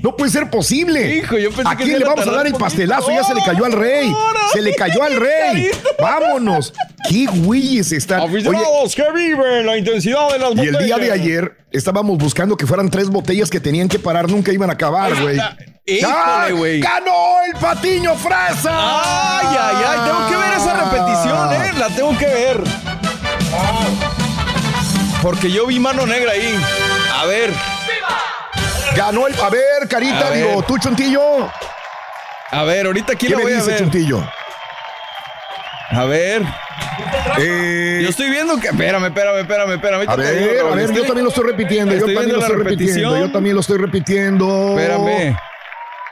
No 0.04 0.16
puede 0.16 0.32
ser 0.32 0.50
posible. 0.50 1.16
Hijo, 1.16 1.38
yo 1.38 1.52
pensé 1.52 1.72
¿A 1.72 1.76
quién 1.76 2.00
le 2.00 2.06
vamos 2.06 2.28
a 2.28 2.32
dar 2.32 2.48
el 2.48 2.54
pastelazo? 2.54 3.10
Ya 3.12 3.24
se 3.24 3.34
le 3.34 3.44
cayó 3.44 3.66
al 3.66 3.72
rey. 3.72 4.14
Se 4.54 4.62
le 4.62 4.76
cayó 4.76 5.04
al 5.04 5.16
rey. 5.16 5.72
Vámonos. 6.00 6.74
¿Qué 7.10 7.26
güeyes 7.26 7.92
están? 7.92 8.22
Aficionados 8.22 8.96
que 8.96 9.12
viven 9.12 9.66
la 9.66 9.78
intensidad 9.78 10.32
de 10.32 10.40
las 10.40 10.56
y 10.56 10.60
el 10.60 10.78
día 10.78 10.98
de 10.98 11.10
botellas. 11.10 11.12
ayer 11.12 11.58
estábamos 11.72 12.18
buscando 12.18 12.56
que 12.58 12.68
fueran 12.68 12.90
tres 12.90 13.10
botellas 13.10 13.50
que 13.50 13.60
tenían 13.60 13.88
que 13.88 13.98
parar, 13.98 14.30
nunca 14.30 14.52
iban 14.52 14.70
a 14.70 14.74
acabar, 14.74 15.20
güey. 15.22 15.40
¡Ay! 15.88 16.54
güey. 16.54 16.80
¡Ganó 16.80 17.44
el 17.48 17.60
patiño 17.60 18.16
fresa! 18.16 18.70
Ay, 18.72 19.58
ay, 19.60 19.76
ay, 19.88 20.00
tengo 20.06 20.30
que 20.30 20.36
ver 20.36 20.54
esa. 20.58 20.81
La 21.82 21.88
tengo 21.88 22.16
que 22.16 22.28
ver. 22.28 22.62
Porque 25.24 25.50
yo 25.52 25.66
vi 25.66 25.80
mano 25.80 26.06
negra 26.06 26.34
ahí. 26.34 26.56
A 27.20 27.26
ver. 27.26 27.52
Ganó 28.96 29.26
el. 29.26 29.34
A 29.42 29.50
ver, 29.50 29.88
Carita, 29.90 30.28
A 30.28 30.30
ver. 30.30 30.48
digo, 30.48 30.62
tú, 30.62 30.78
Chuntillo. 30.78 31.50
A 32.52 32.64
ver, 32.66 32.86
ahorita 32.86 33.14
aquí 33.14 33.26
¿Qué 33.26 33.32
la 33.32 33.38
me 33.40 33.44
voy 33.46 33.54
a 33.54 33.56
dice, 33.56 33.72
ver. 33.72 33.80
Chuntillo? 33.80 34.24
A 35.90 36.04
ver. 36.06 36.44
Eh, 37.40 38.02
Yo 38.04 38.10
estoy 38.10 38.30
viendo 38.30 38.60
que. 38.60 38.68
Espérame, 38.68 39.06
espérame, 39.06 39.40
espérame, 39.40 39.72
espérame. 39.74 40.06
A 40.08 40.16
ver, 40.16 40.60
a 40.60 40.76
ver, 40.76 40.94
yo 40.94 41.04
también 41.04 41.24
lo 41.24 41.30
estoy 41.30 41.46
repitiendo. 41.46 41.96
Yo 41.96 42.06
también 42.06 42.32
lo 42.32 42.42
estoy 42.42 42.58
repitiendo. 42.58 43.18
Yo 43.18 43.32
también 43.32 43.56
lo 43.56 43.62
estoy 43.62 43.78
repitiendo. 43.80 44.78
Espérame. 44.78 45.36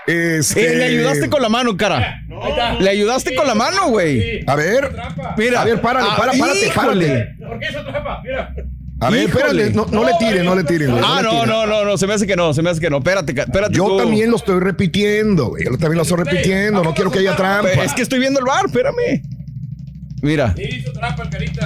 Este... 0.10 0.74
Eh, 0.74 0.76
le 0.78 0.84
ayudaste 0.86 1.30
con 1.30 1.42
la 1.42 1.50
mano, 1.50 1.76
cara. 1.78 2.22
Le 2.80 2.90
ayudaste 2.90 3.36
con 3.36 3.46
la 3.48 3.56
mano, 3.56 3.90
güey. 3.90 4.44
A 4.48 4.56
ver. 4.56 4.92
Mira. 5.38 5.62
A 5.62 5.66
ver, 5.66 5.82
párale, 5.82 6.08
Ah, 6.12 6.16
para, 6.18 6.32
párate, 6.34 6.68
híjole. 6.68 7.08
párate. 7.08 7.46
¿Por 7.48 7.60
qué 7.60 7.66
esa 7.68 7.86
trampa? 7.86 8.22
Mira. 8.24 8.54
A 9.02 9.10
ver, 9.10 9.24
Híjole. 9.30 9.40
espérale, 9.64 9.70
no, 9.72 9.86
no 9.92 10.04
le 10.04 10.12
tiren, 10.20 10.46
no 10.46 10.56
le 10.56 10.64
tiren. 10.66 10.92
güey, 10.92 11.02
Ah, 11.06 11.22
no, 11.24 11.30
tiren. 11.30 11.48
no, 11.50 11.66
no, 11.66 11.86
no, 11.86 11.98
se 11.98 12.06
me 12.06 12.14
hace 12.16 12.28
que 12.28 12.36
no, 12.36 12.54
se 12.54 12.62
me 12.62 12.70
hace 12.70 12.82
que 12.82 12.90
no. 12.90 12.98
Espérate, 12.98 13.34
espérate. 13.40 13.74
Yo 13.74 13.88
tú. 13.88 13.98
también 13.98 14.30
lo 14.30 14.36
estoy 14.36 14.60
repitiendo, 14.60 15.48
güey. 15.50 15.64
Yo 15.64 15.72
también 15.72 15.96
lo 15.96 16.02
estoy 16.02 16.18
repitiendo. 16.18 16.84
No 16.84 16.94
quiero 16.94 17.10
que 17.12 17.20
haya 17.20 17.36
trampa. 17.36 17.70
Es 17.70 17.94
que 17.94 18.02
estoy 18.02 18.20
viendo 18.20 18.40
el 18.40 18.46
bar, 18.46 18.66
espérame. 18.66 19.22
Mira. 20.22 20.54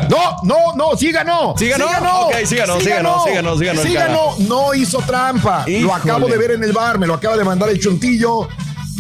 No, 0.10 0.38
no, 0.44 0.76
no, 0.76 0.98
sí 0.98 1.12
ganó. 1.12 1.56
¿Sí 1.58 1.68
ganó? 1.70 2.28
Ok, 2.28 2.36
sí 2.46 2.56
ganó, 2.56 2.80
sí 2.80 2.90
ganó, 2.90 3.24
sí 3.26 3.34
ganó, 3.34 3.58
sí 3.58 3.66
ganó 3.66 3.82
Sí 3.82 3.94
ganó, 3.94 4.36
no 4.40 4.74
hizo 4.74 5.00
trampa. 5.00 5.66
Lo 5.68 5.94
acabo 5.94 6.28
de 6.28 6.38
ver 6.38 6.52
en 6.52 6.64
el 6.64 6.74
bar, 6.74 7.00
me 7.00 7.08
lo 7.08 7.16
acaba 7.16 7.38
de 7.38 7.44
mandar 7.44 7.70
el 7.70 7.80
chuntillo. 7.80 8.48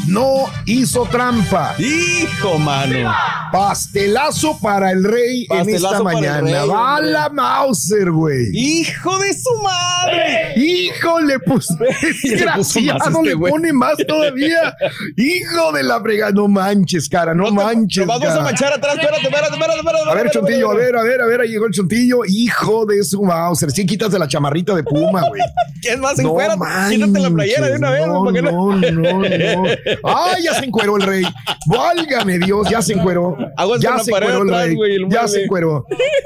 No 0.07 0.45
hizo 0.65 1.05
trampa. 1.05 1.75
Hijo, 1.79 2.59
mano. 2.59 3.13
Pastelazo 3.51 4.59
para 4.59 4.91
el 4.91 5.03
rey 5.03 5.47
en 5.49 5.69
esta 5.69 5.89
Pastelazo 5.89 6.03
para 6.03 6.17
el 6.17 6.21
mañana. 6.23 6.41
rey, 6.61 6.69
Va 6.69 6.95
hombre. 6.97 7.11
la 7.11 7.29
Mauser, 7.29 8.11
güey. 8.11 8.47
Hijo 8.53 9.17
de 9.19 9.33
su 9.33 9.61
madre. 9.61 10.53
Híjole, 10.57 11.39
pues 11.39 11.67
Le 11.79 12.29
desgraciado, 12.29 12.99
este 13.21 13.29
le 13.29 13.37
pone 13.37 13.71
más 13.71 13.95
todavía. 14.07 14.75
Hijo 15.15 15.71
de 15.71 15.83
la 15.83 15.99
brega, 15.99 16.31
no 16.31 16.47
manches, 16.47 17.07
cara, 17.07 17.33
no, 17.33 17.51
manches. 17.51 18.05
Vamos 18.05 18.25
a 18.25 18.29
cara. 18.29 18.43
manchar 18.43 18.73
atrás, 18.73 18.95
espérate, 18.95 19.21
espérate, 19.27 19.53
espérate, 19.53 19.79
espérate. 19.79 20.09
A 20.09 20.13
ver, 20.15 20.31
Chuntillo, 20.31 20.71
a 20.71 20.75
ver, 20.75 20.95
a 20.97 21.03
ver, 21.03 21.21
a 21.21 21.25
ver, 21.27 21.41
ahí 21.41 21.49
llegó 21.49 21.67
el 21.67 21.73
Chuntillo. 21.73 22.19
Hijo 22.27 22.85
de 22.85 23.03
su 23.03 23.23
Mauser. 23.23 23.71
Sí, 23.71 23.85
quítate 23.85 24.19
la 24.19 24.27
chamarrita 24.27 24.75
de 24.75 24.83
Puma, 24.83 25.21
güey. 25.29 25.41
¿Qué 25.81 25.89
es 25.93 25.99
más? 25.99 26.17
No 26.19 26.35
manches, 26.57 26.97
quítate 26.99 27.19
la 27.19 27.29
playera 27.29 27.67
de 27.67 27.77
una 27.77 27.89
vez. 27.91 28.07
No, 28.07 28.23
¿para 28.25 28.33
qué 28.33 28.41
no, 28.41 28.75
no, 28.75 29.01
no. 29.21 29.63
Ay, 30.03 30.43
ya 30.43 30.53
se 30.55 30.65
encueró 30.65 30.95
el 30.97 31.03
rey. 31.03 31.23
Válgame 31.67 32.39
Dios, 32.39 32.69
ya 32.69 32.81
se 32.81 32.93
encueró. 32.93 33.37
Ya 33.79 33.99
se 33.99 34.11
encueró 34.11 34.41
el 34.43 34.49
rey. 34.49 34.77
Ya 35.09 35.27
se 35.27 35.43
encueró. 35.43 35.85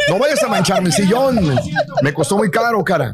No 0.10 0.20
vayas 0.20 0.44
a 0.44 0.48
mancharme 0.48 0.88
el 0.90 0.94
sillón. 0.94 1.56
Me 2.02 2.14
costó 2.14 2.38
muy 2.38 2.50
caro, 2.50 2.84
cara. 2.84 3.14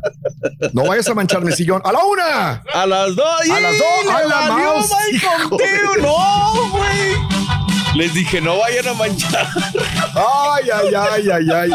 No 0.74 0.86
vayas 0.86 1.08
a 1.10 1.14
mancharme 1.14 1.52
el 1.52 1.56
sillón. 1.56 1.82
A 1.84 1.92
la 1.92 2.00
una. 2.04 2.64
A 2.74 2.86
las 2.86 3.16
dos. 3.16 3.26
A 3.52 3.60
las 3.60 3.74
¡Y 3.74 3.78
dos, 3.78 4.16
a 4.16 4.24
la 4.28 4.42
mouse, 4.54 4.92
¡No, 6.02 6.70
güey! 6.72 7.34
Les 7.96 8.14
dije, 8.14 8.42
no 8.42 8.58
vayan 8.58 8.88
a 8.88 8.94
manchar. 8.94 9.48
Ay, 10.16 10.70
ay, 10.74 10.94
ay, 10.96 11.30
ay, 11.32 11.52
ay. 11.54 11.72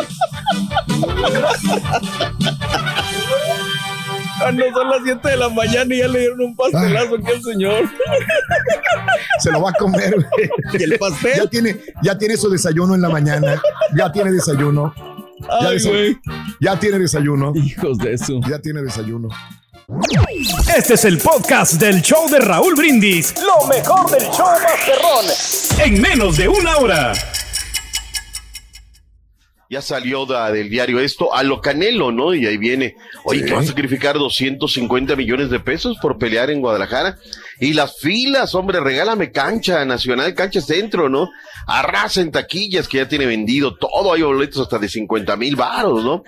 Ah, 4.41 4.53
No 4.53 4.65
son 4.73 4.89
las 4.91 4.99
7 5.05 5.29
de 5.29 5.37
la 5.37 5.49
mañana 5.49 5.95
y 5.95 5.99
ya 5.99 6.09
le 6.09 6.21
dieron 6.21 6.41
un 6.41 6.57
pastelazo 6.57 7.17
aquí 7.17 7.27
al 7.35 7.43
señor. 7.43 7.85
Se 9.41 9.51
lo 9.51 9.63
va 9.63 9.71
a 9.71 9.73
comer, 9.75 10.15
güey. 10.15 10.51
¿Y 10.79 10.83
el 10.85 10.99
pastel? 10.99 11.33
Ya 11.37 11.47
tiene, 11.47 11.81
ya 12.03 12.19
tiene 12.19 12.37
su 12.37 12.49
desayuno 12.51 12.95
en 12.95 13.03
la 13.03 13.09
mañana. 13.09 13.61
Ya 13.97 14.11
tiene 14.13 14.33
desayuno. 14.33 14.95
Ya, 15.41 15.69
Ay, 15.69 15.77
desa- 15.79 15.89
güey. 15.89 16.19
ya 16.61 16.79
tiene 16.79 16.99
desayuno. 16.99 17.53
Hijos 17.55 17.99
de 17.99 18.15
eso. 18.15 18.41
Ya 18.49 18.59
tiene 18.59 18.83
desayuno. 18.83 19.29
Este 20.77 20.95
es 20.95 21.05
el 21.07 21.19
podcast 21.19 21.75
del 21.75 22.03
show 22.03 22.29
de 22.29 22.39
Raúl 22.41 22.75
Brindis. 22.75 23.35
Lo 23.41 23.67
mejor 23.69 24.11
del 24.11 24.25
show 24.31 24.47
Masterrón. 24.63 25.25
En 25.85 26.01
menos 26.03 26.37
de 26.37 26.49
una 26.49 26.77
hora. 26.77 27.13
Ya 29.71 29.83
salió 29.83 30.25
da- 30.25 30.51
del 30.51 30.71
diario 30.71 30.99
esto 30.99 31.35
a 31.35 31.43
lo 31.43 31.61
Canelo, 31.61 32.11
¿no? 32.11 32.33
Y 32.35 32.47
ahí 32.47 32.57
viene, 32.57 32.97
oye, 33.25 33.45
que 33.45 33.53
va 33.53 33.61
a 33.61 33.65
sacrificar 33.65 34.17
250 34.17 35.15
millones 35.15 35.51
de 35.51 35.61
pesos 35.61 35.99
por 36.01 36.17
pelear 36.17 36.49
en 36.49 36.63
Guadalajara. 36.63 37.19
Y 37.61 37.75
las 37.75 37.99
filas, 37.99 38.55
hombre, 38.55 38.81
regálame 38.81 39.31
cancha 39.31 39.85
nacional, 39.85 40.33
cancha 40.35 40.63
centro, 40.63 41.11
¿no? 41.11 41.29
Arrasa 41.69 42.21
en 42.23 42.33
taquillas 42.33 42.89
que 42.89 42.99
ya 42.99 43.09
tiene 43.09 43.27
vendido 43.27 43.77
todo, 43.77 44.13
hay 44.15 44.23
boletos 44.23 44.63
hasta 44.63 44.79
de 44.79 44.89
50 44.89 45.37
mil 45.37 45.55
varos, 45.55 46.03
¿no? 46.03 46.25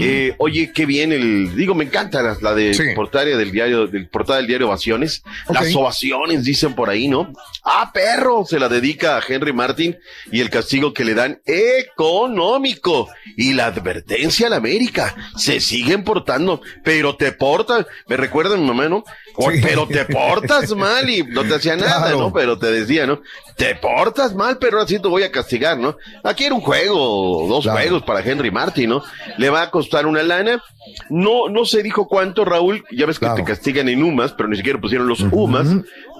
Eh, 0.00 0.34
oye, 0.38 0.72
qué 0.72 0.86
bien 0.86 1.12
el, 1.12 1.54
digo, 1.54 1.74
me 1.74 1.84
encanta 1.84 2.22
la, 2.22 2.36
la 2.40 2.54
de 2.54 2.94
portada 2.94 3.24
del 3.24 3.50
diario, 3.50 3.86
del 3.86 4.08
portada 4.08 4.38
del 4.38 4.46
diario 4.46 4.68
Ovaciones. 4.68 5.22
Las 5.52 5.74
ovaciones, 5.74 6.44
dicen 6.44 6.74
por 6.74 6.90
ahí, 6.90 7.08
¿no? 7.08 7.32
Ah, 7.64 7.90
perro, 7.92 8.44
se 8.46 8.58
la 8.58 8.68
dedica 8.68 9.16
a 9.16 9.22
Henry 9.26 9.52
Martin 9.52 9.96
y 10.30 10.40
el 10.40 10.50
castigo 10.50 10.94
que 10.94 11.04
le 11.04 11.14
dan 11.14 11.40
económico 11.44 13.08
y 13.36 13.54
la 13.54 13.66
advertencia 13.66 14.46
a 14.46 14.50
la 14.50 14.56
América. 14.56 15.14
Se 15.36 15.60
siguen 15.60 16.04
portando, 16.04 16.62
pero 16.84 17.16
te 17.16 17.32
portas, 17.32 17.86
me 18.06 18.16
recuerda 18.16 18.56
mi 18.56 18.66
mamá, 18.66 18.88
¿no? 18.88 19.04
O- 19.40 19.50
Pero 19.62 19.86
te 19.86 20.04
portas 20.04 20.74
mal 20.74 21.08
y 21.08 21.22
no 21.22 21.42
te 21.44 21.54
hacía 21.54 21.76
nada, 21.76 22.02
Claro. 22.06 22.18
¿no? 22.18 22.32
Pero 22.32 22.58
te 22.58 22.70
decía, 22.72 23.06
¿no? 23.06 23.20
Te 23.56 23.74
portas 23.76 24.34
mal, 24.34 24.58
pero 24.58 24.80
así 24.80 24.98
te 25.00 25.06
voy 25.08 25.22
a 25.22 25.30
castigar, 25.30 25.78
¿no? 25.78 25.96
Aquí 26.24 26.44
era 26.44 26.54
un 26.54 26.60
juego, 26.60 27.46
dos 27.48 27.66
juegos 27.66 28.02
para 28.02 28.20
Henry 28.20 28.50
Martin, 28.50 28.90
¿no? 28.90 29.02
Le 29.36 29.48
va 29.50 29.62
a 29.62 29.70
costar 29.70 30.06
una 30.06 30.22
lana. 30.22 30.62
No, 31.10 31.48
no 31.48 31.64
se 31.66 31.82
dijo 31.82 32.08
cuánto, 32.08 32.44
Raúl. 32.44 32.84
Ya 32.90 33.06
ves 33.06 33.18
que 33.18 33.28
te 33.36 33.44
castigan 33.44 33.88
en 33.88 34.02
UMAS, 34.02 34.32
pero 34.32 34.48
ni 34.48 34.56
siquiera 34.56 34.80
pusieron 34.80 35.06
los 35.06 35.20
UMAS. 35.20 35.68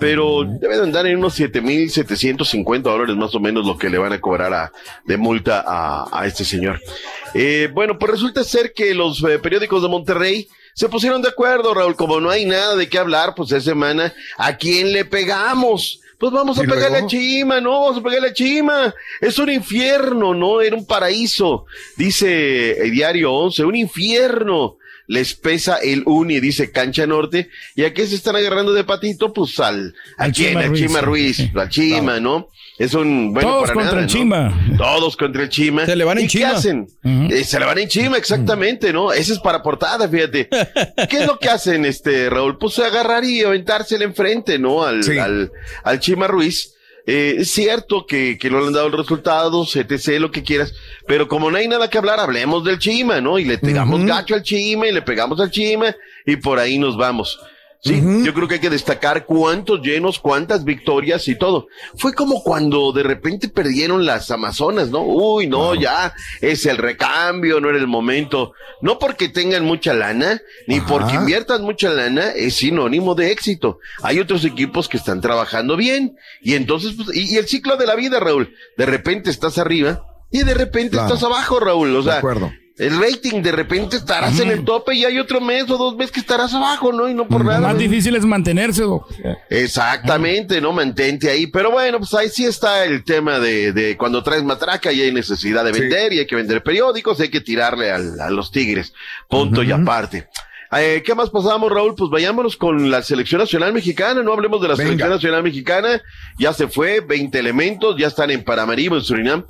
Pero 0.00 0.44
debe 0.44 0.76
de 0.76 0.82
andar 0.84 1.06
en 1.06 1.16
unos 1.18 1.34
siete 1.34 1.60
mil 1.60 1.90
setecientos 1.90 2.48
cincuenta 2.50 2.90
dólares 2.90 3.16
más 3.16 3.34
o 3.34 3.40
menos 3.40 3.66
lo 3.66 3.76
que 3.78 3.88
le 3.90 3.98
van 3.98 4.12
a 4.12 4.20
cobrar 4.20 4.52
a, 4.54 4.72
de 5.06 5.16
multa 5.16 5.64
a, 5.66 6.06
a 6.12 6.26
este 6.26 6.44
señor. 6.44 6.80
Eh, 7.34 7.68
bueno, 7.72 7.98
pues 7.98 8.12
resulta 8.12 8.44
ser 8.44 8.72
que 8.72 8.94
los 8.94 9.22
eh, 9.24 9.38
periódicos 9.40 9.82
de 9.82 9.88
Monterrey 9.88 10.48
se 10.78 10.88
pusieron 10.88 11.20
de 11.20 11.28
acuerdo, 11.28 11.74
Raúl. 11.74 11.96
Como 11.96 12.20
no 12.20 12.30
hay 12.30 12.44
nada 12.44 12.76
de 12.76 12.88
qué 12.88 12.98
hablar, 12.98 13.34
pues 13.34 13.50
esa 13.50 13.72
semana, 13.72 14.14
¿a 14.36 14.56
quién 14.56 14.92
le 14.92 15.04
pegamos? 15.04 16.00
Pues 16.18 16.30
vamos 16.30 16.56
a 16.56 16.62
¿Y 16.62 16.68
pegarle 16.68 17.00
luego? 17.00 17.06
a 17.06 17.10
Chima, 17.10 17.60
no, 17.60 17.80
vamos 17.80 17.98
a 17.98 18.00
pegarle 18.00 18.28
a 18.28 18.32
Chima. 18.32 18.94
Es 19.20 19.40
un 19.40 19.50
infierno, 19.50 20.34
no, 20.34 20.60
era 20.60 20.76
un 20.76 20.86
paraíso. 20.86 21.66
Dice 21.96 22.80
el 22.80 22.92
diario 22.92 23.32
11, 23.32 23.64
un 23.64 23.74
infierno. 23.74 24.76
Les 25.08 25.34
pesa 25.34 25.78
el 25.78 26.02
uni, 26.06 26.38
dice 26.38 26.70
Cancha 26.70 27.06
Norte. 27.06 27.48
¿Y 27.74 27.84
a 27.84 27.92
qué 27.94 28.06
se 28.06 28.14
están 28.14 28.36
agarrando 28.36 28.72
de 28.74 28.84
patito? 28.84 29.32
Pues 29.32 29.58
al, 29.58 29.94
¿a 30.18 30.24
Al 30.24 30.32
quién? 30.32 30.50
Chima 30.50 30.60
Al 30.60 30.68
Ruiz. 30.68 30.80
Chima 30.86 31.00
Ruiz, 31.00 31.50
al 31.56 31.68
Chima, 31.70 32.20
¿no? 32.20 32.48
Es 32.78 32.94
un, 32.94 33.32
bueno, 33.32 33.48
Todos 33.48 33.62
para 33.62 33.74
contra 33.74 33.90
nada, 33.92 34.00
el 34.02 34.06
¿no? 34.06 34.12
Chima. 34.12 34.76
Todos 34.76 35.16
contra 35.16 35.42
el 35.42 35.48
Chima. 35.48 35.86
Se 35.86 35.96
le 35.96 36.04
van 36.04 36.18
en 36.18 36.24
¿Y 36.26 36.28
qué 36.28 36.38
Chima. 36.38 36.50
hacen? 36.50 36.86
Eh, 37.02 37.42
se 37.42 37.58
le 37.58 37.64
van 37.64 37.78
en 37.78 37.88
Chima, 37.88 38.16
exactamente, 38.18 38.92
¿no? 38.92 39.10
Ese 39.12 39.32
es 39.32 39.38
para 39.40 39.62
portada, 39.62 40.08
fíjate. 40.08 40.48
¿Qué 41.08 41.16
es 41.16 41.26
lo 41.26 41.38
que 41.38 41.48
hacen, 41.48 41.84
este, 41.86 42.30
Raúl? 42.30 42.58
Pues 42.58 42.78
agarrar 42.78 43.24
y 43.24 43.42
aventársele 43.42 44.04
enfrente, 44.04 44.58
¿no? 44.58 44.84
Al, 44.84 45.00
al, 45.18 45.50
al 45.84 46.00
Chima 46.00 46.28
Ruiz. 46.28 46.74
Eh, 47.10 47.36
es 47.38 47.52
cierto 47.52 48.04
que, 48.04 48.36
que 48.36 48.50
no 48.50 48.60
le 48.60 48.66
han 48.66 48.74
dado 48.74 48.90
resultados, 48.90 49.74
etc., 49.76 50.20
lo 50.20 50.30
que 50.30 50.42
quieras, 50.42 50.74
pero 51.06 51.26
como 51.26 51.50
no 51.50 51.56
hay 51.56 51.66
nada 51.66 51.88
que 51.88 51.96
hablar, 51.96 52.20
hablemos 52.20 52.64
del 52.64 52.78
Chima, 52.78 53.18
¿no? 53.22 53.38
Y 53.38 53.46
le 53.46 53.56
pegamos 53.56 54.04
gacho 54.04 54.34
al 54.34 54.42
Chima 54.42 54.88
y 54.88 54.92
le 54.92 55.00
pegamos 55.00 55.40
al 55.40 55.50
Chima 55.50 55.96
y 56.26 56.36
por 56.36 56.58
ahí 56.58 56.78
nos 56.78 56.98
vamos. 56.98 57.40
Sí, 57.80 58.02
yo 58.24 58.34
creo 58.34 58.48
que 58.48 58.54
hay 58.54 58.60
que 58.60 58.70
destacar 58.70 59.24
cuántos 59.24 59.80
llenos, 59.82 60.18
cuántas 60.18 60.64
victorias 60.64 61.28
y 61.28 61.36
todo. 61.36 61.68
Fue 61.96 62.12
como 62.12 62.42
cuando 62.42 62.90
de 62.92 63.04
repente 63.04 63.48
perdieron 63.48 64.04
las 64.04 64.30
Amazonas, 64.32 64.90
¿no? 64.90 65.02
Uy, 65.02 65.46
no, 65.46 65.76
ya 65.76 66.12
es 66.40 66.66
el 66.66 66.76
recambio, 66.76 67.60
no 67.60 67.68
era 67.70 67.78
el 67.78 67.86
momento. 67.86 68.52
No 68.82 68.98
porque 68.98 69.28
tengan 69.28 69.64
mucha 69.64 69.94
lana, 69.94 70.40
ni 70.66 70.80
porque 70.80 71.14
inviertan 71.14 71.62
mucha 71.62 71.90
lana, 71.90 72.30
es 72.30 72.56
sinónimo 72.56 73.14
de 73.14 73.30
éxito. 73.30 73.78
Hay 74.02 74.18
otros 74.18 74.44
equipos 74.44 74.88
que 74.88 74.96
están 74.96 75.20
trabajando 75.20 75.76
bien. 75.76 76.16
Y 76.42 76.54
entonces, 76.54 76.94
pues, 76.96 77.16
y, 77.16 77.32
y 77.32 77.36
el 77.36 77.46
ciclo 77.46 77.76
de 77.76 77.86
la 77.86 77.94
vida, 77.94 78.18
Raúl, 78.18 78.52
de 78.76 78.86
repente 78.86 79.30
estás 79.30 79.56
arriba 79.56 80.04
y 80.32 80.42
de 80.42 80.54
repente 80.54 80.90
Claro. 80.96 81.06
estás 81.14 81.22
abajo, 81.22 81.60
Raúl. 81.60 81.94
O 81.94 81.98
De 82.02 82.10
sea, 82.10 82.18
acuerdo. 82.18 82.50
El 82.78 83.00
rating 83.00 83.42
de 83.42 83.52
repente 83.52 83.96
estarás 83.96 84.38
en 84.40 84.50
el 84.50 84.64
tope 84.64 84.94
y 84.94 85.04
hay 85.04 85.18
otro 85.18 85.40
mes 85.40 85.68
o 85.70 85.76
dos 85.76 85.96
meses 85.96 86.12
que 86.12 86.20
estarás 86.20 86.54
abajo, 86.54 86.92
¿no? 86.92 87.08
Y 87.08 87.14
no 87.14 87.26
por 87.26 87.44
nada. 87.44 87.60
más 87.60 87.78
difícil 87.78 88.14
es 88.16 88.24
mantenerse. 88.24 88.82
Exactamente, 89.50 90.60
¿no? 90.60 90.72
Mantente 90.72 91.30
ahí. 91.30 91.46
Pero 91.48 91.70
bueno, 91.70 91.98
pues 91.98 92.14
ahí 92.14 92.28
sí 92.28 92.44
está 92.44 92.84
el 92.84 93.04
tema 93.04 93.38
de, 93.38 93.72
de 93.72 93.96
cuando 93.96 94.22
traes 94.22 94.44
matraca 94.44 94.92
y 94.92 95.00
hay 95.02 95.12
necesidad 95.12 95.64
de 95.64 95.72
vender 95.72 96.12
y 96.12 96.20
hay 96.20 96.26
que 96.26 96.36
vender 96.36 96.62
periódicos, 96.62 97.20
hay 97.20 97.28
que 97.28 97.40
tirarle 97.40 97.90
al- 97.90 98.20
a 98.20 98.30
los 98.30 98.50
tigres. 98.50 98.92
Punto 99.28 99.62
y 99.62 99.72
aparte. 99.72 100.28
Eh, 100.70 101.02
¿Qué 101.04 101.14
más 101.14 101.30
pasamos, 101.30 101.72
Raúl? 101.72 101.94
Pues 101.96 102.10
vayámonos 102.10 102.56
con 102.58 102.90
la 102.90 103.00
selección 103.02 103.40
nacional 103.40 103.72
mexicana, 103.72 104.22
no 104.22 104.32
hablemos 104.34 104.60
de 104.60 104.68
la 104.68 104.76
selección 104.76 105.08
nacional 105.08 105.42
mexicana, 105.42 106.02
ya 106.38 106.52
se 106.52 106.68
fue, 106.68 107.00
20 107.00 107.38
elementos, 107.38 107.96
ya 107.98 108.08
están 108.08 108.30
en 108.30 108.44
Paramaribo, 108.44 108.94
en 108.96 109.02
Surinam. 109.02 109.44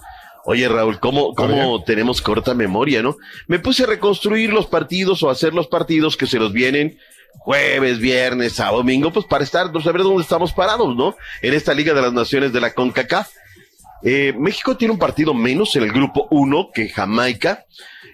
Oye, 0.44 0.68
Raúl, 0.68 0.98
¿cómo, 0.98 1.34
cómo 1.34 1.82
tenemos 1.84 2.22
corta 2.22 2.54
memoria, 2.54 3.02
no? 3.02 3.16
Me 3.46 3.58
puse 3.58 3.84
a 3.84 3.86
reconstruir 3.86 4.52
los 4.52 4.66
partidos 4.66 5.22
o 5.22 5.30
hacer 5.30 5.52
los 5.52 5.66
partidos 5.66 6.16
que 6.16 6.26
se 6.26 6.38
los 6.38 6.52
vienen 6.52 6.98
jueves, 7.38 7.98
viernes, 7.98 8.54
sábado, 8.54 8.78
domingo, 8.78 9.12
pues 9.12 9.26
para 9.26 9.44
estar, 9.44 9.70
pues, 9.72 9.84
saber 9.84 10.02
dónde 10.02 10.22
estamos 10.22 10.52
parados, 10.52 10.94
¿no? 10.96 11.16
En 11.42 11.54
esta 11.54 11.74
Liga 11.74 11.94
de 11.94 12.02
las 12.02 12.12
Naciones 12.12 12.52
de 12.52 12.60
la 12.60 12.74
CONCACAF. 12.74 13.28
Eh, 14.02 14.34
México 14.38 14.76
tiene 14.76 14.92
un 14.92 14.98
partido 14.98 15.34
menos 15.34 15.74
en 15.76 15.82
el 15.82 15.92
grupo 15.92 16.28
1 16.30 16.70
que 16.72 16.88
Jamaica. 16.88 17.64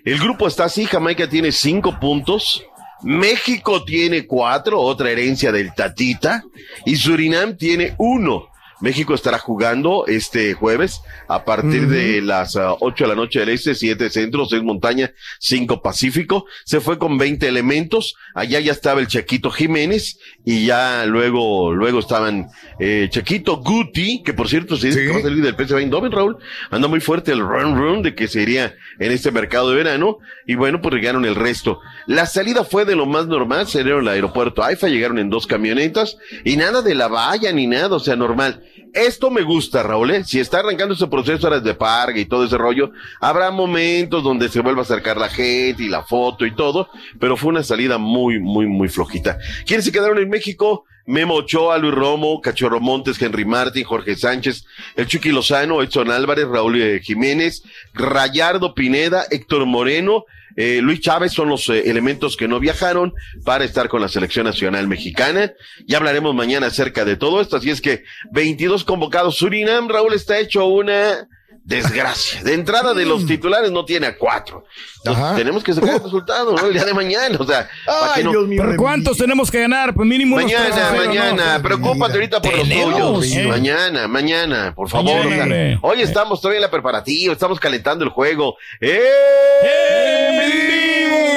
El 0.05 0.19
grupo 0.19 0.47
está 0.47 0.65
así, 0.65 0.87
Jamaica 0.87 1.29
tiene 1.29 1.53
cinco 1.53 1.99
puntos, 1.99 2.63
México 3.03 3.85
tiene 3.85 4.27
cuatro, 4.27 4.81
otra 4.81 5.11
herencia 5.11 5.51
del 5.51 5.75
Tatita, 5.75 6.45
y 6.85 6.97
Surinam 6.97 7.57
tiene 7.57 7.95
uno. 7.99 8.49
México 8.81 9.15
estará 9.15 9.39
jugando 9.39 10.07
este 10.07 10.55
jueves 10.55 11.01
a 11.29 11.45
partir 11.45 11.89
de 11.89 12.21
las 12.21 12.57
ah, 12.57 12.75
8 12.81 13.05
de 13.05 13.09
la 13.09 13.15
noche 13.15 13.41
del 13.41 13.51
este, 13.51 13.75
7 13.75 14.11
centro, 14.11 14.47
6 14.47 14.63
montaña, 14.63 15.13
5 15.39 15.83
pacífico. 15.83 16.47
Se 16.65 16.81
fue 16.81 16.99
con 16.99 17.19
20 17.19 17.47
elementos. 17.49 18.15
Allá 18.35 18.61
ya 18.61 18.73
estaba 18.73 19.01
el 19.01 19.07
Chequito 19.07 19.51
Jiménez 19.51 20.19
y 20.45 20.67
ya 20.67 21.07
luego, 21.07 21.73
luego 21.73 21.99
estaban 21.99 22.49
eh, 22.79 23.09
Chequito 23.11 23.59
Guti, 23.59 24.23
que 24.23 24.33
por 24.33 24.49
cierto 24.49 24.77
se 24.77 24.89
dice 24.89 25.05
que 25.05 25.13
va 25.13 25.19
a 25.19 25.23
salir 25.23 25.43
del 25.43 25.55
PSV 25.55 25.79
Eindhoven, 25.79 26.13
Raúl. 26.13 26.37
Anda 26.71 26.89
muy 26.89 27.01
fuerte 27.01 27.33
el 27.33 27.41
run 27.41 27.77
run 27.77 28.03
de 28.03 28.15
que 28.15 28.29
se 28.29 28.43
iría 28.43 28.75
en 28.99 29.13
este 29.13 29.31
mercado 29.31 29.71
de 29.71 29.77
verano. 29.77 30.19
Y 30.47 30.57
bueno, 30.57 30.81
pues 30.81 30.95
llegaron 30.95 31.25
el 31.25 31.35
resto. 31.35 31.81
La 32.07 32.27
salida 32.27 32.65
fue 32.65 32.85
de 32.85 32.97
lo 32.97 33.07
más 33.07 33.27
normal. 33.27 33.67
Salieron 33.67 34.09
al 34.09 34.15
aeropuerto 34.15 34.63
AIFA, 34.63 34.89
llegaron 34.89 35.19
en 35.19 35.31
dos 35.31 35.47
camionetas 35.47 36.19
y 36.45 36.57
nada 36.57 36.83
de 36.83 36.95
la 36.95 37.09
valla 37.09 37.53
ni 37.53 37.67
nada, 37.67 37.97
o 37.97 38.01
sea, 38.01 38.17
normal. 38.17 38.63
Esto 38.93 39.31
me 39.31 39.43
gusta, 39.43 39.83
Raúl, 39.83 40.11
¿eh? 40.13 40.25
Si 40.25 40.39
está 40.39 40.61
arrancando 40.61 40.95
ese 40.95 41.07
proceso 41.07 41.47
ahora 41.47 41.61
de 41.61 41.75
parque 41.75 42.21
y 42.21 42.25
todo 42.27 42.45
ese 42.45 42.57
rollo, 42.57 42.93
habrá 43.21 43.51
momentos 43.51 44.23
donde 44.23 44.49
se 44.49 44.61
vuelva 44.61 44.83
a 44.83 44.85
acercar 44.85 45.17
la 45.17 45.29
gente 45.29 45.83
y 45.83 45.89
la 45.89 46.03
foto 46.03 46.47
y 46.47 46.55
todo, 46.55 46.89
pero 47.19 47.37
fue 47.37 47.51
una 47.51 47.63
salida 47.63 47.99
muy, 47.99 48.39
muy, 48.39 48.67
muy 48.67 48.89
flojita. 48.89 49.39
¿Quiénes 49.67 49.85
se 49.85 49.93
quedaron 49.93 50.19
en 50.19 50.29
México? 50.29 50.85
Memo 51.07 51.35
Ochoa, 51.35 51.77
Luis 51.79 51.95
Romo, 51.95 52.41
Cachorro 52.41 52.81
Montes, 52.81 53.21
Henry 53.21 53.45
Martín, 53.45 53.85
Jorge 53.85 54.17
Sánchez, 54.17 54.65
el 54.97 55.07
Chucky 55.07 55.33
Lozano, 55.33 55.83
Edson 55.83 56.11
Álvarez, 56.11 56.47
Raúl 56.47 56.81
eh, 56.81 57.01
Jiménez, 57.03 57.63
Rayardo 57.93 58.75
Pineda, 58.75 59.25
Héctor 59.31 59.67
Moreno, 59.67 60.25
eh, 60.57 60.81
Luis 60.83 61.01
Chávez 61.01 61.33
son 61.33 61.49
los 61.49 61.69
eh, 61.69 61.91
elementos 61.91 62.37
que 62.37 62.49
no 62.49 62.61
viajaron 62.61 63.15
para 63.45 63.65
estar 63.65 63.89
con 63.89 64.01
la 64.01 64.09
selección 64.09 64.47
nacional 64.47 64.89
mexicana. 64.89 65.53
Ya 65.87 65.99
hablaremos 65.99 66.35
mañana 66.35 66.69
acerca 66.69 67.05
de 67.05 67.17
todo 67.17 67.41
esto, 67.41 67.57
así 67.57 67.71
es 67.71 67.81
que 67.81 68.05
22 68.33 68.85
convocados. 68.85 69.37
Surinam, 69.37 69.89
Raúl, 69.89 70.15
está 70.15 70.39
hecho 70.39 70.67
una 70.67 71.29
desgracia. 71.65 72.43
De 72.43 72.53
entrada 72.55 72.93
de 72.95 73.05
los 73.07 73.25
titulares 73.27 73.71
no 73.73 73.85
tiene 73.87 74.07
a 74.07 74.17
cuatro. 74.19 74.65
Entonces, 75.05 75.37
tenemos 75.37 75.65
que 75.65 75.73
sacar 75.73 75.95
el 75.97 76.03
resultado, 76.03 76.55
¿no? 76.55 76.67
El 76.67 76.75
día 76.75 76.85
de 76.85 76.93
mañana, 77.03 77.37
o 77.41 77.47
sea, 77.47 77.69
¿para 77.87 78.15
qué 78.15 78.23
no? 78.25 78.33
¿Pero 78.49 78.77
cuántos 78.77 79.17
tenemos 79.17 79.51
que 79.51 79.61
ganar? 79.61 79.95
Pues 79.95 80.07
mínimo 80.07 80.37
Mañana, 80.37 80.67
3 80.67 80.77
a 80.77 80.91
0, 80.93 81.05
mañana, 81.07 81.57
¿no? 81.59 81.63
preocúpate 81.63 82.13
ahorita 82.15 82.43
por 82.43 82.55
los 82.57 82.69
tuyos. 82.69 83.33
eh. 83.33 83.47
Mañana, 83.49 84.07
mañana, 84.09 84.73
por 84.77 84.89
favor. 84.89 85.07
Mañana, 85.07 85.27
o 85.27 85.33
sea, 85.35 85.43
hombre. 85.45 85.79
hoy 85.83 86.03
estamos 86.03 86.41
todavía 86.41 86.59
en 86.59 86.63
la 86.63 86.71
preparativa, 86.71 87.33
estamos 87.33 87.59
calentando 87.59 88.05
el 88.05 88.11
juego. 88.11 88.57
¡En 88.81 89.01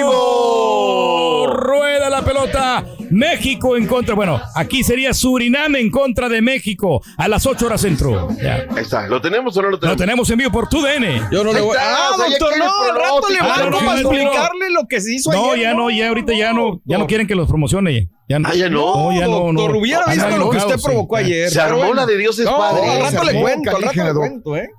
vivo! 0.01 1.47
¡Rueda 1.53 2.09
la 2.09 2.21
pelota. 2.21 2.84
México 3.12 3.76
en 3.78 3.88
contra. 3.88 4.16
Bueno, 4.16 4.41
aquí 4.55 4.84
sería 4.84 5.14
Surinam 5.14 5.76
en 5.76 5.89
contra 5.91 6.30
de 6.30 6.41
México 6.41 7.01
a 7.18 7.28
las 7.28 7.45
8 7.45 7.66
horas 7.66 7.82
centro. 7.82 8.30
Ya. 8.41 8.66
Ahí 8.76 8.82
está. 8.84 9.08
¿Lo 9.08 9.22
tenemos 9.22 9.55
o 9.58 9.62
no 9.62 9.68
lo 9.70 9.72
Lo 9.72 9.80
tenemos? 9.80 9.97
tenemos 9.97 10.30
en 10.30 10.38
vivo 10.38 10.51
por 10.51 10.68
tu 10.70 10.82
DN. 10.82 11.22
Yo 11.32 11.43
no 11.43 11.53
le 11.53 11.62
voy. 11.62 11.78
Ah, 11.80 12.10
doctor, 12.18 12.58
no, 12.58 12.66
al 12.66 12.95
rato 12.99 13.30
le 13.30 13.38
Ah, 13.39 13.47
marco 13.47 13.70
no, 13.70 13.78
para 13.80 14.01
no, 14.01 14.03
no. 14.03 14.12
explicarle 14.12 14.70
lo 14.72 14.88
que 14.88 15.01
se 15.01 15.14
hizo 15.16 15.32
No, 15.32 15.51
ayer. 15.51 15.64
ya 15.66 15.74
no, 15.74 15.89
ya 15.89 16.08
ahorita 16.10 16.34
ya 16.34 16.53
no, 16.53 16.82
ya 16.86 16.97
no 16.97 17.08
quieren 17.08 17.28
que 17.28 17.36
los 17.36 17.47
promocione. 17.47 18.10
Ya 18.30 18.39
no. 18.39 18.49
Ah, 18.49 18.55
ya 18.55 18.70
no. 18.70 19.14
ya 19.14 19.26
no, 19.26 19.53
no. 19.53 19.62
Doctor, 19.62 19.78
hubiera 19.78 20.05
visto 20.05 20.38
lo 20.38 20.49
que 20.49 20.58
usted 20.58 20.76
provocó 20.84 21.16
ayer. 21.16 21.49
Se 21.49 21.62
armó 21.62 21.93
la 21.93 22.05
de 22.05 22.18
Dios 22.18 22.38
es 22.39 22.45
no, 22.45 22.58
padre. 22.58 22.89
al 22.89 23.01
rato 23.14 23.24
le 23.24 23.39
cuento, 23.41 23.76
al 23.76 23.82
rato 23.84 24.03
le 24.03 24.14
cuento, 24.14 24.58
¿eh? 24.58 24.70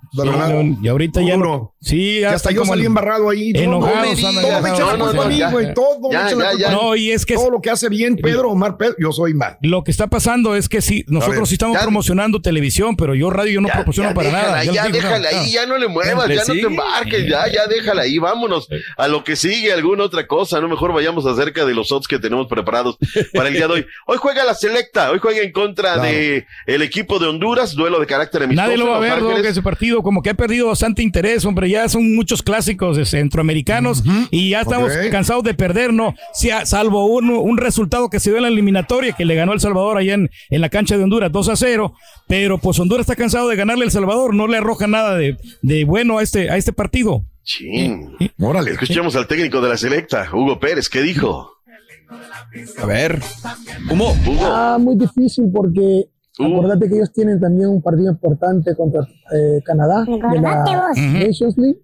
Y 0.83 0.89
ahorita 0.89 1.23
ya 1.23 1.37
no. 1.37 1.75
Sí, 1.81 2.25
hasta 2.25 2.51
yo 2.51 2.65
salí 2.65 2.85
embarrado 2.85 3.31
ahí. 3.31 3.53
Todo, 3.53 3.81
todo 3.81 4.61
me 4.63 4.71
la 4.71 4.79
No, 4.79 4.97
no, 4.97 5.05
culpa 5.07 5.23
a 5.23 5.25
no, 5.25 5.29
mí, 5.31 5.37
ya. 5.39 5.51
güey. 5.51 5.75
Todo 5.75 6.09
me 6.11 6.15
la 6.15 6.31
culpa 6.31 6.49
a. 6.69 6.71
No, 6.73 6.97
y 6.97 7.11
es 7.11 7.25
que 7.25 7.35
Todo 7.35 7.51
lo 7.51 7.61
que 7.61 7.71
hace 7.71 7.89
bien 7.89 8.17
Pedro 8.23 8.51
Omar 8.51 8.77
Pedro, 8.77 8.95
yo 8.99 9.13
soy 9.13 9.35
mal. 9.35 9.57
Lo 9.63 9.85
que 9.85 9.91
está 9.91 10.07
pasando 10.09 10.55
es 10.57 10.69
que 10.69 10.81
sí, 10.81 11.05
ver, 11.07 11.13
nosotros 11.15 11.49
sí 11.49 11.55
estamos 11.55 11.77
ya- 11.77 11.83
promocionando 11.83 12.41
televisión, 12.41 12.97
pero 12.97 13.15
yo 13.15 13.31
radio 13.31 13.53
yo 13.53 13.61
no 13.61 13.69
Ya, 13.69 13.75
promociono 13.75 14.11
ya 14.11 14.15
para 14.15 14.29
déjala 14.29 14.49
nada. 14.49 14.65
Ya 14.65 14.89
déjala 14.89 15.29
ahí, 15.29 15.53
ya 15.53 15.67
no 15.67 15.79
le 15.79 15.89
muevas, 15.89 16.29
ya 16.29 16.35
no 16.47 16.55
te 16.55 16.61
embarques, 16.61 17.27
ya, 17.29 17.47
ya 17.53 17.67
déjala 17.67 18.03
ahí, 18.03 18.19
vámonos 18.19 18.69
a 18.97 19.09
lo 19.09 19.25
que 19.25 19.37
sigue, 19.37 19.73
alguna 19.73 20.05
otra 20.05 20.27
cosa, 20.27 20.61
no 20.61 20.69
mejor 20.69 20.93
vayamos 20.93 21.27
acerca 21.27 21.65
de 21.65 21.75
los 21.75 21.91
odds 21.93 22.07
que 22.09 22.19
tenemos 22.19 22.47
preparados 22.49 22.97
para 23.33 23.49
el 23.49 23.55
día 23.55 23.67
de 23.67 23.73
hoy. 23.75 23.87
Hoy 24.07 24.17
juega 24.19 24.45
la 24.45 24.55
selecta, 24.55 25.11
hoy 25.11 25.19
juega 25.21 25.41
en 25.41 25.53
contra 25.53 25.95
Claro. 25.95 26.03
de 26.03 26.47
el 26.67 26.83
equipo 26.83 27.19
de 27.19 27.27
Honduras, 27.27 27.75
duelo 27.75 28.01
de 28.01 28.07
carácter 28.07 28.43
amistoso. 28.43 28.67
Nadie 28.67 28.79
lo 28.79 28.89
va 28.91 28.97
a 28.97 29.01
ver, 29.01 29.21
Doc, 29.21 29.39
ese 29.45 29.63
partido, 29.63 30.03
como 30.03 30.23
que 30.23 30.31
ha 30.31 30.35
perdido 30.35 30.67
bastante 30.69 31.03
interés, 31.03 31.45
hombre, 31.45 31.69
ya 31.71 31.89
son 31.89 32.15
muchos 32.15 32.43
clásicos 32.43 32.97
de 32.97 33.05
centroamericanos 33.05 34.03
y 34.31 34.51
ya 34.51 34.63
estamos 34.63 34.93
cansados 35.11 35.45
de 35.45 35.55
perder, 35.55 35.93
¿no? 35.93 36.15
Si 36.35 36.51
a- 36.51 36.67
salvo 36.67 37.07
un, 37.07 37.31
un 37.31 37.57
resultado 37.59 38.08
que 38.11 38.21
se 38.21 38.31
dio 38.31 38.37
en 38.39 38.43
la 38.45 38.49
eliminatoria, 38.49 39.13
que 39.13 39.25
le 39.25 39.35
ganó 39.35 39.53
El 39.53 39.61
Salvador 39.61 39.99
allá 39.99 40.15
en, 40.15 40.31
en 40.51 40.61
la 40.61 40.69
cancha 40.69 40.97
de 40.97 41.05
Honduras 41.05 41.31
2 41.33 41.49
a 41.49 41.57
0, 41.57 41.95
pero 42.27 42.59
pues 42.59 42.79
Honduras 42.79 43.03
está 43.03 43.17
cansado 43.17 43.49
de 43.49 43.57
ganarle 43.57 43.85
El 43.85 43.91
Salvador, 43.91 44.35
no 44.35 44.47
le 44.47 44.57
arroja 44.59 44.87
nada 44.87 45.17
de, 45.17 45.37
de 45.63 45.85
bueno 45.85 46.19
a 46.19 46.23
este, 46.23 46.51
a 46.51 46.57
este 46.57 46.73
partido. 46.73 47.25
Chin. 47.43 48.11
Órale. 48.41 48.73
Escuchemos 48.73 49.17
al 49.17 49.27
técnico 49.27 49.61
de 49.61 49.69
la 49.71 49.77
selecta, 49.77 50.29
Hugo 50.33 50.61
Pérez, 50.61 50.89
¿qué 50.89 51.03
dijo? 51.03 51.51
A 52.79 52.87
ver. 52.87 53.21
¿Cómo? 53.89 54.13
Hugo. 54.27 54.41
Ah, 54.45 54.79
muy 54.81 54.97
difícil 54.97 55.51
porque 55.53 56.05
Uh. 56.41 56.45
acordate 56.57 56.89
que 56.89 56.95
ellos 56.95 57.13
tienen 57.13 57.41
también 57.41 57.69
un 57.69 57.83
partido 57.83 58.13
importante 58.13 58.73
contra 58.77 59.01
eh, 59.03 59.61
Canadá 59.65 60.05
de 60.05 60.41
la. 60.41 60.63
Nations 60.95 61.57
League. 61.59 61.81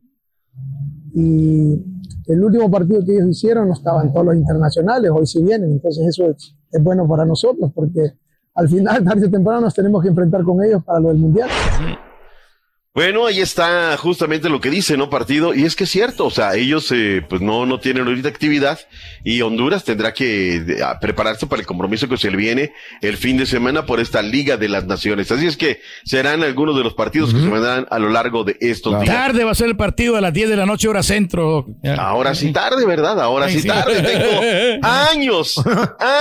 Y 1.12 1.76
el 2.26 2.42
último 2.42 2.70
partido 2.70 3.04
que 3.04 3.12
ellos 3.16 3.28
hicieron 3.28 3.68
no 3.68 3.74
estaban 3.74 4.12
todos 4.12 4.26
los 4.26 4.36
internacionales, 4.36 5.10
hoy 5.14 5.26
sí 5.26 5.42
vienen, 5.42 5.72
entonces 5.72 6.06
eso 6.06 6.30
es, 6.30 6.54
es 6.70 6.82
bueno 6.82 7.06
para 7.06 7.24
nosotros 7.24 7.70
porque 7.74 8.12
al 8.54 8.68
final, 8.68 9.04
tarde 9.08 9.26
o 9.26 9.30
temprano, 9.30 9.62
nos 9.62 9.74
tenemos 9.74 10.02
que 10.02 10.08
enfrentar 10.08 10.42
con 10.42 10.62
ellos 10.62 10.82
para 10.84 11.00
lo 11.00 11.08
del 11.08 11.18
Mundial. 11.18 11.48
Bueno, 12.94 13.26
ahí 13.26 13.40
está 13.40 13.96
justamente 13.96 14.48
lo 14.48 14.60
que 14.60 14.70
dice, 14.70 14.96
¿no? 14.96 15.10
Partido, 15.10 15.52
y 15.52 15.64
es 15.64 15.74
que 15.74 15.82
es 15.82 15.90
cierto, 15.90 16.26
o 16.26 16.30
sea, 16.30 16.54
ellos 16.54 16.92
eh, 16.92 17.26
pues 17.28 17.40
no, 17.42 17.66
no 17.66 17.80
tienen 17.80 18.06
ahorita 18.06 18.28
actividad 18.28 18.78
y 19.24 19.42
Honduras 19.42 19.82
tendrá 19.82 20.14
que 20.14 20.54
eh, 20.58 20.80
a- 20.80 21.00
prepararse 21.00 21.48
para 21.48 21.58
el 21.58 21.66
compromiso 21.66 22.08
que 22.08 22.16
se 22.16 22.30
le 22.30 22.36
viene 22.36 22.72
el 23.00 23.16
fin 23.16 23.36
de 23.36 23.46
semana 23.46 23.84
por 23.84 23.98
esta 23.98 24.22
Liga 24.22 24.56
de 24.56 24.68
las 24.68 24.86
Naciones. 24.86 25.32
Así 25.32 25.44
es 25.48 25.56
que 25.56 25.80
serán 26.04 26.44
algunos 26.44 26.76
de 26.76 26.84
los 26.84 26.94
partidos 26.94 27.34
que 27.34 27.40
se 27.40 27.48
vendrán 27.48 27.88
a 27.90 27.98
lo 27.98 28.10
largo 28.10 28.44
de 28.44 28.56
estos 28.60 29.00
días. 29.00 29.12
Tarde 29.12 29.42
va 29.42 29.50
a 29.50 29.54
ser 29.56 29.66
el 29.66 29.76
partido 29.76 30.14
a 30.14 30.20
las 30.20 30.32
10 30.32 30.50
de 30.50 30.56
la 30.56 30.64
noche, 30.64 30.86
hora 30.86 31.02
centro. 31.02 31.66
Ahora 31.98 32.32
sí 32.36 32.52
tarde, 32.52 32.86
¿verdad? 32.86 33.20
Ahora 33.20 33.46
Ay, 33.46 33.54
sí 33.54 33.60
sí. 33.62 33.66
tarde. 33.66 34.02
Tengo 34.02 34.78
años, 34.86 35.60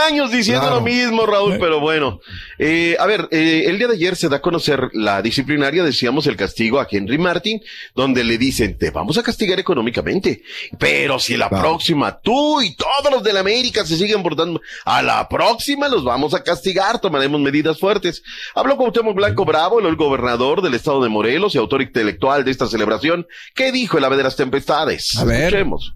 años 0.07 0.31
diciendo 0.31 0.61
Claro. 0.63 0.77
lo 0.77 0.81
mismo, 0.81 1.27
Raúl, 1.27 1.57
pero 1.59 1.79
bueno. 1.79 2.19
Eh, 2.57 2.95
a 2.99 3.05
ver, 3.05 3.27
eh, 3.29 3.65
el 3.67 3.77
día 3.77 3.87
de 3.89 3.93
ayer 3.93 4.15
se 4.15 4.27
da 4.27 4.37
a 4.37 4.41
conocer 4.41 4.89
la 4.93 5.21
disciplinaria, 5.21 5.83
decíamos, 5.83 6.25
el 6.25 6.35
castigo 6.63 6.79
a 6.79 6.87
Henry 6.89 7.17
Martin, 7.17 7.61
donde 7.95 8.23
le 8.23 8.37
dicen, 8.37 8.77
te 8.77 8.89
vamos 8.91 9.17
a 9.17 9.23
castigar 9.23 9.59
económicamente, 9.59 10.41
pero 10.79 11.19
si 11.19 11.35
la 11.35 11.49
Claro. 11.49 11.63
próxima 11.63 12.19
tú 12.21 12.61
y 12.61 12.75
todos 12.75 13.11
los 13.11 13.21
de 13.23 13.33
la 13.33 13.41
América 13.41 13.85
se 13.85 13.97
siguen 13.97 14.23
portando, 14.23 14.61
a 14.85 15.01
la 15.01 15.27
próxima 15.27 15.89
los 15.89 16.03
vamos 16.03 16.33
a 16.33 16.43
castigar, 16.43 16.99
tomaremos 16.99 17.39
medidas 17.41 17.79
fuertes. 17.79 18.23
Habló 18.55 18.77
Cuauhtémoc 18.77 19.15
Blanco 19.15 19.43
Bravo, 19.45 19.79
el 19.79 19.95
gobernador 19.95 20.61
del 20.61 20.73
estado 20.75 21.03
de 21.03 21.09
Morelos 21.09 21.53
y 21.55 21.57
autor 21.57 21.81
intelectual 21.81 22.45
de 22.45 22.51
esta 22.51 22.67
celebración. 22.67 23.27
¿Qué 23.55 23.71
dijo 23.71 23.97
el 23.97 24.05
ave 24.05 24.15
de 24.17 24.23
las 24.23 24.35
tempestades? 24.35 25.17
A 25.17 25.25
ver. 25.25 25.45
Escuchemos. 25.53 25.93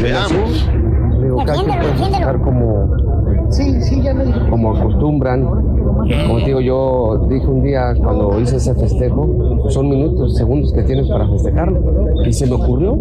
Veamos. 0.00 0.66
Digo, 1.22 1.44
cada 3.50 3.74
quien 3.88 4.16
puede 4.16 4.24
festejar 4.24 4.50
como, 4.50 4.50
como 4.50 4.76
acostumbran. 4.76 5.44
Como 5.44 6.38
te 6.38 6.46
digo, 6.46 6.60
yo 6.60 7.26
dije 7.28 7.46
un 7.46 7.62
día 7.62 7.94
cuando 7.96 8.40
hice 8.40 8.56
ese 8.56 8.74
festejo, 8.74 9.68
son 9.68 9.88
minutos, 9.88 10.36
segundos 10.36 10.72
que 10.72 10.82
tienes 10.82 11.08
para 11.08 11.28
festejarlo. 11.28 11.80
Y 12.26 12.32
se 12.32 12.46
me 12.46 12.54
ocurrió. 12.54 12.96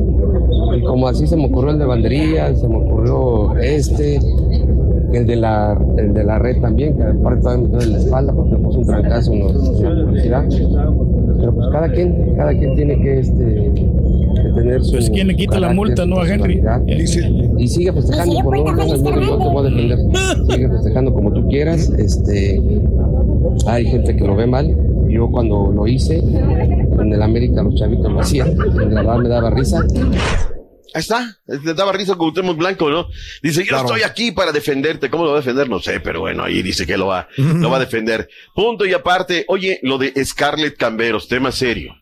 Y 0.76 0.82
como 0.84 1.08
así 1.08 1.28
se 1.28 1.38
me 1.38 1.46
ocurrió 1.46 1.72
el 1.72 1.80
de 1.80 1.86
bandería, 1.86 2.56
se 2.56 2.68
me 2.68 2.78
ocurrió 2.78 3.58
este, 3.58 4.20
el 5.18 5.28
de 5.28 5.36
la, 5.36 5.78
el 5.98 6.14
de 6.14 6.24
la 6.24 6.40
red 6.40 6.60
también, 6.62 6.96
que 6.98 7.04
aparte 7.04 7.42
todavía 7.42 7.64
me 7.68 7.70
duele 7.78 7.92
la 7.94 7.98
espalda 7.98 8.34
porque 8.34 8.52
me 8.52 8.58
puso 8.60 8.80
un 8.80 8.86
trancazo 8.86 9.34
en, 9.34 9.40
los- 9.40 9.80
en 9.82 9.84
la 10.00 10.06
publicidad. 10.06 10.46
Pero 11.40 11.54
pues 11.56 11.68
cada 11.72 11.90
quien, 11.92 12.36
cada 12.36 12.52
quien 12.58 12.76
tiene 12.76 13.00
que, 13.02 13.20
este, 13.20 13.72
que 13.76 14.50
tener 14.56 14.84
su. 14.84 14.92
Pues, 14.94 15.10
¿quién 15.10 15.28
le 15.28 15.36
quita 15.36 15.60
la 15.60 15.74
multa, 15.74 16.06
no, 16.06 16.20
a 16.20 16.28
Henry? 16.28 16.62
Y 17.58 17.68
sigue 17.68 17.92
festejando, 17.94 18.32
Y 18.34 18.36
si 18.36 18.38
yo 18.40 18.44
por 18.44 18.58
no, 18.58 18.64
no, 18.64 18.86
no 18.86 19.38
te 19.38 19.50
voy 19.50 19.58
a 19.66 19.70
defender. 19.70 20.00
Sigue 20.50 20.70
festejando 20.70 21.14
como 21.14 21.32
tú 21.34 21.48
quieras. 21.48 21.90
Este, 21.98 22.62
hay 23.68 23.86
gente 23.86 24.16
que 24.16 24.26
lo 24.26 24.36
ve 24.36 24.48
mal. 24.48 24.76
Yo 25.10 25.30
cuando 25.32 25.72
lo 25.72 25.88
hice, 25.88 26.20
en 26.20 27.14
el 27.14 27.22
América 27.22 27.64
los 27.64 27.76
chavitos 27.76 28.12
lo 28.12 28.20
hacían. 28.20 28.50
La 28.58 29.02
verdad 29.02 29.18
me 29.20 29.30
daba 29.30 29.50
risa. 29.52 29.84
Ahí 30.94 31.02
está, 31.02 31.38
le 31.46 31.74
daba 31.74 31.92
risa 31.92 32.12
con 32.16 32.32
Cuauhtémoc 32.32 32.58
Blanco, 32.58 32.90
¿no? 32.90 33.08
Dice, 33.42 33.62
yo 33.64 33.70
Claro. 33.70 33.86
estoy 33.88 34.04
aquí 34.04 34.32
para 34.32 34.52
defenderte. 34.52 35.10
¿Cómo 35.10 35.24
lo 35.26 35.32
va 35.32 35.38
a 35.38 35.42
defender? 35.42 35.70
No 35.70 35.80
sé, 35.80 36.00
pero 36.00 36.22
bueno, 36.22 36.44
ahí 36.44 36.62
dice 36.62 36.86
que 36.86 36.98
lo 36.98 37.08
va, 37.08 37.28
lo 37.38 37.70
va 37.70 37.78
a 37.78 37.80
defender. 37.88 38.30
Punto 38.56 38.86
y 38.86 38.94
aparte, 38.94 39.46
oye, 39.48 39.80
lo 39.84 39.98
de 39.98 40.14
Scarlett 40.26 40.78
Camberos, 40.78 41.28
tema 41.28 41.52
serio. 41.52 41.96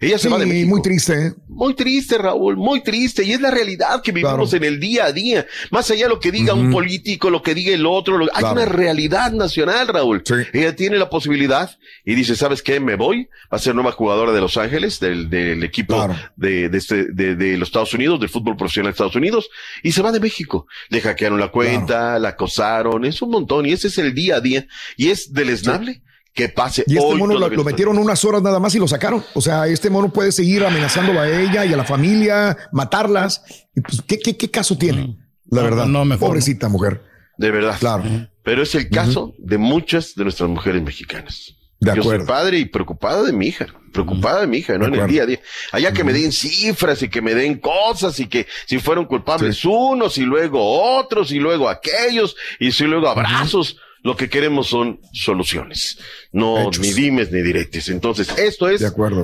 Ella 0.00 0.16
se 0.16 0.28
Sí, 0.28 0.32
va 0.32 0.38
de 0.38 0.46
México. 0.46 0.68
muy 0.68 0.80
triste, 0.82 1.12
¿eh? 1.26 1.32
Muy 1.48 1.74
triste, 1.74 2.18
Raúl, 2.18 2.56
muy 2.56 2.82
triste. 2.84 3.24
Y 3.24 3.32
es 3.32 3.40
la 3.40 3.50
realidad 3.50 4.00
que 4.00 4.12
vivimos 4.12 4.54
en 4.54 4.62
el 4.62 4.78
día 4.78 5.06
a 5.06 5.12
día. 5.12 5.44
Más 5.72 5.90
allá 5.90 6.04
de 6.04 6.10
lo 6.10 6.20
que 6.20 6.30
diga 6.30 6.54
un 6.54 6.70
político, 6.70 7.30
lo 7.30 7.42
que 7.42 7.52
diga 7.52 7.74
el 7.74 7.84
otro, 7.84 8.16
lo- 8.16 8.26
hay 8.32 8.40
Claro. 8.40 8.52
una 8.52 8.64
realidad 8.64 9.32
nacional, 9.32 9.88
Raúl. 9.88 10.22
Ella 10.52 10.76
tiene 10.76 10.98
la 10.98 11.10
posibilidad 11.10 11.76
y 12.04 12.14
dice, 12.14 12.36
¿sabes 12.36 12.62
qué? 12.62 12.78
Me 12.78 12.94
voy. 12.94 13.24
Va 13.52 13.56
a 13.56 13.58
ser 13.58 13.74
nueva 13.74 13.90
jugadora 13.90 14.30
de 14.30 14.40
Los 14.40 14.56
Ángeles, 14.56 15.00
del, 15.00 15.28
del 15.30 15.64
equipo 15.64 16.08
de, 16.36 16.68
de, 16.68 16.78
este- 16.78 17.06
de- 17.12 17.34
de 17.34 17.56
los 17.58 17.68
Estados 17.68 17.92
Unidos, 17.92 18.20
del 18.20 18.28
fútbol 18.28 18.56
profesional 18.56 18.92
de 18.92 18.94
Estados 18.94 19.16
Unidos. 19.16 19.48
Y 19.82 19.90
se 19.90 20.00
va 20.02 20.12
de 20.12 20.20
México. 20.20 20.68
Le 20.90 21.00
hackearon 21.00 21.40
la 21.40 21.48
cuenta, 21.48 22.20
la 22.20 22.28
acosaron, 22.28 23.04
es 23.04 23.20
un 23.20 23.30
montón. 23.30 23.66
Y 23.66 23.72
ese 23.72 23.88
es 23.88 23.98
el 23.98 24.14
día 24.14 24.36
a 24.36 24.40
día. 24.40 24.64
Y 24.96 25.08
es 25.08 25.32
deleznable 25.32 26.02
que 26.38 26.48
pase 26.48 26.84
Y 26.86 26.94
este 26.96 27.04
hoy 27.04 27.18
mono 27.18 27.36
lo, 27.36 27.64
metieron 27.64 27.98
unas 27.98 28.24
horas 28.24 28.40
nada 28.42 28.60
más 28.60 28.72
y 28.76 28.78
lo 28.78 28.86
sacaron. 28.86 29.24
O 29.34 29.40
sea, 29.40 29.66
este 29.66 29.90
mono 29.90 30.12
puede 30.12 30.30
seguir 30.30 30.64
amenazando 30.64 31.18
a 31.20 31.28
ella 31.28 31.64
y 31.66 31.72
a 31.72 31.76
la 31.76 31.84
familia, 31.84 32.56
matarlas. 32.70 33.42
Y 33.74 33.80
pues, 33.80 34.00
¿qué, 34.06 34.20
qué, 34.20 34.36
qué 34.36 34.48
caso 34.48 34.78
tiene? 34.78 35.18
La 35.50 35.62
No, 35.62 35.68
verdad. 35.68 35.86
no, 35.86 36.04
mejor 36.04 36.28
Pobrecita 36.28 36.68
mujer. 36.68 37.02
De 37.38 37.50
verdad. 37.50 37.76
Claro. 37.80 38.04
Pero 38.44 38.62
es 38.62 38.72
el 38.76 38.88
caso 38.88 39.34
de 39.38 39.58
muchas 39.58 40.14
de 40.14 40.22
nuestras 40.22 40.48
mujeres 40.48 40.80
mexicanas. 40.80 41.54
De 41.80 41.88
Yo 41.94 42.02
soy 42.02 42.14
acuerdo. 42.14 42.26
padre 42.26 42.58
y 42.58 42.64
preocupada 42.66 43.22
de 43.24 43.32
mi 43.32 43.46
hija, 43.48 43.66
preocupada 43.92 44.40
de 44.42 44.46
mi 44.46 44.58
hija, 44.58 44.78
¿no? 44.78 44.86
En 44.86 44.94
el 44.94 45.06
día 45.08 45.24
a 45.24 45.26
día. 45.26 45.40
Allá 45.72 45.92
que 45.92 46.04
me 46.04 46.12
den 46.12 46.30
cifras 46.32 47.02
y 47.02 47.08
que 47.08 47.20
me 47.20 47.34
den 47.34 47.58
cosas 47.58 48.18
y 48.20 48.26
que 48.28 48.46
si 48.66 48.78
fueron 48.78 49.06
culpables 49.06 49.64
unos 49.64 50.18
y 50.18 50.22
luego 50.22 50.60
otros 50.98 51.32
y 51.32 51.38
luego 51.40 51.68
aquellos 51.68 52.36
y 52.60 52.70
si 52.72 52.84
luego 52.84 53.08
abrazos. 53.08 53.76
Lo 54.02 54.16
que 54.16 54.28
queremos 54.28 54.68
son 54.68 55.00
soluciones, 55.12 55.98
no 56.32 56.70
ni 56.80 56.92
dimes 56.92 57.30
ni 57.32 57.42
directes. 57.42 57.88
Entonces, 57.88 58.28
esto 58.38 58.68
es 58.68 58.80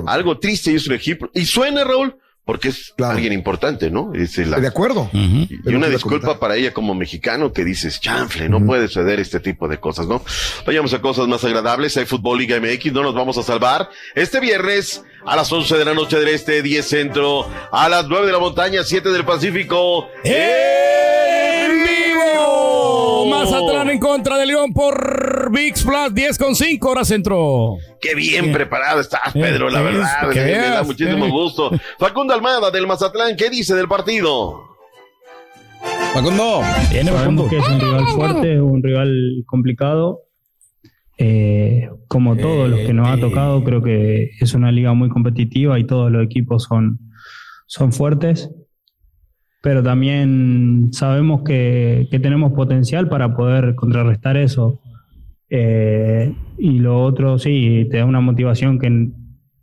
algo 0.07 0.37
triste 0.39 0.71
y 0.71 0.75
es 0.75 0.87
un 0.87 0.93
ejemplo. 0.95 1.31
Y 1.33 1.45
suena, 1.45 1.83
Raúl, 1.83 2.17
porque 2.43 2.67
es 2.69 2.93
alguien 3.09 3.33
importante, 3.33 3.89
¿no? 3.89 4.13
Es 4.13 4.37
la- 4.37 4.59
De 4.59 4.67
acuerdo. 4.67 5.09
y 5.13 5.45
Es 5.55 5.65
lo 5.65 5.77
una 5.77 5.87
disculpa 5.89 6.39
para 6.39 6.55
ella 6.57 6.73
como 6.73 6.93
mexicano 6.93 7.51
que 7.53 7.63
dices, 7.63 7.99
chanfle, 7.99 8.49
no 8.49 8.63
puede 8.63 8.87
suceder 8.87 9.19
este 9.19 9.39
tipo 9.39 9.67
de 9.67 9.79
cosas, 9.79 10.05
¿no? 10.07 10.23
Vayamos 10.67 10.93
a 10.93 11.01
cosas 11.01 11.27
más 11.27 11.43
agradables. 11.43 11.97
Hay 11.97 12.05
Fútbol 12.05 12.37
Liga 12.37 12.59
MX, 12.59 12.93
no 12.93 13.01
nos 13.01 13.15
vamos 13.15 13.37
a 13.39 13.43
salvar. 13.43 13.89
Este 14.13 14.39
viernes 14.39 15.03
a 15.25 15.35
las 15.35 15.51
11 15.51 15.75
de 15.77 15.85
la 15.85 15.93
noche 15.95 16.19
del 16.19 16.27
Este, 16.27 16.61
10 16.61 16.85
Centro, 16.87 17.49
a 17.71 17.89
las 17.89 18.07
9 18.07 18.27
de 18.27 18.31
la 18.33 18.39
montaña, 18.39 18.83
7 18.83 19.09
del 19.09 19.25
Pacífico. 19.25 20.07
Mazatlán 20.23 21.14
en 23.95 23.99
contra 24.01 24.37
de 24.37 24.45
León 24.45 24.73
por 24.73 25.49
VIX 25.51 25.83
Plus 25.83 26.13
10 26.13 26.37
con 26.37 26.55
5 26.55 26.89
horas 26.89 27.07
centro. 27.07 27.77
Qué 28.01 28.13
bien 28.13 28.51
preparado 28.51 28.99
estás, 28.99 29.31
Pedro, 29.33 29.69
la 29.69 29.79
Eh, 29.79 29.83
verdad. 29.83 30.09
es, 30.29 30.33
que 30.33 30.39
Me, 30.41 30.45
me 30.45 30.69
da 30.69 30.83
muchísimo 30.83 31.25
eh. 31.25 31.29
gusto. 31.29 31.71
Facundo 31.97 32.33
Almada 32.33 32.71
del 32.71 32.87
Mazatlán, 32.87 33.35
¿qué 33.37 33.49
dice 33.49 33.73
del 33.75 33.87
partido? 33.87 34.61
Facundo. 36.13 36.61
Que 37.49 37.57
es 37.57 37.67
un 37.69 37.79
rival 37.79 38.07
fuerte, 38.07 38.61
un 38.61 38.83
rival 38.83 39.43
complicado. 39.45 40.21
Eh, 41.17 41.87
como 42.09 42.35
todos 42.35 42.69
los 42.69 42.79
que 42.81 42.93
nos 42.93 43.07
ha 43.07 43.17
tocado, 43.17 43.63
creo 43.63 43.81
que 43.81 44.31
es 44.39 44.53
una 44.53 44.71
liga 44.71 44.93
muy 44.93 45.07
competitiva 45.09 45.79
y 45.79 45.85
todos 45.85 46.11
los 46.11 46.23
equipos 46.23 46.63
son, 46.63 46.99
son 47.67 47.93
fuertes. 47.93 48.49
Pero 49.65 49.81
también 49.81 50.89
sabemos 50.91 51.41
que, 51.41 52.07
que 52.11 52.19
tenemos 52.19 52.53
potencial 52.53 53.09
para 53.09 53.35
poder 53.35 53.73
contrarrestar 53.73 54.37
eso. 54.37 54.79
Eh, 55.49 56.35
y 56.59 56.77
lo 56.77 57.01
otro, 57.01 57.39
sí, 57.39 57.87
te 57.89 57.97
da 57.97 58.05
una 58.05 58.21
motivación 58.21 58.77
que 58.77 59.09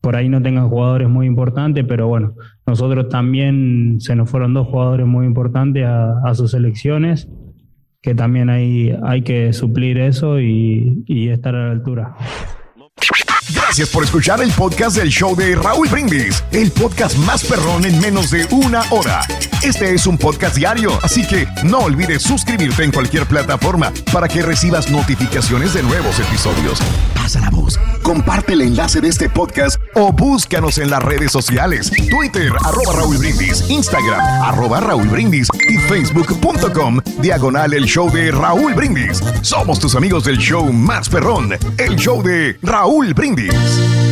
por 0.00 0.16
ahí 0.16 0.28
no 0.28 0.42
tengan 0.42 0.68
jugadores 0.68 1.08
muy 1.08 1.28
importantes, 1.28 1.84
pero 1.86 2.08
bueno, 2.08 2.34
nosotros 2.66 3.10
también 3.10 4.00
se 4.00 4.16
nos 4.16 4.28
fueron 4.28 4.54
dos 4.54 4.66
jugadores 4.66 5.06
muy 5.06 5.24
importantes 5.24 5.84
a, 5.84 6.18
a 6.28 6.34
sus 6.34 6.50
selecciones, 6.50 7.30
que 8.00 8.16
también 8.16 8.50
hay, 8.50 8.92
hay 9.04 9.22
que 9.22 9.52
suplir 9.52 9.98
eso 9.98 10.40
y, 10.40 11.04
y 11.06 11.28
estar 11.28 11.54
a 11.54 11.66
la 11.66 11.70
altura. 11.70 12.16
Gracias 13.50 13.88
por 13.88 14.04
escuchar 14.04 14.40
el 14.40 14.52
podcast 14.52 14.96
del 14.96 15.08
show 15.08 15.34
de 15.34 15.54
Raúl 15.56 15.88
Brindis, 15.88 16.42
el 16.52 16.70
podcast 16.70 17.16
más 17.18 17.44
perrón 17.44 17.84
en 17.84 17.98
menos 18.00 18.30
de 18.30 18.46
una 18.50 18.82
hora. 18.90 19.22
Este 19.62 19.94
es 19.94 20.06
un 20.06 20.16
podcast 20.16 20.56
diario, 20.56 20.98
así 21.02 21.26
que 21.26 21.46
no 21.64 21.80
olvides 21.80 22.22
suscribirte 22.22 22.84
en 22.84 22.92
cualquier 22.92 23.26
plataforma 23.26 23.92
para 24.12 24.28
que 24.28 24.42
recibas 24.42 24.90
notificaciones 24.90 25.74
de 25.74 25.82
nuevos 25.82 26.18
episodios. 26.20 26.78
Pasa 27.22 27.38
la 27.38 27.50
voz, 27.50 27.78
comparte 28.02 28.54
el 28.54 28.62
enlace 28.62 29.00
de 29.00 29.06
este 29.06 29.28
podcast 29.28 29.80
o 29.94 30.12
búscanos 30.12 30.78
en 30.78 30.90
las 30.90 31.00
redes 31.00 31.30
sociales, 31.30 31.88
Twitter, 32.10 32.50
arroba 32.64 32.94
Raúl 32.96 33.16
Brindis, 33.16 33.70
Instagram, 33.70 34.20
arroba 34.42 34.80
Raúl 34.80 35.06
Brindis 35.06 35.46
y 35.68 35.78
facebook.com, 35.78 36.98
diagonal 37.20 37.74
el 37.74 37.84
show 37.84 38.10
de 38.10 38.32
Raúl 38.32 38.74
Brindis. 38.74 39.22
Somos 39.42 39.78
tus 39.78 39.94
amigos 39.94 40.24
del 40.24 40.38
show 40.38 40.72
más 40.72 41.08
perrón, 41.08 41.52
el 41.78 41.94
show 41.94 42.24
de 42.24 42.58
Raúl 42.60 43.14
Brindis. 43.14 44.11